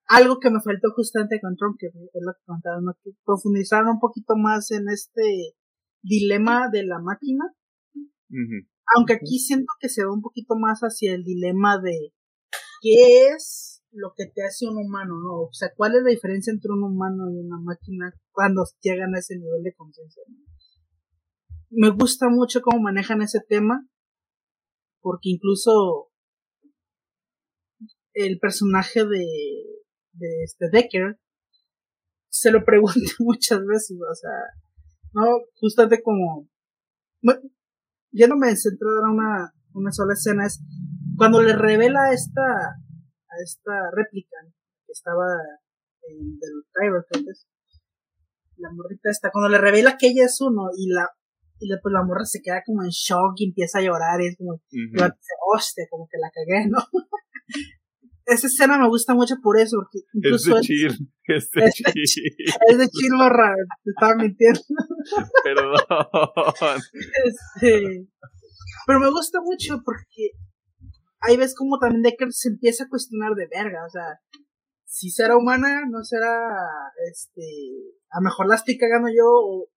[0.07, 2.95] algo que me faltó justamente con Trump, que es lo que contaba, ¿no?
[3.05, 5.55] que profundizaron un poquito más en este
[6.03, 7.45] dilema de la máquina
[8.97, 12.13] aunque aquí siento que se va un poquito más hacia el dilema de
[12.81, 15.43] qué es lo que te hace un humano, ¿no?
[15.43, 19.19] O sea, ¿cuál es la diferencia entre un humano y una máquina cuando llegan a
[19.19, 20.23] ese nivel de conciencia?
[21.71, 23.87] Me gusta mucho cómo manejan ese tema,
[25.01, 26.11] porque incluso
[28.13, 29.27] el personaje de,
[30.13, 31.19] de este Decker
[32.29, 34.31] se lo pregunta muchas veces, o sea,
[35.13, 35.25] no,
[35.55, 36.49] justamente como
[38.13, 40.61] ya no me centro en una, una sola escena, es
[41.17, 44.37] cuando le revela esta, a esta réplica,
[44.87, 45.27] que estaba
[46.03, 47.47] en del es.
[48.57, 51.09] La morrita está, cuando le revela que ella es uno y la
[51.61, 54.37] y después la morra se queda como en shock y empieza a llorar y es
[54.37, 54.61] como,
[55.55, 56.79] hostia, como que la cagué, ¿no?
[58.31, 61.71] Esa escena me gusta mucho por eso, porque incluso es de chill, es de
[62.07, 62.35] chill.
[62.69, 64.61] Es de chill, morra, te estaba mintiendo.
[65.45, 65.75] Perdón.
[67.25, 68.07] Este,
[68.87, 70.31] pero me gusta mucho porque
[71.21, 74.21] ahí ves como también Decker se empieza a cuestionar de verga, o sea,
[74.85, 76.33] si será humana, no será,
[77.11, 77.43] este,
[78.11, 79.69] a lo mejor la estoy cagando yo, o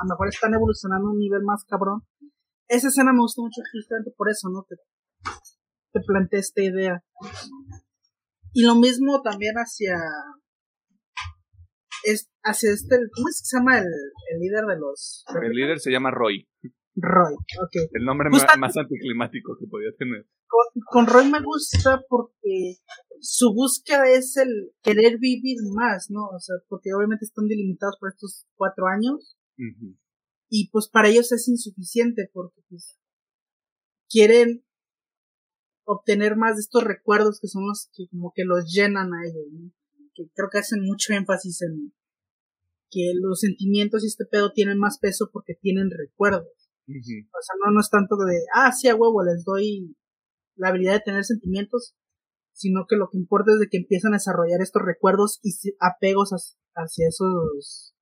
[0.00, 2.02] a lo mejor están evolucionando a un nivel más cabrón.
[2.68, 4.64] Esa escena me gusta mucho justamente por eso, ¿no?
[4.68, 4.76] Te,
[5.92, 7.02] te planteé esta idea.
[8.58, 9.94] Y lo mismo también hacia,
[12.02, 15.24] es, hacia este, ¿cómo es que se llama el, el líder de los?
[15.40, 16.48] El líder se llama Roy.
[16.96, 17.88] Roy, ok.
[17.92, 20.26] El nombre más, más, anticlimático que podía tener.
[20.48, 22.78] Con, con, Roy me gusta porque
[23.20, 26.26] su búsqueda es el querer vivir más, ¿no?
[26.26, 29.38] O sea, porque obviamente están delimitados por estos cuatro años.
[30.50, 32.98] Y pues para ellos es insuficiente porque pues
[34.10, 34.64] quieren
[35.88, 39.46] obtener más de estos recuerdos que son los que como que los llenan a ellos,
[39.52, 39.72] ¿no?
[40.14, 41.94] Que creo que hacen mucho énfasis en
[42.90, 46.46] que los sentimientos y este pedo tienen más peso porque tienen recuerdos.
[46.88, 49.94] O sea, no, no es tanto de, ah, sí, a huevo, les doy
[50.56, 51.94] la habilidad de tener sentimientos,
[52.52, 56.32] sino que lo que importa es de que empiezan a desarrollar estos recuerdos y apegos
[56.74, 57.94] hacia esos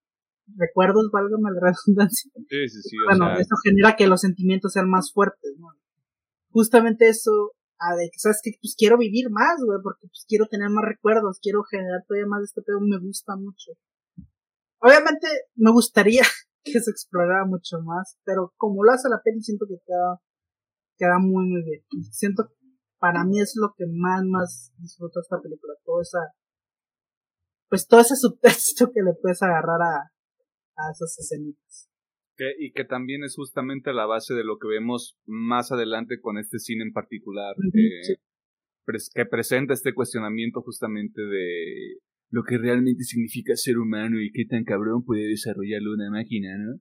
[0.57, 2.31] recuerdos, válgame la redundancia.
[2.49, 2.97] Sí, sí, sí.
[3.07, 5.69] bueno, eso genera que los sentimientos sean más fuertes, ¿no?
[6.51, 10.47] Justamente eso, a de que, ¿sabes que Pues quiero vivir más, güey, porque pues quiero
[10.47, 13.73] tener más recuerdos, quiero generar todavía más de este pedo, me gusta mucho.
[14.81, 16.23] Obviamente, me gustaría
[16.65, 20.21] que se explorara mucho más, pero como lo hace la peli, siento que queda,
[20.97, 21.85] queda muy, muy bien.
[22.13, 22.51] Siento,
[22.99, 26.19] para mí es lo que más, más disfruto esta película, toda esa,
[27.69, 30.13] pues todo ese subtexto que le puedes agarrar a,
[30.77, 31.89] a esas escenitas.
[32.37, 36.37] Que, y que también es justamente la base de lo que vemos más adelante con
[36.37, 38.17] este cine en particular, eh,
[39.15, 41.99] que presenta este cuestionamiento justamente de
[42.31, 46.81] lo que realmente significa ser humano y qué tan cabrón puede desarrollarlo una máquina, ¿no?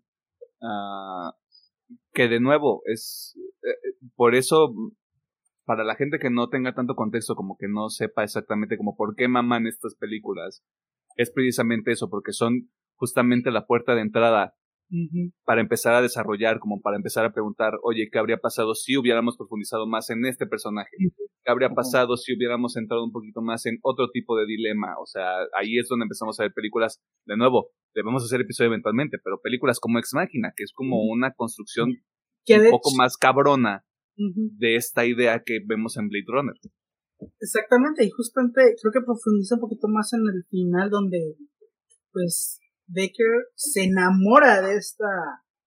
[0.61, 1.33] Ah,
[2.13, 4.73] que de nuevo es eh, eh, por eso
[5.65, 9.15] para la gente que no tenga tanto contexto como que no sepa exactamente como por
[9.15, 10.63] qué maman estas películas
[11.17, 14.55] es precisamente eso porque son justamente la puerta de entrada
[15.43, 19.37] para empezar a desarrollar, como para empezar a preguntar, oye, ¿qué habría pasado si hubiéramos
[19.37, 20.91] profundizado más en este personaje?
[20.99, 24.95] ¿Qué habría pasado si hubiéramos entrado un poquito más en otro tipo de dilema?
[25.01, 25.25] O sea,
[25.57, 29.79] ahí es donde empezamos a ver películas, de nuevo, debemos hacer episodio eventualmente, pero películas
[29.79, 33.85] como Ex Máquina, que es como una construcción un poco más cabrona
[34.15, 36.55] de esta idea que vemos en Blade Runner.
[37.39, 41.35] Exactamente, y justamente creo que profundiza un poquito más en el final donde
[42.11, 45.05] pues Baker se enamora de esta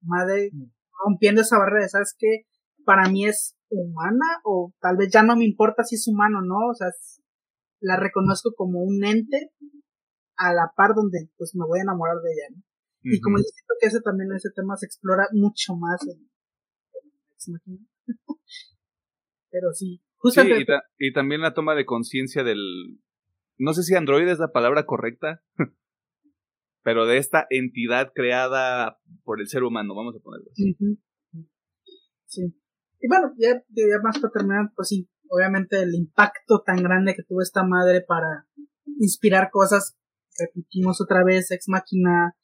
[0.01, 0.71] madre mm.
[1.05, 2.47] rompiendo esa barrera, ¿sabes qué?
[2.85, 6.43] Para mí es humana o tal vez ya no me importa si es humano o
[6.43, 6.89] no, o sea,
[7.81, 9.53] la reconozco como un ente
[10.37, 12.63] a la par donde pues me voy a enamorar de ella, ¿no?
[13.03, 16.29] Y como yo siento que ese también ese tema se explora mucho más en,
[19.51, 20.75] Pero sí, justamente.
[20.99, 23.01] y, también la toma de conciencia del.
[23.57, 25.43] No sé si Android es la palabra correcta,
[26.89, 30.75] pero de esta entidad creada por el ser humano, vamos a ponerlo así.
[32.25, 32.43] Sí.
[32.99, 37.25] Y bueno, ya, ya más para terminar, pues sí, obviamente el impacto tan grande que
[37.25, 38.47] tuvo esta madre para
[38.99, 39.99] inspirar cosas,
[40.39, 42.35] repetimos otra vez, Ex Máquina,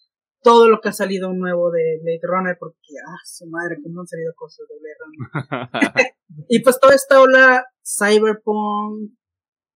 [0.42, 4.06] todo lo que ha salido nuevo de Blade Runner, porque, ah, su madre, cómo han
[4.06, 6.14] salido cosas de Blade Runner.
[6.50, 9.10] y pues toda esta ola cyberpunk,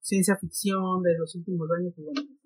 [0.03, 2.39] ciencia ficción de los últimos años, pues bueno,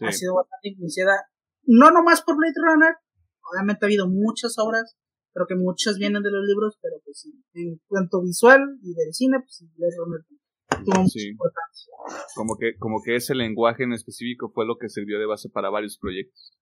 [0.00, 1.30] ha sido bastante influenciada,
[1.66, 2.94] no nomás por Blade Runner,
[3.52, 4.96] obviamente ha habido muchas obras,
[5.32, 9.38] pero que muchas vienen de los libros, pero pues en cuanto visual y del cine,
[9.40, 10.20] pues Blade Runner
[10.84, 11.92] tuvo mucha importancia.
[12.34, 15.70] Como que, como que ese lenguaje en específico fue lo que sirvió de base para
[15.70, 16.56] varios proyectos.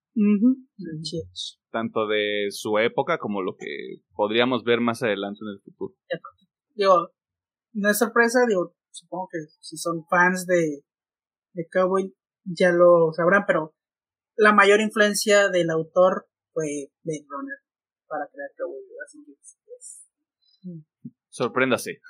[1.71, 5.95] Tanto de su época como lo que podríamos ver más adelante en el futuro.
[6.75, 7.11] Digo,
[7.73, 10.83] no es sorpresa, digo, supongo que si son fans de,
[11.53, 12.15] de Cowboy
[12.45, 13.75] ya lo sabrán, pero
[14.37, 17.59] la mayor influencia del autor fue Blade Runner
[18.07, 20.01] para crear Cowboy así que es,
[21.29, 22.01] Sorpréndase.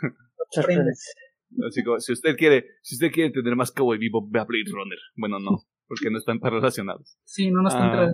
[1.66, 4.70] Así que, si usted quiere, si usted quiere entender más Cowboy Vivo, ve a Blade
[4.70, 4.98] Runner.
[5.16, 7.16] Bueno, no, porque no están tan relacionados.
[7.24, 8.12] Sí, no, no están ah,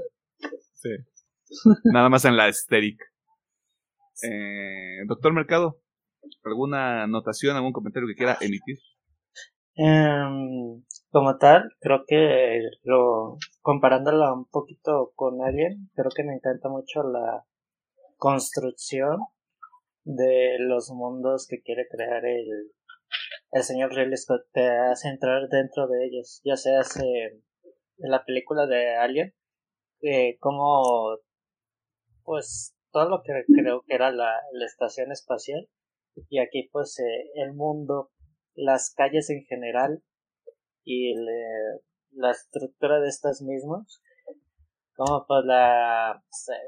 [0.74, 0.90] Sí.
[1.84, 3.04] Nada más en la estética.
[4.22, 5.80] Eh, Doctor Mercado,
[6.44, 8.78] ¿alguna anotación, algún comentario que quiera emitir?
[9.76, 16.68] Um, como tal, creo que lo comparándola un poquito con Alien, creo que me encanta
[16.68, 17.44] mucho la
[18.16, 19.18] construcción
[20.04, 22.72] de los mundos que quiere crear el,
[23.52, 24.42] el señor Ridley Scott.
[24.52, 29.34] Te hace entrar dentro de ellos, ya sea en la película de Alien,
[30.02, 31.18] eh, como
[32.22, 35.68] pues todo lo que creo que era la, la estación espacial
[36.28, 38.10] y aquí pues eh, el mundo,
[38.54, 40.02] las calles en general
[40.84, 41.14] y
[42.12, 44.02] la estructura de estas mismas,
[44.94, 46.22] como pues la,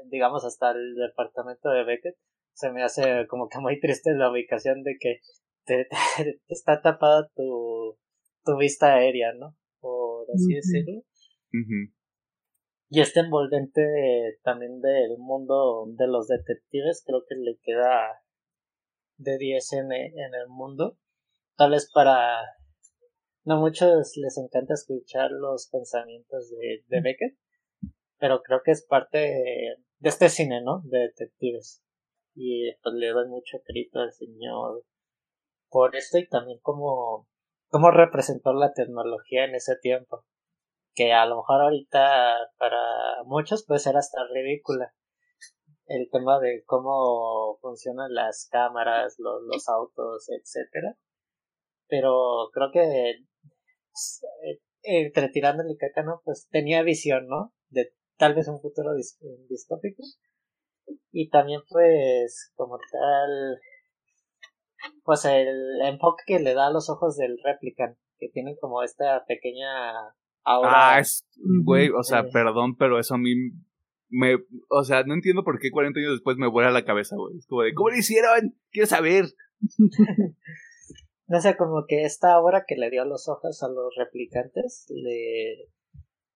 [0.05, 2.15] digamos hasta el departamento de Beckett,
[2.53, 5.19] se me hace como que muy triste la ubicación de que
[5.65, 5.87] te,
[6.47, 7.97] está tapada tu,
[8.43, 9.55] tu vista aérea, ¿no?
[9.79, 11.03] Por así decirlo.
[12.89, 13.81] Y este envolvente
[14.43, 18.21] también del mundo de los detectives creo que le queda
[19.17, 20.97] de 10 en, en el mundo.
[21.55, 22.39] Tal vez para
[23.45, 27.37] no muchos les encanta escuchar los pensamientos de, de Beckett,
[28.17, 30.81] pero creo que es parte de, este cine, ¿no?
[30.85, 31.83] De detectives.
[32.35, 34.85] Y pues le doy mucho crédito al señor
[35.69, 37.27] por esto y también como,
[37.67, 40.23] como representó la tecnología en ese tiempo.
[40.95, 44.93] Que a lo mejor ahorita para muchos puede ser hasta ridícula.
[45.85, 50.95] El tema de cómo funcionan las cámaras, los, los autos, etcétera.
[51.89, 53.25] Pero creo que
[54.83, 56.21] entre tirándole caca, ¿no?
[56.23, 57.53] Pues tenía visión, ¿no?
[57.69, 58.91] De tal vez un futuro
[59.49, 60.03] distópico.
[61.11, 63.59] Y también, pues, como tal,
[65.03, 69.23] pues el enfoque que le da a los ojos del Replicant, que tienen como esta
[69.25, 69.93] pequeña
[70.43, 70.95] aura.
[70.95, 71.25] Ah, es,
[71.63, 73.33] güey, o sea, perdón, pero eso a mí
[74.09, 74.37] me,
[74.69, 77.37] o sea, no entiendo por qué 40 años después me vuela la cabeza, güey.
[77.37, 78.55] Es como de, ¿cómo lo hicieron?
[78.71, 79.25] Quiero saber.
[81.27, 85.69] no sé, como que esta obra que le dio los ojos a los replicantes le,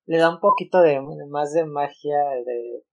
[0.05, 2.83] le da un poquito de más de magia de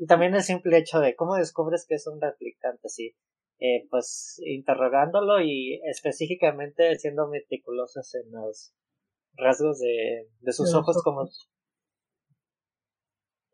[0.00, 3.16] y también el simple hecho de cómo descubres que es un replicante sí
[3.58, 8.72] eh, pues interrogándolo y específicamente siendo meticulosos en los
[9.34, 11.28] rasgos de, de sus ojos como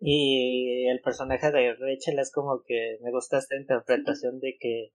[0.01, 4.91] y el personaje de Rachel es como que me gusta esta interpretación de que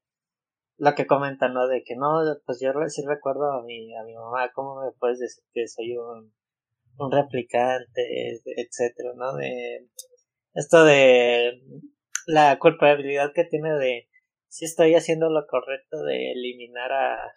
[0.80, 1.68] lo que comentan, ¿no?
[1.68, 5.20] De que no, pues yo sí recuerdo a mi, a mi mamá, ¿cómo me puedes
[5.20, 6.34] decir que soy un,
[6.98, 9.36] un replicante, etcétera, ¿no?
[9.36, 9.90] De
[10.54, 11.62] esto de
[12.28, 14.08] la culpabilidad que tiene de
[14.48, 17.34] si estoy haciendo lo correcto de eliminar a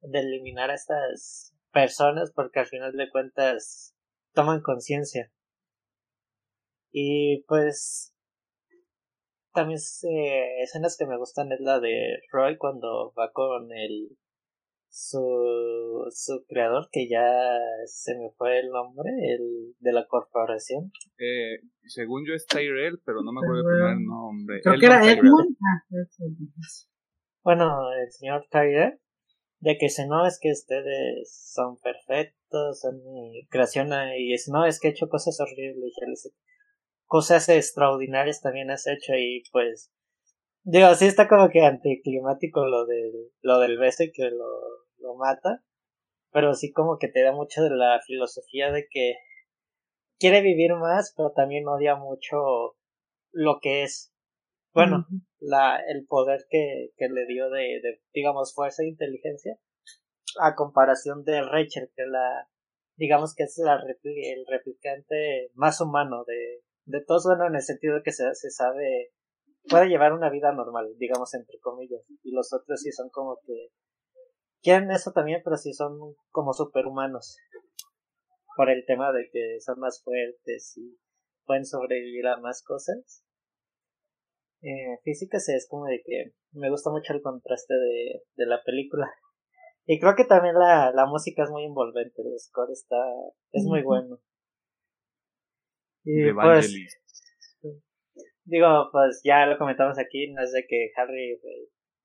[0.00, 3.94] de eliminar a estas personas porque al final de cuentas
[4.34, 5.30] toman conciencia
[6.90, 8.11] y pues
[9.52, 14.16] también eh, escenas que me gustan es la de Roy cuando va con el
[14.88, 17.24] su, su creador que ya
[17.86, 20.92] se me fue el nombre el de la corporación.
[21.18, 24.60] Eh, según yo es Tyrell pero no me acuerdo el primer nombre.
[24.62, 25.56] Creo que era Edmund.
[25.60, 25.96] ah,
[27.42, 28.98] bueno el señor Tyrell
[29.60, 33.88] de que si no es que ustedes son perfectos son mi creación
[34.18, 36.30] y si no es que he hecho cosas horribles ya les
[37.12, 39.92] cosas extraordinarias también has hecho y pues
[40.62, 43.12] digo sí está como que anticlimático lo del
[43.42, 44.48] lo del beso y que lo,
[44.96, 45.62] lo mata
[46.30, 49.16] pero sí como que te da mucho de la filosofía de que
[50.18, 52.78] quiere vivir más pero también odia mucho
[53.30, 54.14] lo que es.
[54.72, 55.06] Bueno
[55.38, 59.58] la el poder que, que le dio de, de digamos fuerza e inteligencia
[60.40, 62.48] a comparación de Rachel que la
[62.96, 67.96] digamos que es la el replicante más humano de, de todos, bueno, en el sentido
[67.96, 69.12] de que se, se sabe,
[69.68, 73.68] puede llevar una vida normal, digamos, entre comillas, y los otros sí son como que
[74.62, 75.98] quieren eso también, pero sí son
[76.30, 77.36] como superhumanos,
[78.56, 80.98] por el tema de que son más fuertes y
[81.44, 83.24] pueden sobrevivir a más cosas.
[84.62, 89.10] Eh, físicas es como de que me gusta mucho el contraste de, de la película.
[89.84, 92.96] Y creo que también la, la música es muy envolvente, el score está,
[93.50, 94.20] es muy bueno.
[96.04, 96.74] Y pues,
[98.44, 101.40] digo, pues ya lo comentamos aquí, no es de que Harry,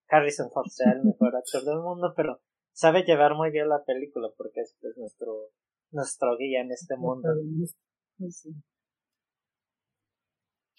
[0.10, 2.41] Harrison Ford sea el mejor actor del mundo, pero
[2.74, 5.49] sabe llevar muy bien la película porque es pues, nuestro,
[5.91, 7.30] nuestro guía en este mundo.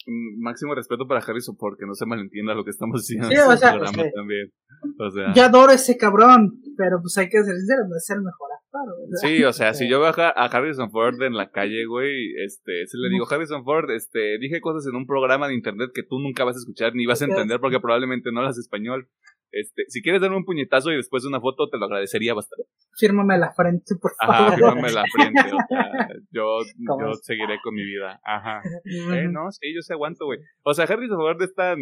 [0.07, 4.05] Máximo respeto para Harrison porque no se malentienda lo que estamos diciendo en este programa
[4.15, 4.53] también.
[4.99, 8.23] O sea, yo adoro ese cabrón, pero pues hay que ser sincero, no es el
[8.23, 8.95] mejor actor.
[9.20, 12.97] Sí, o sea, si yo veo a Harrison Ford en la calle, güey, este, se
[12.99, 16.45] le digo, Harrison Ford, este, dije cosas en un programa de internet que tú nunca
[16.45, 19.09] vas a escuchar ni vas a entender porque probablemente no hablas español.
[19.51, 22.65] Este, si quieres darme un puñetazo y después una foto, te lo agradecería bastante.
[22.99, 24.35] fírmame la frente, por favor.
[24.35, 25.41] Ajá, fírmame la frente.
[25.41, 28.20] O sea, yo, yo seguiré con mi vida.
[28.25, 28.61] Ajá.
[28.85, 30.39] Eh, no, sí, yo se aguanto, güey.
[30.62, 31.79] O sea, Harrison Ford es tan,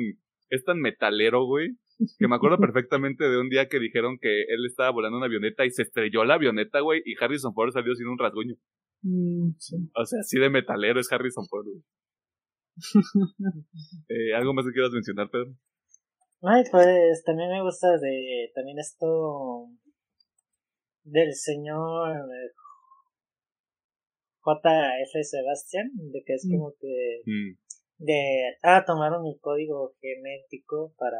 [0.50, 1.76] es tan metalero, güey.
[2.18, 5.64] Que me acuerdo perfectamente de un día que dijeron que él estaba volando una avioneta
[5.64, 8.54] y se estrelló la avioneta, güey, y Harrison Ford salió sin un rasguño.
[9.02, 9.50] Mm,
[9.94, 11.82] o sea, así de metalero es Harrison Ford, güey.
[14.08, 15.54] eh, ¿Algo más que quieras mencionar, Pedro?
[16.42, 19.68] Ay, pues también me gusta de también esto
[21.04, 22.28] del señor
[24.40, 25.24] J.F.
[25.24, 26.52] Sebastián, de que es mm.
[26.52, 28.04] como que mm.
[28.04, 31.18] de ah tomaron mi código genético para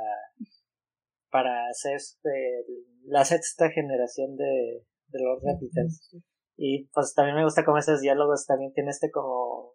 [1.30, 2.64] para hacer este,
[3.04, 6.16] la sexta generación de, de los replicas
[6.56, 9.74] y pues también me gusta como esos diálogos también tiene este como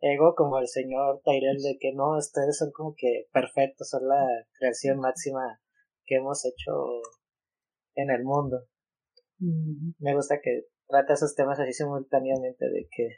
[0.00, 4.26] ego como el señor Tyrell de que no, ustedes son como que perfectos, son la
[4.58, 5.60] creación máxima
[6.04, 6.72] que hemos hecho
[7.94, 8.66] en el mundo.
[9.38, 13.08] Me gusta que trata esos temas así simultáneamente de que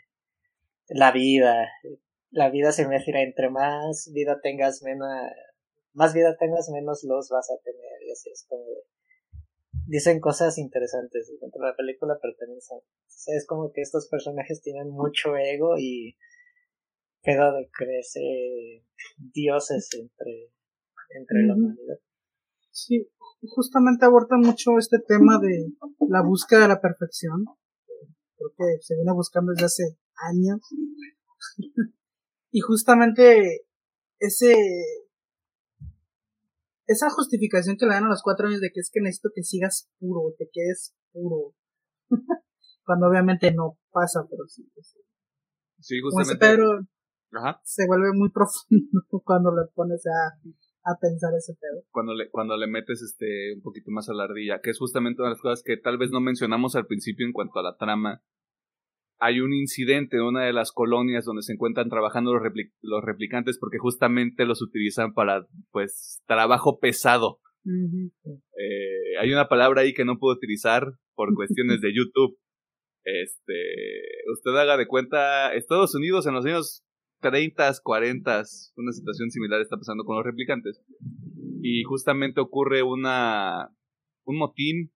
[0.88, 1.68] la vida,
[2.30, 5.08] la vida se me gira entre más vida tengas menos,
[5.94, 8.84] más vida tengas menos los vas a tener y así es como de,
[9.86, 12.80] dicen cosas interesantes dentro de la película pero también son,
[13.26, 16.16] es como que estos personajes tienen mucho ego y
[17.22, 18.84] pedo de crece
[19.16, 20.52] dioses entre,
[21.10, 21.98] entre la humanidad.
[22.70, 23.08] Sí,
[23.42, 25.72] justamente aborda mucho este tema de
[26.08, 27.44] la búsqueda de la perfección.
[28.36, 29.82] Creo que se viene buscando desde hace
[30.30, 30.60] años.
[32.50, 33.66] y justamente
[34.18, 34.54] ese
[36.86, 39.42] esa justificación que le dan a los cuatro años de que es que necesito que
[39.42, 41.54] sigas puro, que quedes puro.
[42.84, 44.68] Cuando obviamente no pasa, pero sí.
[45.78, 46.56] Sí, justamente
[47.62, 50.36] se vuelve muy profundo cuando le pones a,
[50.84, 51.82] a pensar ese pedo.
[51.90, 55.22] Cuando le, cuando le metes este un poquito más a la ardilla, que es justamente
[55.22, 57.76] una de las cosas que tal vez no mencionamos al principio en cuanto a la
[57.76, 58.22] trama.
[59.18, 62.42] Hay un incidente en una de las colonias donde se encuentran trabajando los,
[62.80, 67.38] los replicantes porque justamente los utilizan para, pues, trabajo pesado.
[67.64, 72.36] Eh, hay una palabra ahí que no puedo utilizar por cuestiones de YouTube.
[73.04, 74.02] Este,
[74.32, 76.84] usted haga de cuenta, Estados Unidos en los años
[77.22, 78.42] 30, 40,
[78.76, 80.82] una situación similar está pasando con los replicantes.
[81.62, 83.70] Y justamente ocurre una
[84.24, 84.92] un motín,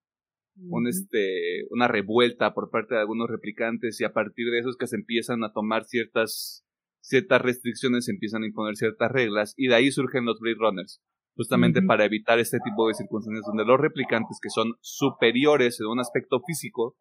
[0.68, 4.76] un este, una revuelta por parte de algunos replicantes y a partir de eso es
[4.76, 6.64] que se empiezan a tomar ciertas
[7.00, 11.00] ciertas restricciones, se empiezan a imponer ciertas reglas y de ahí surgen los Blade Runners,
[11.36, 16.00] justamente para evitar este tipo de circunstancias donde los replicantes que son superiores en un
[16.00, 16.96] aspecto físico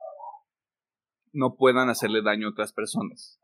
[1.33, 3.39] no puedan hacerle daño a otras personas.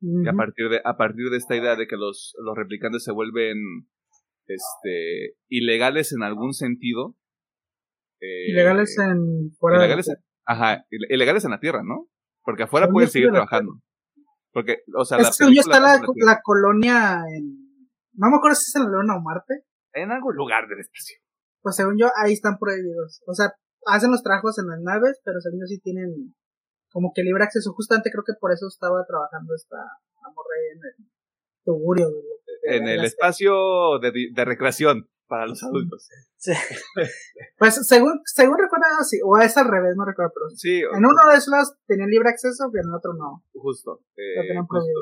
[0.00, 3.12] Y a partir de, a partir de esta idea de que los, los replicantes se
[3.12, 3.56] vuelven
[4.46, 7.16] este ilegales en algún sentido.
[8.20, 10.10] Eh, ilegales en fuera ilegales,
[10.44, 12.08] Ajá, ilegales en la tierra, ¿no?
[12.42, 13.80] Porque afuera pueden seguir trabajando.
[14.52, 17.66] Porque, o sea, es la que está la, la, colonia en.
[18.14, 19.64] No me acuerdo si es en la Luna o Marte.
[19.92, 21.18] En algún lugar del espacio.
[21.60, 23.22] Pues según yo, ahí están prohibidos.
[23.26, 23.52] O sea,
[23.86, 26.34] hacen los trabajos en las naves, pero según yo sí tienen
[26.96, 27.74] como que libre acceso.
[27.74, 29.76] Justamente creo que por eso estaba trabajando esta
[30.24, 31.06] amorre en el
[31.62, 32.08] tugurio.
[32.62, 36.08] en el espacio de, de, recreación para los adultos.
[36.38, 36.52] Sí.
[37.58, 41.20] pues según, según recuerdo, sí, o es al revés, no recuerdo, pero sí, en uno
[41.30, 43.44] de esos lados tenían libre acceso y en el otro no.
[43.52, 44.56] Justo, eh,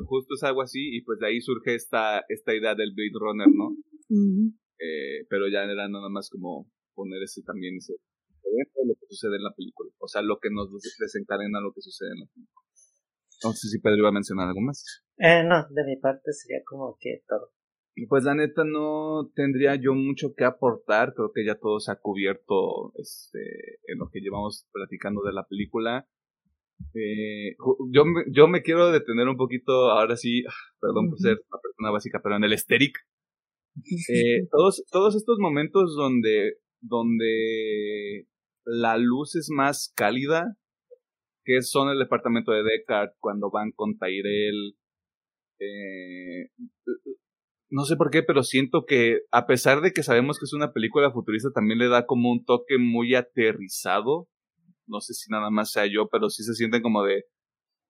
[0.04, 3.48] justo, es algo así y pues de ahí surge esta, esta idea del Blade Runner,
[3.54, 3.70] ¿no?
[4.80, 7.94] eh, pero ya era nada más como poner ese también ese
[8.86, 9.90] lo que sucede en la película.
[9.98, 12.62] O sea, lo que nos desencadena lo que sucede en la película.
[13.42, 15.04] No sé si Pedro iba a mencionar algo más.
[15.18, 17.50] Eh, no, de mi parte sería como que todo.
[18.08, 21.96] Pues la neta no tendría yo mucho que aportar, creo que ya todo se ha
[21.96, 23.38] cubierto este,
[23.86, 26.08] en lo que llevamos platicando de la película.
[26.92, 27.54] Eh,
[27.92, 30.42] yo, me, yo me quiero detener un poquito, ahora sí,
[30.80, 32.98] perdón por ser una persona básica, pero en el esteric.
[34.08, 38.28] Eh, todos, todos estos momentos donde, donde
[38.64, 40.56] la luz es más cálida,
[41.44, 44.76] que son el departamento de Deckard cuando van con Tyrell.
[45.60, 46.50] Eh,
[47.70, 50.72] no sé por qué, pero siento que a pesar de que sabemos que es una
[50.72, 54.28] película futurista, también le da como un toque muy aterrizado.
[54.86, 57.24] No sé si nada más sea yo, pero sí se sienten como de,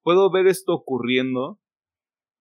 [0.02, 1.60] puedo ver esto ocurriendo.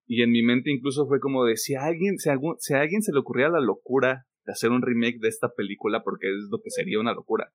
[0.06, 2.28] Y en mi mente incluso fue como de, si a alguien, si
[2.58, 6.02] si a alguien se le ocurría la locura de hacer un remake de esta película,
[6.04, 7.52] porque es lo que sería una locura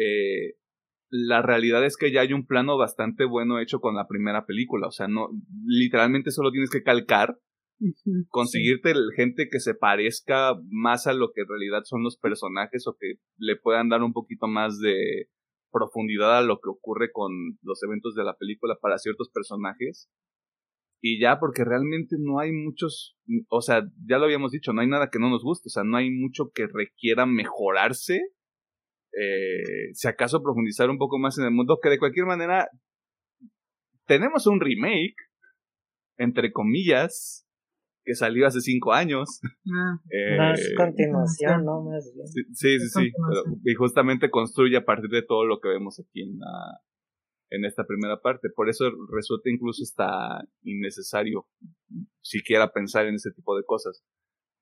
[0.00, 0.54] eh,
[1.10, 4.86] la realidad es que ya hay un plano bastante bueno hecho con la primera película.
[4.86, 5.28] O sea, no,
[5.64, 7.36] literalmente solo tienes que calcar,
[8.28, 12.96] conseguirte gente que se parezca más a lo que en realidad son los personajes o
[12.98, 15.28] que le puedan dar un poquito más de,
[15.70, 17.32] profundidad a lo que ocurre con
[17.62, 20.10] los eventos de la película para ciertos personajes.
[21.02, 23.16] Y ya, porque realmente no hay muchos,
[23.48, 25.82] o sea, ya lo habíamos dicho, no hay nada que no nos guste, o sea,
[25.82, 28.20] no hay mucho que requiera mejorarse.
[29.12, 32.68] Eh, si acaso profundizar un poco más en el mundo, que de cualquier manera
[34.06, 35.16] tenemos un remake,
[36.18, 37.46] entre comillas,
[38.04, 39.40] que salió hace cinco años.
[39.66, 40.00] Ah,
[40.36, 41.82] no es eh, continuación, ¿no?
[41.82, 42.26] Más bien.
[42.54, 43.12] Sí, sí, sí.
[43.64, 46.80] y justamente construye a partir de todo lo que vemos aquí en, la,
[47.50, 48.48] en esta primera parte.
[48.54, 51.46] Por eso resulta incluso está innecesario
[52.22, 54.02] siquiera pensar en ese tipo de cosas.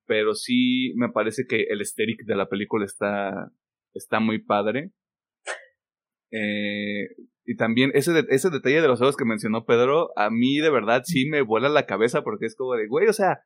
[0.05, 3.51] Pero sí me parece que el esteric de la película está,
[3.93, 4.91] está muy padre.
[6.31, 7.07] Eh,
[7.45, 11.01] y también ese, ese detalle de los ojos que mencionó Pedro, a mí de verdad
[11.05, 13.39] sí me vuela la cabeza porque es como de, güey, o sea,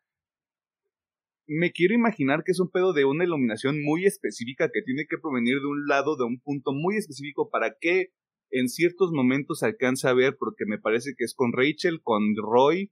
[1.48, 5.18] me quiero imaginar que es un pedo de una iluminación muy específica que tiene que
[5.18, 8.10] provenir de un lado, de un punto muy específico para que
[8.52, 12.36] en ciertos momentos se alcance a ver, porque me parece que es con Rachel, con
[12.36, 12.92] Roy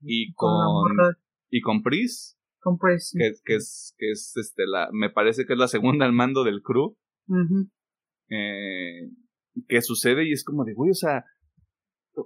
[0.00, 0.96] y con,
[1.50, 2.38] y con Pris.
[3.18, 6.62] Que, es, que es este, la, me parece que es la segunda al mando del
[6.62, 6.96] crew.
[8.30, 9.10] eh,
[9.68, 11.24] que sucede y es como de, güey, o sea,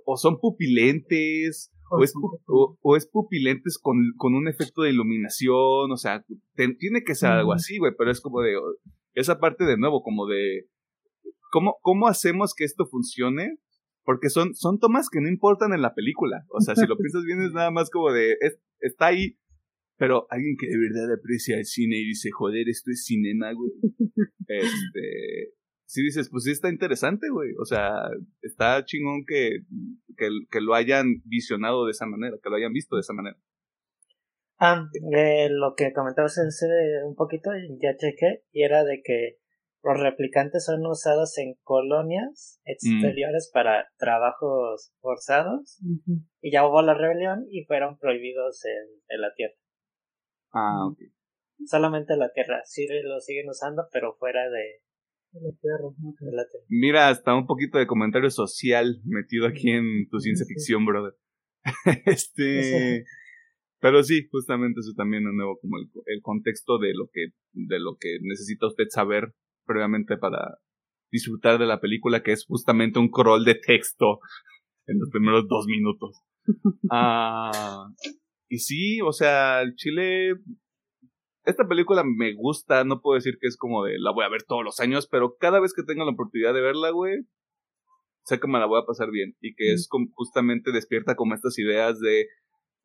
[0.04, 2.12] o son pupilentes, o es,
[2.46, 6.24] o, es pupilentes con, con, un efecto de iluminación, o sea,
[6.54, 8.54] tiene que ser algo así, güey, pero es como de,
[9.14, 10.66] esa parte de nuevo, como de,
[11.50, 13.58] ¿cómo, cómo hacemos que esto funcione?
[14.04, 17.24] Porque son, son tomas que no importan en la película, o sea, si lo piensas
[17.24, 18.36] bien es nada más como de,
[18.80, 19.38] está ahí,
[19.98, 23.72] pero alguien que de verdad aprecia el cine y dice, joder, esto es cinema, güey.
[24.50, 25.52] Este,
[25.84, 27.50] si dices, pues sí está interesante, güey.
[27.60, 27.92] O sea,
[28.40, 29.58] está chingón que,
[30.16, 33.36] que, lo hayan visionado de esa manera, que lo hayan visto de esa manera.
[34.58, 36.66] Ah, eh, lo que comentabas ese
[37.04, 39.36] un poquito, ya chequé, y era de que
[39.82, 45.78] los replicantes son usados en colonias exteriores para trabajos forzados,
[46.40, 49.57] y ya hubo la rebelión y fueron prohibidos en, en la Tierra.
[50.58, 50.98] Ah, ok.
[51.66, 54.80] Solamente la Tierra, sí lo siguen usando, pero fuera de,
[56.68, 61.14] Mira, hasta un poquito de comentario social metido aquí en tu ciencia ficción, brother.
[62.06, 63.04] este.
[63.80, 67.96] Pero sí, justamente eso también es nuevo, como el, contexto de lo que, de lo
[67.96, 69.34] que necesita usted saber
[69.66, 70.58] previamente para
[71.12, 74.18] disfrutar de la película, que es justamente un crawl de texto
[74.86, 76.22] en los primeros dos minutos.
[76.90, 77.86] Ah,
[78.48, 80.34] y sí, o sea, el Chile
[81.48, 84.42] esta película me gusta, no puedo decir que es como de la voy a ver
[84.42, 87.26] todos los años, pero cada vez que tenga la oportunidad de verla, güey,
[88.24, 91.58] sé que me la voy a pasar bien y que es justamente despierta como estas
[91.58, 92.26] ideas de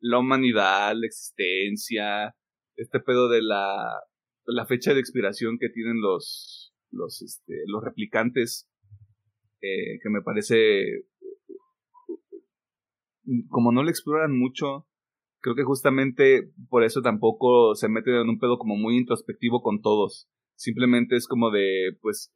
[0.00, 2.34] la humanidad, la existencia,
[2.76, 4.00] este pedo de la,
[4.46, 8.70] la fecha de expiración que tienen los, los, este, los replicantes,
[9.60, 11.04] eh, que me parece,
[13.50, 14.86] como no le exploran mucho,
[15.44, 19.82] creo que justamente por eso tampoco se meten en un pedo como muy introspectivo con
[19.82, 20.26] todos.
[20.56, 22.32] Simplemente es como de, pues,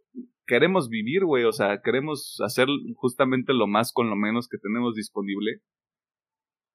[0.47, 4.95] queremos vivir, güey, o sea, queremos hacer justamente lo más con lo menos que tenemos
[4.95, 5.63] disponible.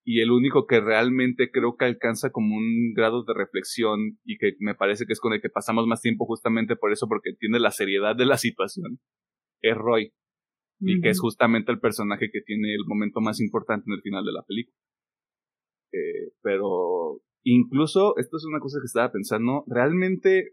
[0.03, 4.53] Y el único que realmente creo que alcanza como un grado de reflexión y que
[4.59, 7.59] me parece que es con el que pasamos más tiempo justamente por eso, porque tiene
[7.59, 8.99] la seriedad de la situación,
[9.61, 10.13] es Roy.
[10.85, 14.25] Y que es justamente el personaje que tiene el momento más importante en el final
[14.25, 14.75] de la película.
[15.93, 20.49] Eh, pero incluso, esto es una cosa que estaba pensando, realmente,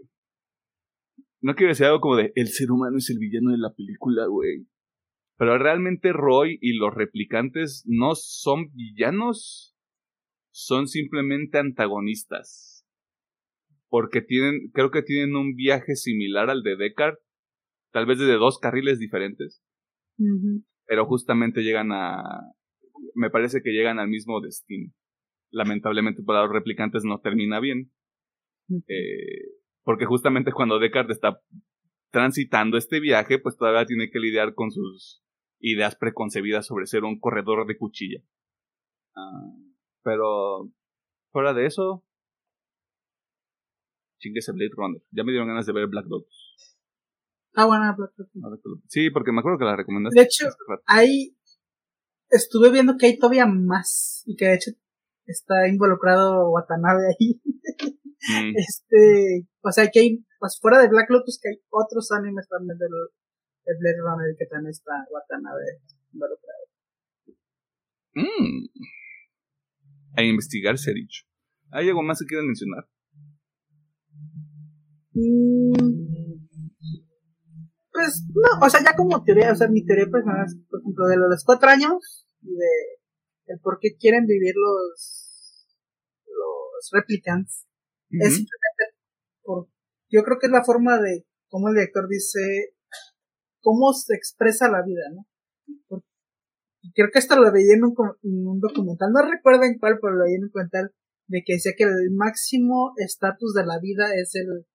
[1.40, 4.26] no quiero decir algo como de, el ser humano es el villano de la película,
[4.26, 4.66] güey.
[5.38, 9.74] Pero realmente Roy y los replicantes no son villanos,
[10.52, 12.84] son simplemente antagonistas.
[13.88, 17.16] Porque tienen, creo que tienen un viaje similar al de Deckard,
[17.90, 19.62] tal vez desde dos carriles diferentes.
[20.84, 22.22] Pero justamente llegan a,
[23.14, 24.92] me parece que llegan al mismo destino
[25.51, 27.93] lamentablemente para los replicantes no termina bien.
[28.89, 29.51] Eh,
[29.82, 31.40] porque justamente cuando Descartes está
[32.10, 35.22] transitando este viaje, pues todavía tiene que lidiar con sus
[35.60, 38.20] ideas preconcebidas sobre ser un corredor de cuchilla.
[39.16, 39.52] Ah,
[40.02, 40.70] pero
[41.32, 42.05] fuera de eso,
[44.22, 45.02] ese Blade Runner.
[45.10, 46.78] Ya me dieron ganas de ver Black Lotus.
[47.55, 48.82] Ah, buena Black Lotus.
[48.89, 50.18] Sí, porque me acuerdo que la recomendaste.
[50.18, 50.47] De hecho,
[50.86, 51.36] ahí
[52.28, 54.70] estuve viendo que hay todavía más y que de hecho
[55.31, 57.40] está involucrado Watanabe ahí.
[58.20, 58.52] Mm.
[58.55, 62.77] Este, o sea, que hay, pues fuera de Black Lotus, que hay otros animes también
[62.77, 62.90] del,
[63.65, 65.81] del Blade Runner que también está Watanabe
[66.12, 66.65] involucrado.
[68.15, 68.66] Mm.
[70.16, 71.24] A investigar se ha dicho.
[71.70, 72.86] ¿Hay algo más que quieran mencionar?
[75.12, 76.01] Mm.
[77.93, 81.07] Pues no, o sea, ya como teoría, o sea, mi teoría personal es, por ejemplo,
[81.07, 83.01] de los cuatro años y de
[83.51, 85.19] el por qué quieren vivir los
[86.81, 87.66] los replicants
[88.11, 88.85] es simplemente
[89.43, 89.69] por
[90.11, 92.74] yo creo que es la forma de cómo el director dice
[93.61, 95.27] cómo se expresa la vida, ¿no?
[96.94, 100.36] creo que esto lo veía en un, documental, no recuerdo en cuál, pero lo veía
[100.36, 100.94] en un documental
[101.28, 104.66] de que decía que el máximo estatus de la vida es el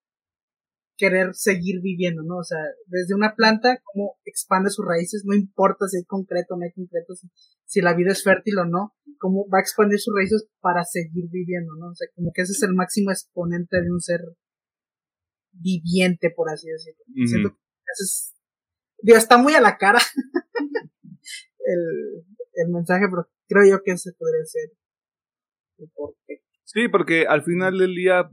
[0.96, 2.38] querer seguir viviendo, ¿no?
[2.38, 6.56] O sea, desde una planta, cómo expande sus raíces, no importa si es concreto o
[6.56, 7.14] no hay concreto,
[7.64, 11.26] si, la vida es fértil o no, cómo va a expandir sus raíces para seguir
[11.30, 11.88] viviendo, ¿no?
[11.88, 14.20] O sea, como que ese es el máximo exponente de un ser
[15.52, 17.04] viviente, por así decirlo.
[17.26, 17.56] Siento que
[18.02, 18.34] es,
[19.02, 19.98] digo, está muy a la cara
[21.58, 22.24] el,
[22.54, 24.70] el mensaje, pero creo yo que ese podría ser
[25.78, 26.42] el porqué.
[26.64, 28.28] Sí, porque al final del día,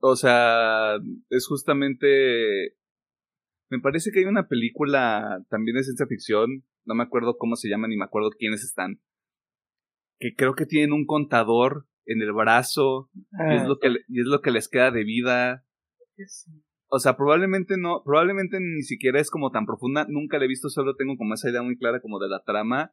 [0.00, 0.96] o, sea,
[1.30, 2.76] es justamente...
[3.68, 7.68] Me parece que hay una película también de ciencia ficción, no me acuerdo cómo se
[7.68, 9.00] llama ni me acuerdo quiénes están,
[10.20, 14.20] que creo que tienen un contador en el brazo y, es ah, lo que, y
[14.20, 15.64] es lo que les queda de vida.
[16.88, 20.68] O sea, probablemente no, probablemente ni siquiera es como tan profunda, nunca la he visto,
[20.68, 22.92] solo tengo como esa idea muy clara como de la trama,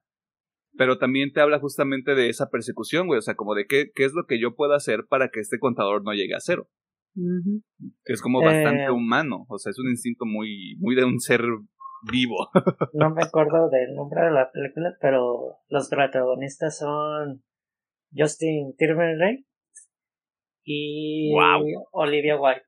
[0.75, 4.05] pero también te habla justamente de esa persecución, güey, o sea, como de qué, qué
[4.05, 6.67] es lo que yo puedo hacer para que este contador no llegue a cero.
[7.15, 8.91] Que es como bastante eh.
[8.91, 11.41] humano, o sea, es un instinto muy, muy de un ser
[12.11, 12.49] vivo.
[12.93, 17.43] no me acuerdo del nombre de la película, pero los protagonistas son
[18.15, 19.45] Justin Timberlake
[20.63, 21.33] y
[21.91, 22.63] Olivia White.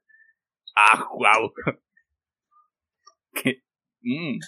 [0.76, 1.52] Ah, wow.
[3.34, 3.64] ¿Qué?
[4.02, 4.40] Mm.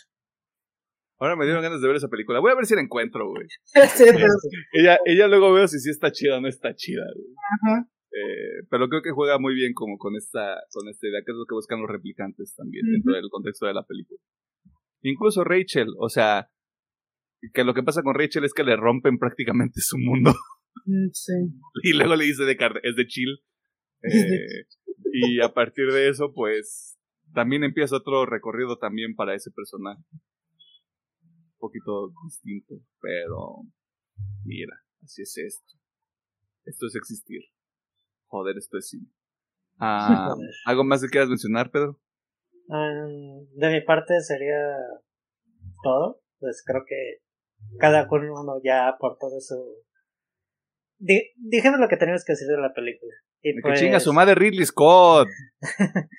[1.19, 2.39] Ahora me dieron ganas de ver esa película.
[2.39, 3.47] Voy a ver si la encuentro, güey.
[4.73, 7.33] ella, ella luego veo si sí está chida o no está chida, güey.
[7.63, 7.89] Ajá.
[8.11, 11.37] Eh, pero creo que juega muy bien como con esta, con esta idea, que es
[11.37, 14.19] lo que buscan los replicantes también, dentro del contexto de la película.
[15.01, 16.49] Incluso Rachel, o sea,
[17.53, 20.33] que lo que pasa con Rachel es que le rompen prácticamente su mundo.
[20.85, 21.33] Mm, sí.
[21.83, 23.39] Y luego le dice de es de chill.
[24.03, 24.67] Eh,
[25.11, 26.97] y a partir de eso, pues,
[27.33, 30.01] también empieza otro recorrido también para ese personaje.
[31.23, 33.63] Un poquito distinto, pero
[34.45, 35.73] mira, así es esto.
[36.63, 37.41] Esto es existir.
[38.27, 39.07] Joder, esto es cine.
[39.79, 40.33] Ah,
[40.65, 41.99] ¿Algo más que quieras mencionar, Pedro?
[42.67, 44.57] De mi parte sería
[45.83, 46.19] todo.
[46.39, 47.21] Pues creo que
[47.79, 49.55] cada uno ya aportó de su...
[50.97, 53.13] Dijimos lo que teníamos que decir de la película.
[53.41, 55.27] Y que chinga su pues madre Ridley Scott.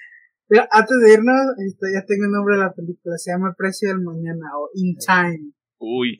[0.48, 3.16] Pero antes de irnos, este, ya tengo el nombre de la película.
[3.18, 5.52] Se llama El precio del mañana o In Time.
[5.78, 6.18] Uy.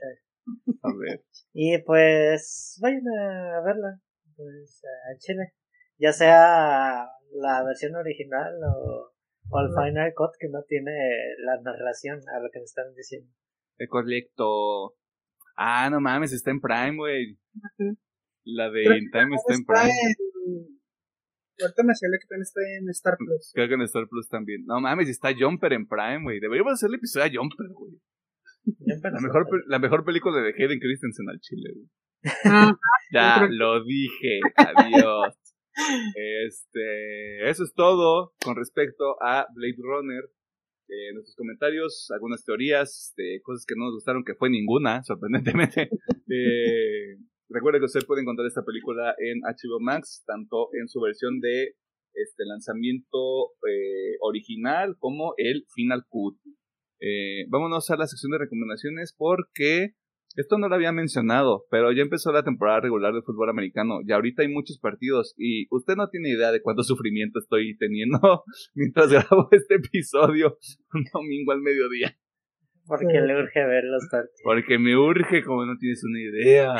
[0.83, 1.25] A ver.
[1.55, 4.01] y pues, vayan a verla.
[4.37, 5.55] Pues a Chile.
[5.99, 9.13] Ya sea la versión original o,
[9.51, 10.93] o el Final Cut que no tiene
[11.45, 13.31] la narración a lo que me están diciendo.
[13.79, 14.95] Es correcto.
[15.57, 17.39] Ah, no mames, está en Prime, güey.
[18.45, 19.93] La de In Time está en Prime.
[21.61, 23.51] Ahorita me sale que también está en Star Plus.
[23.53, 24.65] Creo que en Star Plus también.
[24.67, 26.39] No mames, está Jumper en Prime, güey.
[26.39, 28.01] Deberíamos hacer el episodio a Jumper, güey.
[28.87, 31.89] La mejor, la mejor película de Hayden Christensen al chile, güey.
[32.45, 32.73] Ah,
[33.13, 34.41] ya lo dije.
[34.57, 35.35] Adiós.
[36.45, 40.25] Este, eso es todo con respecto a Blade Runner.
[40.89, 45.91] Eh, nuestros comentarios, algunas teorías, de cosas que no nos gustaron, que fue ninguna, sorprendentemente.
[46.31, 47.19] Eh,
[47.51, 51.77] Recuerde que usted puede encontrar esta película en HBO Max, tanto en su versión de
[52.13, 56.37] este lanzamiento eh, original como el Final Cut.
[57.01, 59.95] Eh, vámonos a la sección de recomendaciones porque
[60.37, 64.13] esto no lo había mencionado, pero ya empezó la temporada regular de fútbol americano y
[64.13, 68.45] ahorita hay muchos partidos y usted no tiene idea de cuánto sufrimiento estoy teniendo
[68.75, 70.59] mientras grabo este episodio
[70.95, 72.17] un domingo al mediodía.
[72.87, 74.41] Porque le urge ver los partidos.
[74.43, 76.75] Porque me urge como no tienes una idea.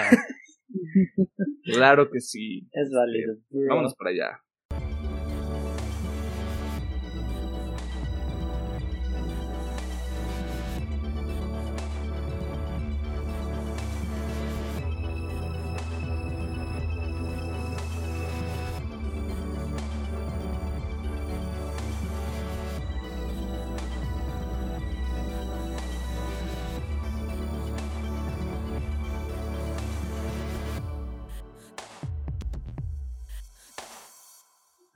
[1.65, 2.67] claro que sí.
[2.73, 3.35] Es válido.
[3.35, 4.41] Eh, vámonos para allá.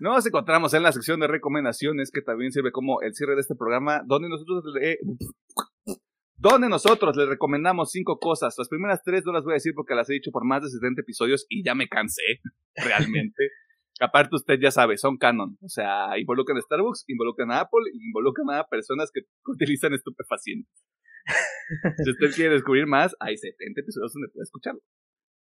[0.03, 3.55] Nos encontramos en la sección de recomendaciones que también sirve como el cierre de este
[3.55, 4.99] programa, donde nosotros le,
[6.35, 8.53] donde nosotros les recomendamos cinco cosas.
[8.59, 10.71] Las primeras tres no las voy a decir porque las he dicho por más de
[10.71, 12.41] 70 episodios y ya me cansé,
[12.75, 13.51] realmente.
[14.01, 15.57] Aparte, usted ya sabe, son canon.
[15.63, 20.85] O sea, involucran a Starbucks, involucran a Apple, involucran a personas que utilizan estupefacientes.
[22.03, 24.81] si usted quiere descubrir más, hay 70 episodios donde puede escucharlo.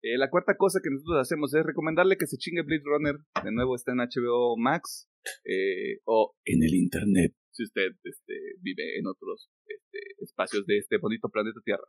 [0.02, 3.16] Eh, la cuarta cosa que nosotros hacemos es recomendarle que se chingue Blade Runner.
[3.42, 5.08] De nuevo está en HBO Max
[5.44, 10.98] eh, o en el Internet, si usted este, vive en otros este, espacios de este
[10.98, 11.84] bonito planeta Tierra.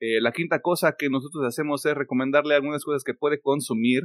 [0.00, 4.02] Eh, la quinta cosa que nosotros hacemos es recomendarle algunas cosas que puede consumir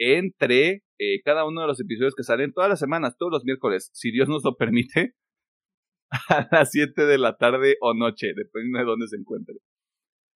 [0.00, 0.82] entre
[1.24, 4.28] cada uno de los episodios que salen todas las semanas, todos los miércoles, si Dios
[4.28, 5.14] nos lo permite,
[6.28, 9.56] a las 7 de la tarde o noche, dependiendo de dónde se encuentre.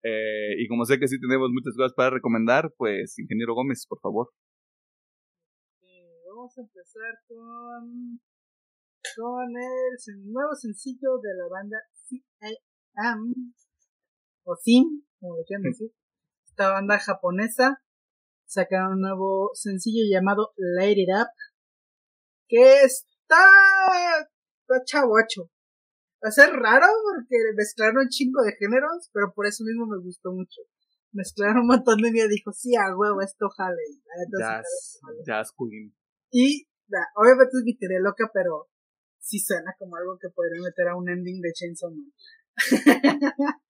[0.03, 3.99] Eh, y como sé que sí tenemos muchas cosas para recomendar, pues, ingeniero Gómez, por
[3.99, 4.29] favor.
[5.81, 8.21] Eh, vamos a empezar con,
[9.17, 11.77] con el nuevo sencillo de la banda
[12.07, 13.53] CIM,
[14.43, 15.91] o SIM, como lo quieran decir.
[16.47, 17.81] Esta banda japonesa
[18.45, 21.27] sacaron un nuevo sencillo llamado Light It Up,
[22.47, 23.45] que está,
[24.61, 25.51] está chavocho.
[26.23, 29.99] Va a ser raro porque mezclaron un chingo de géneros, pero por eso mismo me
[30.03, 30.61] gustó mucho.
[31.11, 33.81] Mezclaron un montón de y dijo, sí, a huevo, esto jale.
[34.37, 35.95] Jazz, jazz Queen.
[36.31, 36.67] Y,
[37.15, 38.67] obviamente es mi loca, pero
[39.19, 42.11] sí suena como algo que podría meter a un ending de Chainsaw Man.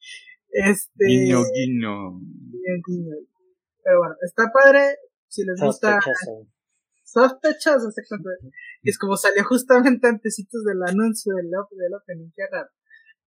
[0.49, 1.05] este.
[1.05, 2.19] Guiño, guiño.
[2.19, 3.15] Guiño, guiño.
[3.84, 4.95] Pero bueno, está padre.
[5.27, 6.01] Si les gusta.
[6.01, 6.47] Sospechoso,
[7.98, 8.52] exactamente.
[8.81, 12.69] Y es como salió justamente antesitos del anuncio del, del opening, qué raro.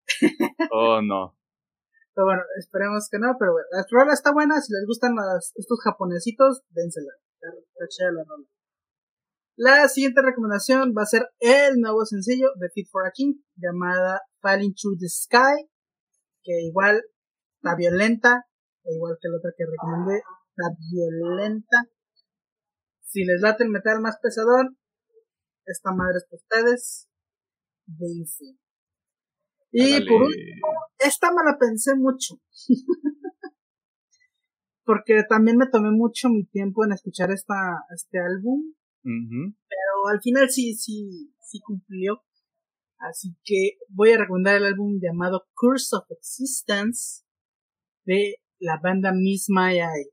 [0.72, 1.36] Oh, no.
[2.14, 5.14] Pero bueno, esperemos que no, pero bueno, la rola está buena, si les gustan
[5.56, 7.12] estos japonesitos, dénsela.
[9.56, 13.34] La, la siguiente recomendación va a ser el nuevo sencillo de Fit for a King,
[13.56, 15.68] llamada Falling Through the Sky,
[16.42, 17.02] que igual
[17.56, 18.44] está violenta,
[18.84, 21.88] igual que la otra que recomendé, está violenta.
[23.12, 24.78] Si les late el metal más pesadón,
[25.66, 27.10] esta madre es para ustedes.
[27.84, 28.56] Vence.
[29.70, 30.66] Y por último,
[30.98, 32.36] esta me la pensé mucho.
[34.84, 38.72] Porque también me tomé mucho mi tiempo en escuchar esta, este álbum.
[39.02, 42.22] Pero al final sí, sí, sí cumplió.
[42.96, 47.24] Así que voy a recomendar el álbum llamado Curse of Existence
[48.06, 50.11] de la banda Miss My Eye.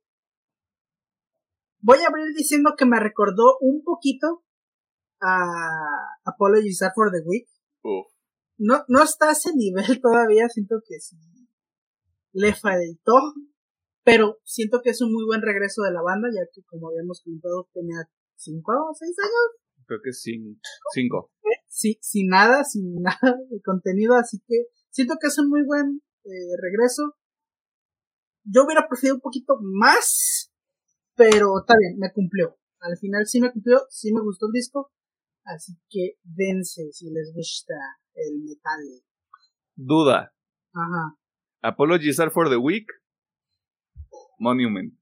[1.82, 4.44] Voy a abrir diciendo que me recordó un poquito
[5.22, 7.48] a Apologies for the Week.
[8.58, 11.18] No, no está a ese nivel todavía, siento que sí
[12.34, 13.14] le faltó,
[14.04, 17.22] pero siento que es un muy buen regreso de la banda, ya que como habíamos
[17.24, 19.86] comentado tenía cinco o seis años.
[19.86, 20.60] Creo que sin,
[20.94, 21.32] cinco.
[21.68, 26.02] Sí, sin nada, sin nada de contenido, así que siento que es un muy buen
[26.26, 27.16] eh, regreso.
[28.44, 30.49] Yo hubiera preferido un poquito más,
[31.20, 32.58] pero está bien, me cumplió.
[32.80, 34.94] Al final sí me cumplió, sí me gustó el disco,
[35.44, 37.74] Así que dense si les gusta
[38.14, 38.80] el metal.
[39.76, 40.34] Duda.
[40.74, 41.18] Ajá.
[41.62, 42.86] Apologies are for the week.
[44.38, 44.94] Monument.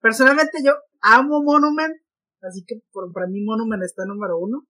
[0.00, 1.96] Personalmente yo amo Monument.
[2.42, 4.66] Así que por, para mí Monument está número uno.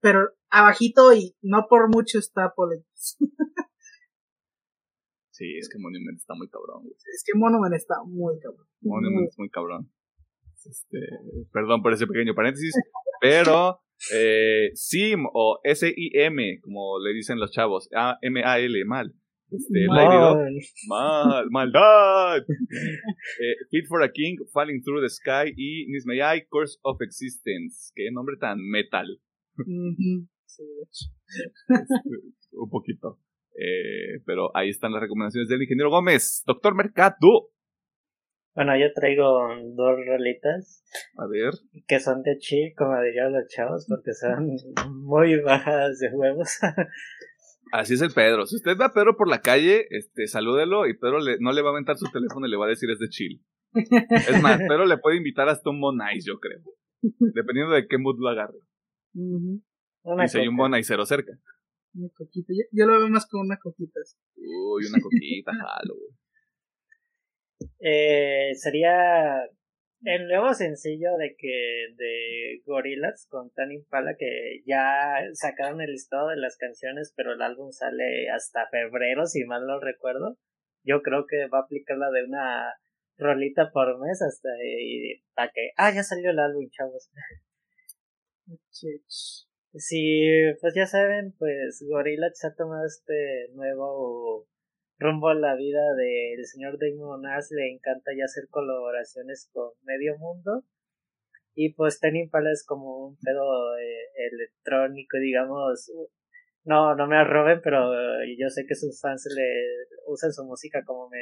[0.00, 3.16] Pero abajito y no por mucho está Apologies.
[5.34, 6.86] sí, es que Monument está muy cabrón.
[6.86, 8.66] Es que Monument está muy cabrón.
[8.82, 9.90] Monument es muy cabrón.
[10.64, 10.98] Este,
[11.52, 12.74] perdón por ese pequeño paréntesis,
[13.20, 13.80] pero
[14.14, 17.88] eh, SIM o S-I-M, como le dicen los chavos,
[18.22, 19.14] M-A-L, mal.
[19.50, 20.36] Este, mal.
[20.88, 22.42] mal, maldad.
[22.48, 27.92] eh, Fit for a King, Falling Through the Sky y Nismayai, Course of Existence.
[27.94, 29.20] Qué nombre tan metal.
[29.58, 30.62] Este,
[32.52, 33.18] un poquito.
[33.54, 36.42] Eh, pero ahí están las recomendaciones del ingeniero Gómez.
[36.46, 37.50] Doctor Mercado.
[38.54, 40.84] Bueno, yo traigo dos rolitas.
[41.16, 41.54] A ver.
[41.88, 44.56] Que son de chill, como dirían los chavos, porque son
[45.04, 46.58] muy bajadas de huevos.
[47.72, 48.46] Así es el Pedro.
[48.46, 51.70] Si usted ve a Pedro por la calle, este, salúdelo y Pedro no le va
[51.70, 53.42] a aventar su teléfono y le va a decir es de chill.
[53.74, 56.60] Es más, Pedro le puede invitar hasta un Bonais, yo creo.
[57.02, 58.58] Dependiendo de qué mood lo agarre.
[59.14, 61.32] Y si hay un Bonaicero cerca.
[61.94, 62.52] Una coquita.
[62.72, 64.00] Yo, lo veo más como una coquita.
[64.36, 65.94] Uy, una coquita, jalo.
[67.78, 69.44] Eh, sería
[70.02, 76.28] el nuevo sencillo de que de Gorillaz con Tani Pala que ya sacaron el listado
[76.28, 80.36] de las canciones, pero el álbum sale hasta febrero, si mal no recuerdo.
[80.82, 82.74] Yo creo que va a aplicar la de una
[83.16, 84.48] rolita por mes hasta
[85.34, 87.10] para que ah ya salió el álbum, chavos.
[89.76, 90.30] Sí,
[90.60, 94.46] pues ya saben, pues Gorillaz ha tomado este nuevo
[94.98, 100.16] rumbo a la vida del señor Damon Ash le encanta ya hacer colaboraciones con medio
[100.18, 100.64] mundo.
[101.56, 105.90] Y pues Tame Impala es como un pedo eh, electrónico digamos
[106.64, 107.92] no no me arroben pero
[108.38, 109.44] yo sé que sus fans le
[110.06, 111.18] usan su música como me,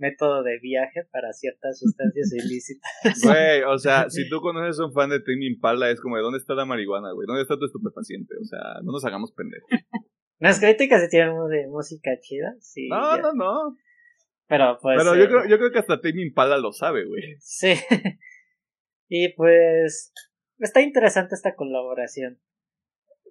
[0.00, 2.90] método de viaje para ciertas sustancias ilícitas.
[3.22, 6.22] Güey, o sea, si tú conoces a un fan de Tame Impala, es como, ¿de
[6.22, 7.26] dónde está la marihuana, güey?
[7.26, 8.34] ¿Dónde está tu estupefaciente?
[8.40, 9.68] O sea, no nos hagamos pendejos.
[10.40, 12.88] Las críticas sí tienen de música chida, sí.
[12.88, 13.76] No, no, no.
[14.48, 14.96] Pero pues...
[14.98, 17.36] Pero yo, creo, yo creo que hasta Tame Impala lo sabe, güey.
[17.38, 17.74] Sí.
[19.08, 20.12] y pues...
[20.58, 22.38] Está interesante esta colaboración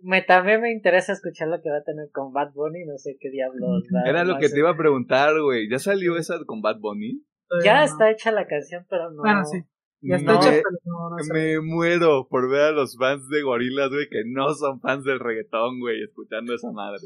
[0.02, 3.18] me también me interesa escuchar lo que va a tener con Bad Bunny, no sé
[3.20, 3.84] qué diablos.
[4.06, 5.70] Era lo que te iba a preguntar, güey.
[5.70, 7.24] ¿Ya salió esa con Bad Bunny?
[7.64, 9.22] Ya está hecha la canción, pero no.
[9.22, 9.60] Bueno, sí.
[10.02, 14.08] Ya está hecha, pero no, Me muero por ver a los fans de Gorilas, güey,
[14.10, 17.02] que no son fans del reggaetón, güey, escuchando esa madre.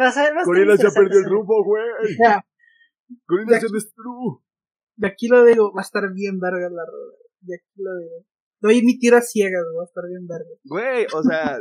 [0.00, 1.84] Va a ser Gorilas ya perdió el rumbo, güey.
[3.28, 4.42] Gorilas ya destruyó.
[4.96, 7.14] De aquí lo digo, va a estar bien verga la rola.
[7.40, 8.27] De aquí lo digo.
[8.60, 10.50] Doy mi tira ciegas, va a estar bien verga.
[10.64, 11.58] Güey, o sea,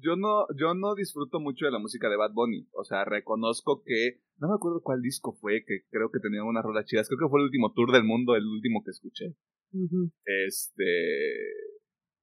[0.00, 2.68] yo no, yo no disfruto mucho de la música de Bad Bunny.
[2.72, 6.64] O sea, reconozco que, no me acuerdo cuál disco fue, que creo que tenía unas
[6.64, 7.08] rolas chidas.
[7.08, 9.34] Creo que fue el último tour del mundo, el último que escuché.
[10.24, 10.84] Este,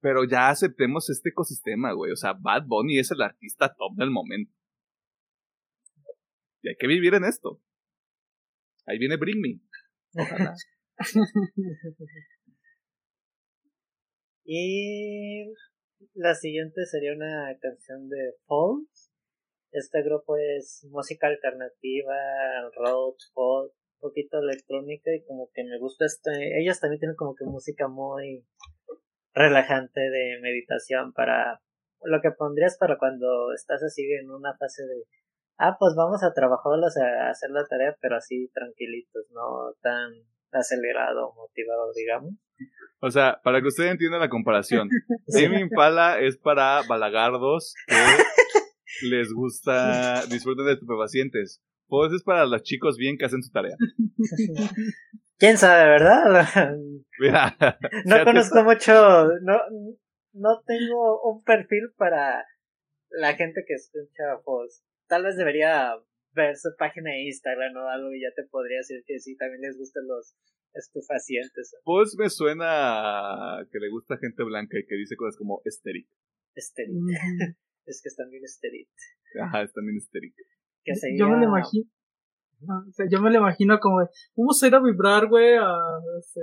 [0.00, 2.12] pero ya aceptemos este ecosistema, güey.
[2.12, 4.52] O sea, Bad Bunny es el artista top del momento.
[6.62, 7.60] Y hay que vivir en esto.
[8.86, 9.60] Ahí viene Bring Me.
[10.14, 10.54] Ojalá.
[14.52, 15.54] Y
[16.14, 19.12] la siguiente sería una canción de Falls.
[19.70, 22.16] Este grupo es música alternativa,
[22.74, 26.60] rock, folk, poquito electrónica y como que me gusta este.
[26.60, 28.44] Ellas también tienen como que música muy
[29.34, 31.62] relajante de meditación para
[32.02, 35.04] lo que pondrías para cuando estás así en una fase de
[35.58, 40.10] ah pues vamos a trabajarlas a hacer la tarea pero así tranquilitos no tan
[40.50, 42.34] acelerado motivado digamos
[43.00, 44.88] o sea, para que usted entienda la comparación,
[45.32, 47.94] Tame Impala es para balagardos que
[49.08, 51.62] les gusta, disfruten de estupefacientes.
[51.86, 53.76] Pues es para los chicos bien que hacen su tarea.
[55.38, 56.76] ¿Quién sabe, verdad?
[58.04, 58.92] no conozco mucho,
[59.42, 59.58] no,
[60.34, 62.44] no tengo un perfil para
[63.10, 65.92] la gente que escucha pues Tal vez debería
[66.32, 69.62] ver su página de Instagram o algo y ya te podría decir que sí, también
[69.62, 70.34] les gustan los
[70.74, 71.74] estupefacientes.
[71.84, 76.08] Pues me suena que le gusta gente blanca y que dice cosas como estéril.
[76.54, 76.96] Estéril.
[77.86, 78.88] es que es también estéril.
[79.40, 80.34] Ajá, es también estéril.
[81.18, 81.86] Yo me lo imagino.
[82.62, 85.78] O sea, yo me lo imagino como, vamos a ir a vibrar, güey, a,
[86.18, 86.40] este,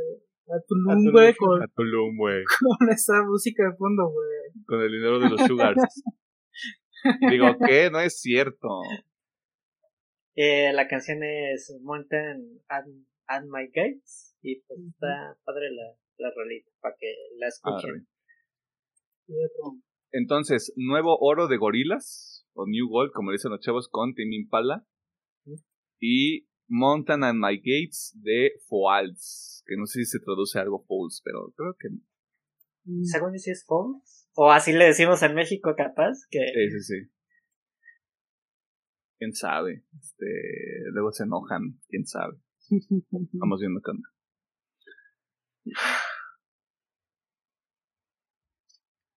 [0.47, 2.43] a Tulum, güey, con, a Tulum, güey.
[2.79, 4.65] con esa música de fondo, güey.
[4.65, 6.03] Con el dinero de los sugars.
[7.29, 7.91] Digo, ¿qué?
[7.91, 8.81] No es cierto.
[10.39, 16.69] Eh, la canción es Mountain at My Gates y pues está padre la, la rolita
[16.79, 18.07] para que la escuchen.
[20.11, 24.85] Entonces, nuevo oro de gorilas, o New Gold, como dicen los chavos, con Tim Impala.
[25.99, 31.19] Y Mountain and My Gates de Foals, que no sé si se traduce algo Foals,
[31.25, 32.01] pero creo que no.
[32.83, 33.03] Mm.
[33.05, 34.29] Según yo sí es Foals.
[34.35, 36.13] O así le decimos en México, capaz.
[36.29, 37.16] que Sí, sí, sí.
[39.17, 39.83] Quién sabe.
[39.99, 40.25] Este,
[40.91, 42.37] luego se enojan, quién sabe.
[43.33, 43.91] Vamos viendo qué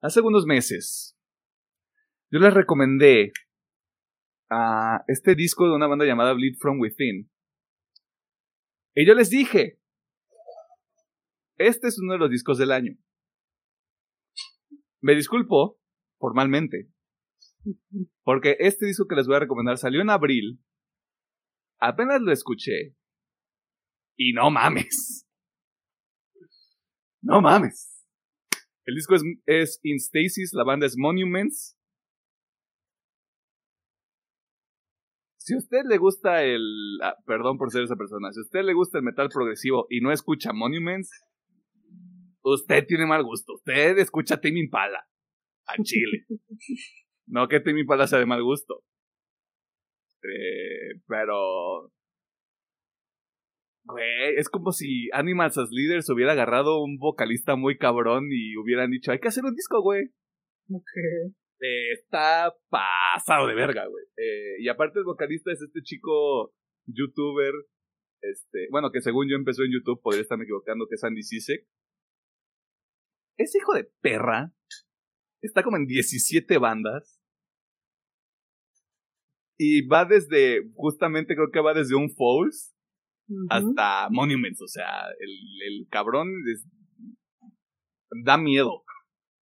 [0.02, 1.16] Hace unos meses,
[2.30, 3.32] yo les recomendé
[4.48, 7.30] a este disco de una banda llamada Bleed From Within.
[8.94, 9.80] Y yo les dije,
[11.56, 12.96] este es uno de los discos del año.
[15.00, 15.78] Me disculpo
[16.18, 16.90] formalmente,
[18.24, 20.62] porque este disco que les voy a recomendar salió en abril.
[21.78, 22.94] Apenas lo escuché
[24.16, 25.26] y no mames.
[27.22, 28.06] No mames.
[28.84, 31.76] El disco es, es In Stasis, la banda es Monuments.
[35.38, 36.62] Si a usted le gusta el...
[37.02, 38.30] Ah, perdón por ser esa persona.
[38.32, 41.10] Si a usted le gusta el metal progresivo y no escucha Monuments,
[42.42, 43.54] usted tiene mal gusto.
[43.54, 45.06] Usted escucha Timmy Impala.
[45.66, 46.26] A Chile.
[47.30, 48.82] no que Timmy Impala sea de mal gusto.
[50.22, 51.90] Eh, pero
[53.84, 58.90] Güey, es como si Animals as Leaders hubiera agarrado un vocalista muy cabrón y hubieran
[58.90, 60.04] dicho, hay que hacer un disco, güey.
[60.70, 60.90] Ok.
[61.60, 64.04] Eh, está pasado de verga, güey.
[64.16, 66.54] Eh, y aparte el vocalista es este chico
[66.86, 67.52] youtuber,
[68.22, 71.66] este, bueno, que según yo empezó en YouTube, podría estarme equivocando, que es Andy Sisek.
[73.38, 74.52] Es hijo de perra.
[75.42, 77.19] Está como en 17 bandas.
[79.62, 82.74] Y va desde, justamente creo que va desde un Falls
[83.50, 84.62] hasta Monuments.
[84.62, 84.86] O sea,
[85.18, 85.30] el,
[85.66, 86.66] el cabrón es-
[88.24, 88.82] da miedo.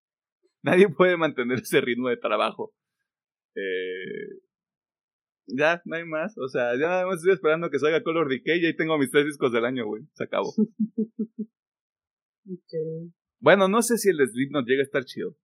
[0.65, 2.75] Nadie puede mantener ese ritmo de trabajo.
[3.55, 4.41] Eh,
[5.47, 6.37] ya, no hay más.
[6.37, 9.13] O sea, ya nada más estoy esperando que salga Color Decay y ahí tengo mis
[9.13, 10.03] tres discos del año, güey.
[10.15, 10.53] Se acabó.
[13.41, 15.37] Bueno, no sé si el Slipknot llega a estar chido.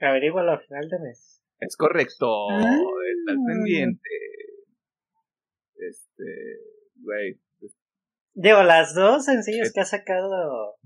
[0.00, 1.42] Averígualo al final de mes.
[1.60, 2.50] Es correcto.
[2.50, 2.60] Ah.
[2.60, 4.08] Está al pendiente.
[5.76, 6.24] Este,
[6.96, 7.40] güey.
[8.34, 10.76] Digo, las dos sencillos que ha sacado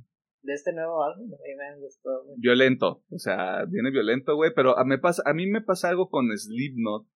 [0.42, 2.40] de este nuevo álbum, a mí me han gustado mucho.
[2.40, 3.05] Violento.
[3.10, 4.52] O sea, viene violento, güey.
[4.55, 7.06] Pero a, me pasa, a mí me pasa algo con Slipknot.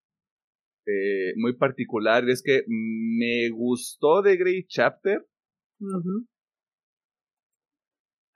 [0.87, 2.29] eh, muy particular.
[2.29, 5.25] Es que me gustó de Grey Chapter.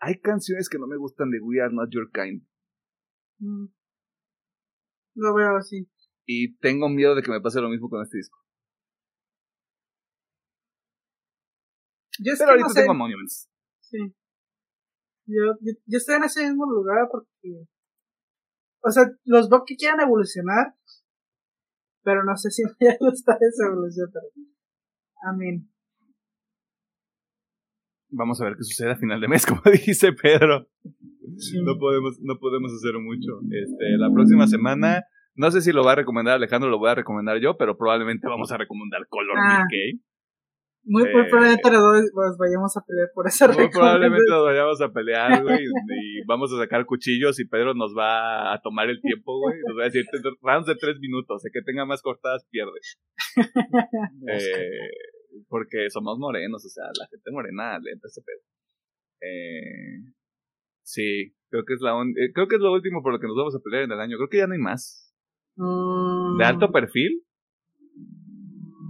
[0.01, 2.45] Hay canciones que no me gustan de We Are Not Your Kind.
[3.41, 3.67] Mm.
[5.19, 5.89] Lo veo así.
[6.27, 8.39] Y tengo miedo de que me pase lo mismo con este disco.
[12.21, 12.81] Yo Pero ahorita no sé.
[12.81, 13.51] tengo Monuments.
[13.81, 13.99] Sí.
[15.27, 17.67] Yo, yo, yo estoy en ese mismo lugar porque.
[18.81, 20.77] O sea, los veo que quieran evolucionar.
[22.05, 24.09] Pero no sé si me va a gustar esa evolución.
[24.13, 24.27] Pero.
[25.23, 25.69] Amén.
[28.11, 30.69] Vamos a ver qué sucede a final de mes, como dice Pedro.
[31.39, 31.63] Sí.
[31.63, 33.41] No podemos, no podemos hacer mucho.
[33.51, 35.05] Este, la próxima semana,
[35.35, 38.27] no sé si lo va a recomendar Alejandro, lo voy a recomendar yo, pero probablemente
[38.27, 39.65] vamos a recomendar Color Ah.
[39.71, 40.01] Decay.
[40.85, 41.27] Muy, muy Eh.
[41.29, 46.25] probablemente nos vayamos a pelear por esa Muy probablemente nos vayamos a pelear, güey, y
[46.27, 49.59] vamos a sacar cuchillos y Pedro nos va a tomar el tiempo, güey.
[49.67, 52.79] Nos va a decir, "Te- rounds de tres minutos, el que tenga más cortadas pierde.
[54.29, 54.91] Eh,
[55.49, 58.41] porque somos morenos, o sea, la gente morena le entra ese pedo.
[59.21, 60.13] Eh,
[60.89, 63.37] sí, creo que es la eh, creo que es lo último por lo que nos
[63.37, 64.17] vamos a pelear en el año.
[64.17, 65.15] Creo que ya no hay más.
[65.57, 67.25] Mm, De alto perfil.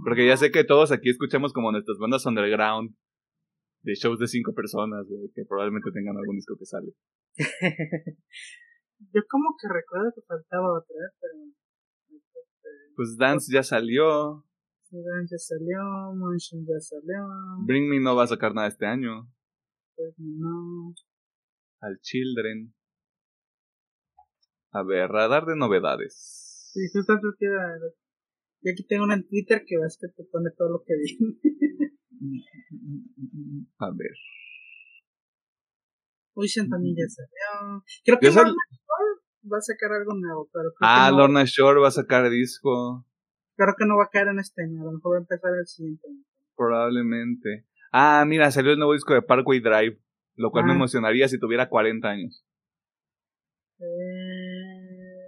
[0.03, 2.95] Porque ya sé que todos aquí escuchamos como nuestras bandas underground
[3.81, 6.93] de shows de cinco personas, güey, que probablemente tengan algún disco que sale.
[9.13, 11.37] Yo como que recuerdo que faltaba otra, pero.
[12.95, 14.43] Pues Dance ya salió,
[14.89, 15.79] Sedan ya salió,
[16.15, 17.19] Motion ya salió,
[17.65, 19.29] Bring Me no va a sacar nada este año,
[19.95, 20.93] pues no.
[21.81, 22.73] Al Children.
[24.71, 26.69] A ver, radar de novedades.
[26.73, 27.77] Sí, justo creo que era.
[28.61, 31.17] Y aquí tengo una en Twitter que ves que te pone todo lo que vi.
[33.79, 34.11] A ver.
[36.35, 37.83] Motion también ya salió.
[38.05, 41.17] Creo que sal- Lorna Shore va a sacar algo nuevo, pero creo, Ah, que no,
[41.19, 43.05] Lorna Shore va a sacar disco.
[43.55, 44.81] creo que no va a caer en este año.
[44.81, 46.23] A lo mejor va a empezar el siguiente año.
[46.55, 47.65] Probablemente.
[47.91, 49.99] Ah, mira, salió el nuevo disco de Parkway Drive.
[50.39, 52.45] Lo cual me emocionaría si tuviera 40 años.
[53.77, 55.19] Eh,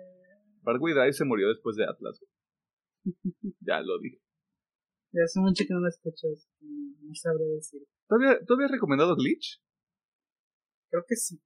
[0.63, 2.23] Parkway Drive se murió después de Atlas.
[3.59, 4.21] ya lo dije.
[5.11, 6.27] ya hace mucho que no lo escucho,
[6.61, 7.81] no sabré decir.
[8.07, 9.61] ¿Todavía, ¿Todavía has recomendado Glitch?
[10.89, 11.41] Creo que sí.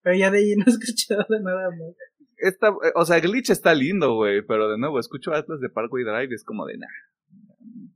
[0.00, 1.94] Pero ya de ahí no he escuchado de nada más.
[2.38, 6.04] Esta, eh, o sea, Glitch está lindo, güey, pero de nuevo, escucho Atlas de Parkway
[6.04, 6.86] Drive y es como de, nah,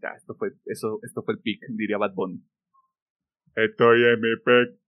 [0.03, 2.45] ya, esto fue, eso, esto fue el pick, diría Bad Bunny.
[3.65, 4.81] Estoy en mi pick.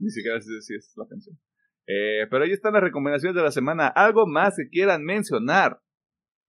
[0.00, 1.38] Ni siquiera sé si es la canción.
[1.86, 3.88] Eh, pero ahí están las recomendaciones de la semana.
[3.88, 5.80] ¿Algo más que quieran mencionar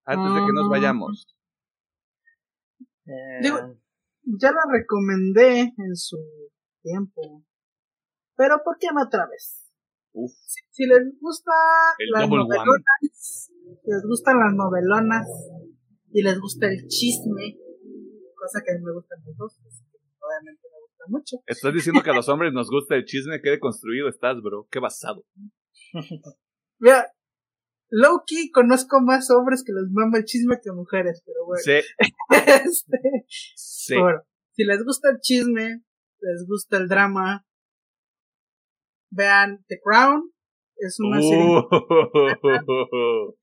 [0.06, 0.70] antes de que nos Ah.
[0.72, 1.28] vayamos?
[3.06, 3.80] Eh, Digo-
[4.26, 6.16] Ya la recomendé en su
[6.82, 7.44] tiempo.
[8.38, 9.68] Pero ¿por qué no otra vez?
[10.14, 11.52] Uf, Si, si les gusta
[12.00, 12.38] El las one.
[12.38, 13.52] novelonas, si
[13.92, 15.28] les gustan las novelonas
[16.14, 17.58] y les gusta el chisme,
[18.34, 19.76] cosa que a mí me gustan los dos, pues,
[20.22, 20.62] obviamente
[21.04, 21.38] gusta mucho.
[21.46, 24.68] estás diciendo que a los hombres nos gusta el chisme que construido estás, bro.
[24.70, 25.26] Qué basado.
[26.80, 27.12] Mira,
[27.90, 31.62] Loki conozco más hombres que les mama el chisme que mujeres, pero bueno.
[31.64, 31.80] Sí,
[32.66, 33.26] Este,
[33.56, 33.96] sí.
[33.98, 34.22] Bueno,
[34.56, 35.84] si les gusta el chisme,
[36.20, 37.46] les gusta el drama,
[39.12, 40.32] vean The Crown.
[40.76, 41.68] Es una serie Uh,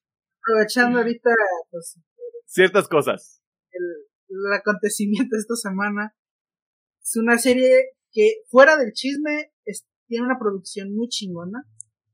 [0.43, 1.31] aprovechando ahorita
[1.71, 2.01] pues,
[2.45, 3.41] ciertas cosas.
[3.71, 6.15] el, el acontecimiento de esta semana.
[7.03, 7.71] Es una serie
[8.13, 11.61] que fuera del chisme es- tiene una producción muy chingona.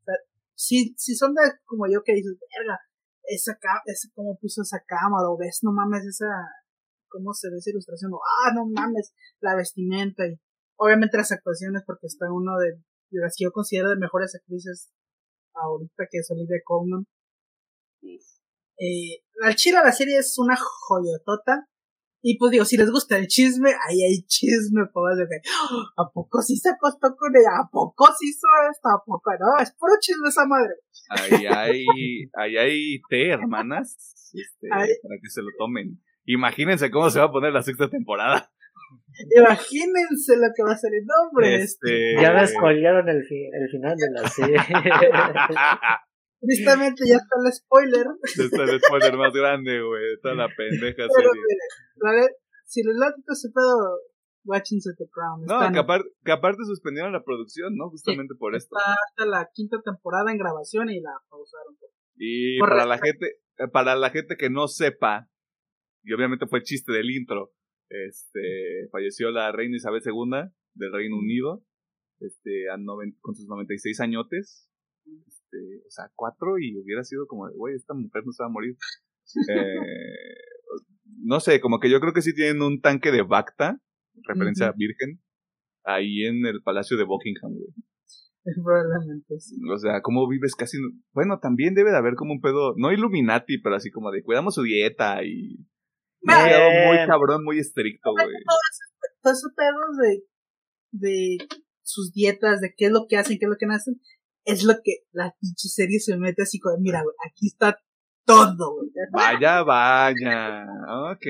[0.00, 0.14] O sea,
[0.54, 2.78] si, si son de como yo que dices, verga,
[3.24, 6.26] esa, esa cómo puso esa cámara, o ves, no mames, esa,
[7.08, 10.38] cómo se ve esa ilustración, o ah, no mames, la vestimenta, y
[10.76, 12.72] obviamente las actuaciones, porque está uno de,
[13.10, 14.90] de las que yo considero de mejores actrices
[15.54, 17.06] ahorita, que es Olivia Colman.
[18.78, 21.66] Eh, al chile la serie es una joyotota.
[22.22, 26.02] Y pues digo, si les gusta el chisme, ahí hay chisme, pues, de que, ¡Ah!
[26.02, 27.51] ¿a poco sí se acostó con ella?
[27.64, 28.88] ¿A poco sí hizo esto?
[28.88, 29.62] ¿A poco no?
[29.62, 30.74] Es puro chisme esa madre.
[31.09, 31.84] Ahí hay,
[32.34, 36.02] ahí hay té, hermanas, este, para que se lo tomen.
[36.24, 38.51] Imagínense cómo se va a poner la sexta temporada.
[39.36, 41.55] Imagínense lo que va a ser el nombre.
[41.56, 44.56] Este, Ya me spoilearon el, fi- el final de la serie.
[46.40, 48.06] Tristemente ya está el spoiler.
[48.22, 50.20] Este es el spoiler más grande, güey.
[50.22, 51.32] Toda la pendeja Pero serie.
[51.32, 54.00] mire, la ver- si les late todo ese pedo,
[54.44, 55.42] watchense The Crown.
[55.46, 57.88] No, que, apar- que aparte suspendieron la producción, ¿no?
[57.90, 58.76] Justamente por esto.
[58.78, 61.76] está hasta la quinta temporada en grabación y la pausaron.
[62.16, 62.76] Y Correcto.
[62.76, 63.26] para la gente,
[63.58, 65.28] eh, para la gente que no sepa,
[66.04, 67.52] y obviamente fue chiste del intro,
[67.88, 71.62] este, falleció la reina Isabel II del Reino Unido,
[72.20, 74.68] este, a noven- con sus 96 añotes,
[75.56, 78.48] este, o sea, cuatro y hubiera sido como, de, güey, esta mujer no se va
[78.48, 78.76] a morir.
[79.48, 80.34] Eh,
[81.24, 83.80] no sé, como que yo creo que sí tienen un tanque de Bacta,
[84.22, 85.20] referencia a Virgen,
[85.84, 87.68] ahí en el Palacio de Buckingham, güey.
[88.64, 89.56] Probablemente sí.
[89.72, 90.78] O sea, ¿cómo vives casi?
[91.12, 94.54] Bueno, también debe de haber como un pedo, no Illuminati, pero así como de cuidamos
[94.54, 95.66] su dieta y...
[96.28, 96.86] Eh.
[96.88, 98.26] muy cabrón, muy estricto, güey.
[99.22, 100.22] Todo ese pedo de,
[100.92, 101.38] de
[101.82, 104.00] sus dietas, de qué es lo que hacen, qué es lo que no hacen,
[104.47, 107.78] es lo que la pinche serie se mete así como, mira, güey, aquí está
[108.24, 108.90] todo, güey.
[109.12, 110.64] Vaya, vaya.
[111.12, 111.27] Ok.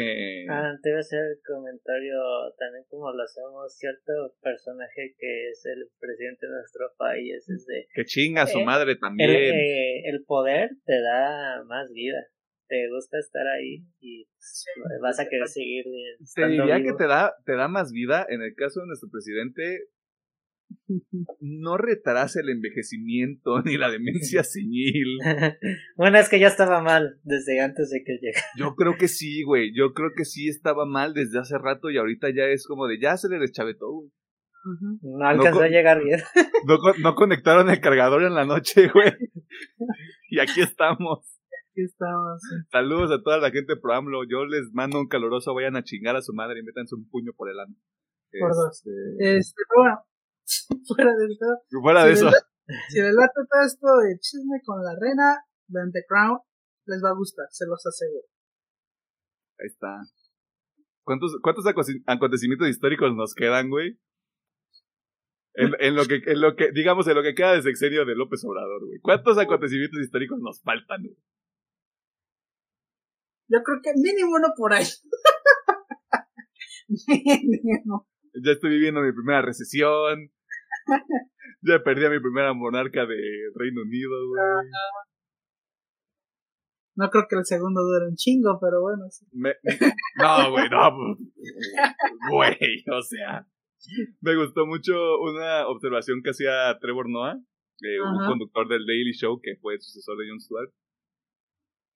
[0.49, 2.17] Ah, te iba a hacer el comentario
[2.59, 7.87] también como lo hacemos cierto personaje que es el presidente de nuestro país, es de
[7.95, 9.31] Que chinga su Eh, madre el, también.
[9.31, 12.19] eh, el poder te da más vida,
[12.69, 14.27] te gusta estar ahí y
[15.03, 15.85] vas a querer seguir
[16.35, 18.25] Te diría que te da, te da más vida.
[18.29, 19.81] En el caso de nuestro presidente,
[21.41, 25.19] no retrasa el envejecimiento ni la demencia senil.
[25.97, 28.47] bueno, es que ya estaba mal desde antes de que llegara.
[28.59, 29.73] Yo creo que sí, güey.
[29.75, 32.99] Yo creo que sí estaba mal desde hace rato y ahorita ya es como de
[33.01, 34.11] ya se le deschavetó, güey.
[35.03, 36.21] No alcanzó a llegar bien.
[36.67, 39.13] No, co- no conectaron el cargador en la noche, güey.
[40.31, 41.21] Y aquí estamos.
[41.71, 42.43] Aquí estamos.
[42.73, 44.25] Saludos a toda la gente de ProAMLO.
[44.29, 45.55] Yo les mando un caloroso.
[45.55, 47.75] Vayan a chingar a su madre y métanse un puño por el ano.
[48.41, 48.83] Por dos.
[48.85, 49.99] Este, Este, pero bueno,
[50.87, 52.31] fuera de todo, fuera de si eso.
[52.31, 52.47] les
[52.89, 56.39] si les late todo esto de chisme con la reina, vean The Crown,
[56.87, 58.27] les va a gustar, se los aseguro.
[59.59, 60.03] Ahí está.
[61.05, 61.65] ¿Cuántos, cuántos
[62.07, 63.99] acontecimientos históricos nos quedan, güey?
[65.55, 68.15] En, en lo que, en lo que, digamos, en lo que queda de sexenio de
[68.17, 68.99] López Obrador, güey.
[69.01, 71.17] ¿Cuántos acontecimientos históricos nos faltan, güey?
[73.49, 74.85] Yo creo que mínimo uno por ahí.
[77.07, 78.09] mínimo.
[78.45, 80.31] Ya estoy viviendo mi primera recesión.
[81.63, 83.17] Ya perdí a mi primera monarca de
[83.55, 84.71] Reino Unido, güey.
[86.97, 89.27] No creo que el segundo dure un chingo, pero bueno, sí.
[89.33, 89.55] Me-
[90.17, 90.97] no, güey, no.
[90.97, 91.19] pues,
[92.31, 93.47] Güey, o sea.
[94.21, 97.37] Me gustó mucho una observación que hacía Trevor Noah,
[97.83, 100.71] eh, un conductor del Daily Show que fue sucesor de Jon Stewart.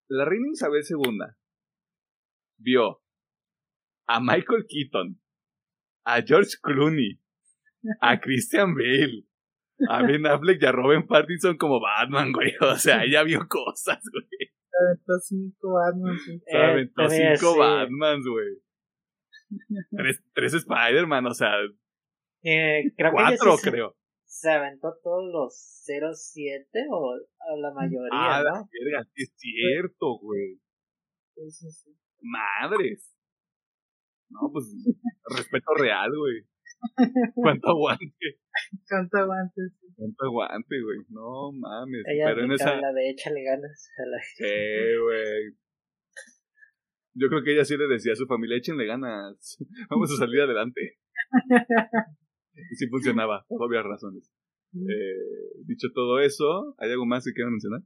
[0.09, 1.19] La reina Isabel II
[2.59, 3.01] vio
[4.07, 5.21] a Michael Keaton,
[6.05, 7.20] a George Clooney,
[8.01, 9.25] a Christian Bale,
[9.89, 12.53] a Ben Affleck y a Robin Pattinson como Batman, güey.
[12.61, 14.51] O sea, ella vio cosas, güey.
[14.95, 16.41] Estos cinco Batman, sí.
[16.47, 17.59] Se aventó Eh, cinco sí.
[17.59, 18.55] Batmans, güey.
[19.97, 21.53] Tres, tres Spider-Man, o sea,
[22.43, 23.97] Eh, creo que ella cuatro, sí se- creo.
[24.25, 25.55] se aventó todos los
[25.85, 28.69] 07 o a la mayoría, Ah, la ¿no?
[28.73, 30.61] verga, sí es cierto, güey.
[31.35, 31.91] Sí, sí, sí.
[32.23, 33.13] Madres.
[34.31, 34.67] No, pues,
[35.37, 36.45] respeto real, güey.
[37.35, 38.41] Cuánto aguante.
[38.89, 39.73] Cuánto aguantes.
[39.97, 40.99] Cuánto aguante, güey.
[41.09, 42.03] No mames.
[42.07, 42.81] Ella Pero en esa.
[42.81, 45.55] la de échale ganas a la Sí, güey.
[47.15, 49.59] Yo creo que ella sí le decía a su familia, échenle ganas.
[49.91, 50.99] Vamos a salir adelante.
[52.55, 54.31] Y sí funcionaba, por obvias razones.
[54.75, 57.81] Eh, dicho todo eso, ¿hay algo más que quieran mencionar?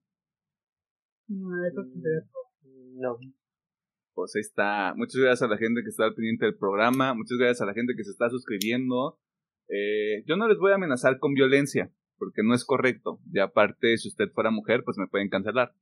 [1.28, 2.28] No, sería
[2.96, 3.18] No.
[4.14, 4.94] Pues ahí está.
[4.96, 7.14] Muchas gracias a la gente que está al pendiente del programa.
[7.14, 9.18] Muchas gracias a la gente que se está suscribiendo.
[9.68, 13.20] Eh, yo no les voy a amenazar con violencia, porque no es correcto.
[13.32, 15.74] Y aparte, si usted fuera mujer, pues me pueden cancelar.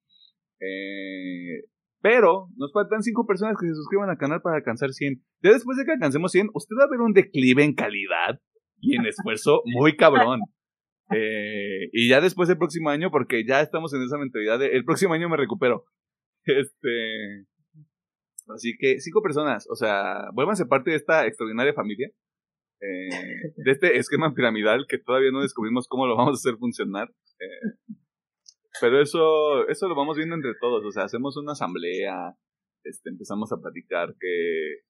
[0.61, 1.69] Eh,
[2.01, 5.23] pero nos faltan cinco personas que se suscriban al canal para alcanzar 100.
[5.43, 8.41] Ya después de que alcancemos 100, usted va a ver un declive en calidad
[8.81, 10.41] y en esfuerzo muy cabrón.
[11.15, 14.85] Eh, y ya después del próximo año, porque ya estamos en esa mentalidad de el
[14.85, 15.85] próximo año me recupero.
[16.45, 17.47] Este.
[18.49, 22.11] Así que cinco personas, o sea, vuélvanse parte de esta extraordinaria familia.
[22.81, 27.09] eh, de este esquema piramidal que todavía no descubrimos cómo lo vamos a hacer funcionar.
[27.41, 27.97] eh,
[28.81, 30.85] pero eso, eso lo vamos viendo entre todos.
[30.85, 32.35] O sea, hacemos una asamblea,
[32.85, 34.83] este, empezamos a platicar que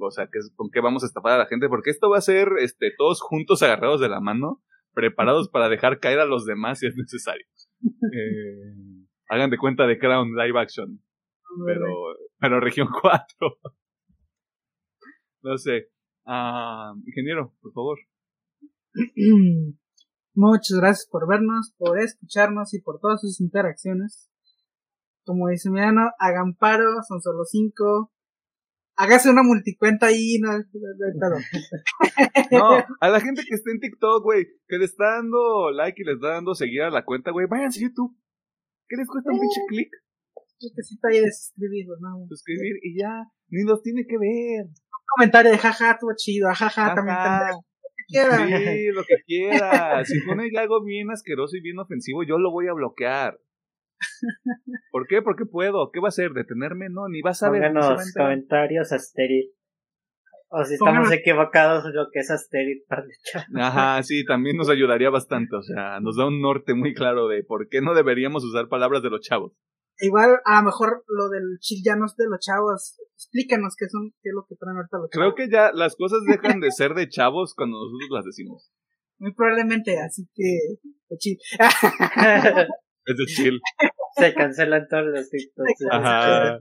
[0.00, 2.22] o sea, que, con qué vamos a estafar a la gente, porque esto va a
[2.22, 4.62] ser este, todos juntos agarrados de la mano,
[4.92, 7.46] preparados para dejar caer a los demás si es necesario.
[8.12, 10.98] Eh, hagan de cuenta de Crown Live Action,
[11.66, 11.84] pero,
[12.38, 13.58] pero región 4.
[15.42, 15.88] no sé.
[16.24, 17.98] Ah, ingeniero, por favor.
[20.34, 24.30] Muchas gracias por vernos, por escucharnos y por todas sus interacciones.
[25.24, 28.12] Como dice Milano, hagan paro, son solo cinco.
[28.96, 30.52] Hágase una multicuenta ahí, no,
[32.50, 36.04] no, a la gente que esté en TikTok, güey, que le está dando like y
[36.04, 38.16] les está dando seguir a la cuenta, güey, váyanse a YouTube.
[38.88, 39.88] ¿Qué les cuesta un pinche eh, clic?
[40.60, 42.26] Necesito ahí de suscribir, ¿no?
[42.28, 44.66] Suscribir y ya, ni los tiene que ver.
[44.66, 47.16] Un comentario de jaja, estuvo chido, jaja, también
[48.08, 50.04] Sí, lo que quiera.
[50.04, 53.38] Si pone algo bien asqueroso y bien ofensivo, yo lo voy a bloquear.
[54.90, 55.22] ¿Por qué?
[55.22, 55.90] Porque puedo.
[55.90, 56.32] ¿Qué va a hacer?
[56.32, 56.88] ¿Detenerme?
[56.90, 57.62] No, ni vas a ver.
[57.62, 59.52] Pónganos comentarios Asterit.
[60.48, 63.02] O si estamos equivocados, lo que es Asterit para
[63.56, 65.56] Ajá, sí, también nos ayudaría bastante.
[65.56, 69.02] O sea, nos da un norte muy claro de por qué no deberíamos usar palabras
[69.02, 69.52] de los chavos.
[70.00, 73.00] Igual, a lo mejor lo del chill ya no es de los chavos.
[73.14, 76.20] Explícanos qué son, qué es lo que traen ahorita los Creo que ya las cosas
[76.26, 78.70] dejan de ser de chavos cuando nosotros las decimos.
[79.18, 80.78] Muy probablemente, así que,
[81.08, 81.38] de chill.
[83.06, 83.60] es de chill.
[84.16, 85.86] Se cancelan todos los TikToks.
[85.90, 86.60] Ajá.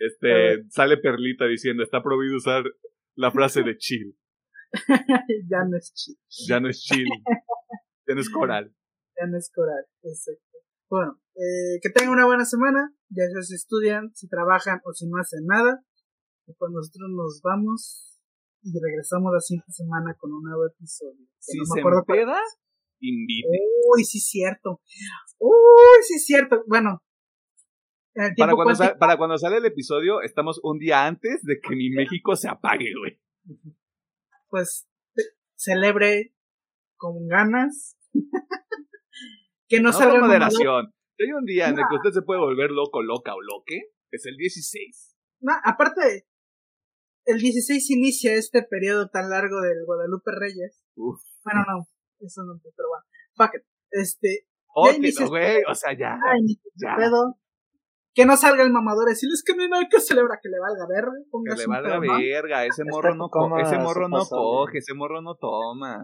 [0.00, 2.64] Este, sale Perlita diciendo, está prohibido usar
[3.14, 4.16] la frase de chill.
[5.48, 6.16] ya no es chill.
[6.48, 7.08] Ya no es chill.
[8.06, 8.74] Ya no es coral.
[9.20, 10.53] Ya no es coral, exacto.
[10.94, 15.08] Bueno, eh, que tengan una buena semana, ya sea si estudian, si trabajan o si
[15.08, 15.84] no hacen nada.
[16.46, 18.20] Y pues nosotros nos vamos
[18.62, 21.26] y regresamos la siguiente semana con un nuevo episodio.
[21.40, 22.38] Si no me acuerdo se empeda,
[23.00, 23.48] invite.
[23.92, 24.80] Uy, sí cierto.
[25.40, 26.62] Uy, sí cierto.
[26.68, 27.02] Bueno.
[28.38, 32.36] Para cuando, para cuando sale el episodio, estamos un día antes de que mi México
[32.36, 33.20] se apague, güey.
[34.48, 34.86] Pues
[35.56, 36.36] celebre
[36.96, 37.96] con ganas.
[39.76, 40.92] Que no, salga moderación.
[41.16, 43.90] Si hay un día en el que usted se puede volver loco, loca o loque,
[44.10, 45.16] es el 16.
[45.40, 46.26] No, aparte,
[47.26, 50.84] el 16 inicia este periodo tan largo del Guadalupe Reyes.
[50.96, 51.20] Uf.
[51.44, 51.86] Bueno, no,
[52.20, 53.04] eso no, pero bueno.
[53.36, 53.66] Fuck it.
[53.90, 54.46] Este.
[54.74, 56.18] Oh, que no, güey, o sea, ya.
[56.74, 56.96] ya.
[56.96, 57.38] Pedo.
[58.12, 60.58] Que no salga el mamador y decirles que no hay nada que celebra, que le
[60.60, 61.12] valga verga.
[61.44, 63.28] Que le valga verga, ese morro no,
[63.58, 65.98] ese morro no coge, ese morro no toma.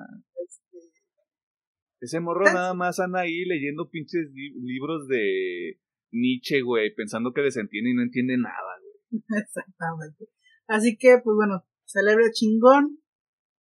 [2.01, 5.79] Ese morro nada más anda ahí leyendo pinches libros de
[6.13, 9.23] Nietzsche, güey, pensando que les entiende y no entiende nada, güey.
[9.43, 10.25] Exactamente.
[10.67, 12.99] Así que, pues bueno, celebre chingón.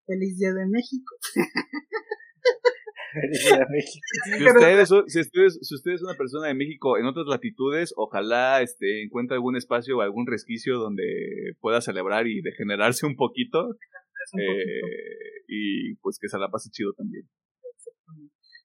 [0.06, 1.16] Feliz Día de México.
[3.12, 4.06] Feliz Día de México.
[4.28, 8.62] Si ustedes, si, ustedes, si usted es una persona de México en otras latitudes, ojalá
[8.62, 11.02] este, encuentre algún espacio o algún resquicio donde
[11.60, 13.68] pueda celebrar y degenerarse un poquito.
[14.38, 17.26] Eh, y pues que se la pase chido también.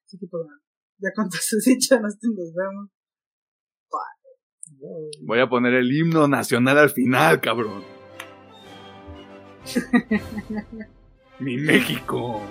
[0.04, 0.44] Así que pues,
[0.98, 2.90] ya con sus dichas nos vemos.
[5.22, 7.82] Voy a poner el himno nacional al final, cabrón.
[11.38, 12.42] Mi México.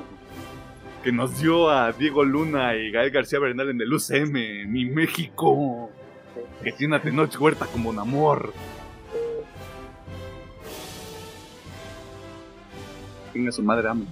[1.03, 4.67] Que nos dio a Diego Luna y Gael García Bernal en el UCM.
[4.71, 5.89] Mi México.
[6.63, 8.53] Que tiene a Tenoch Huerta como un amor.
[13.33, 14.05] Tenga su madre amo.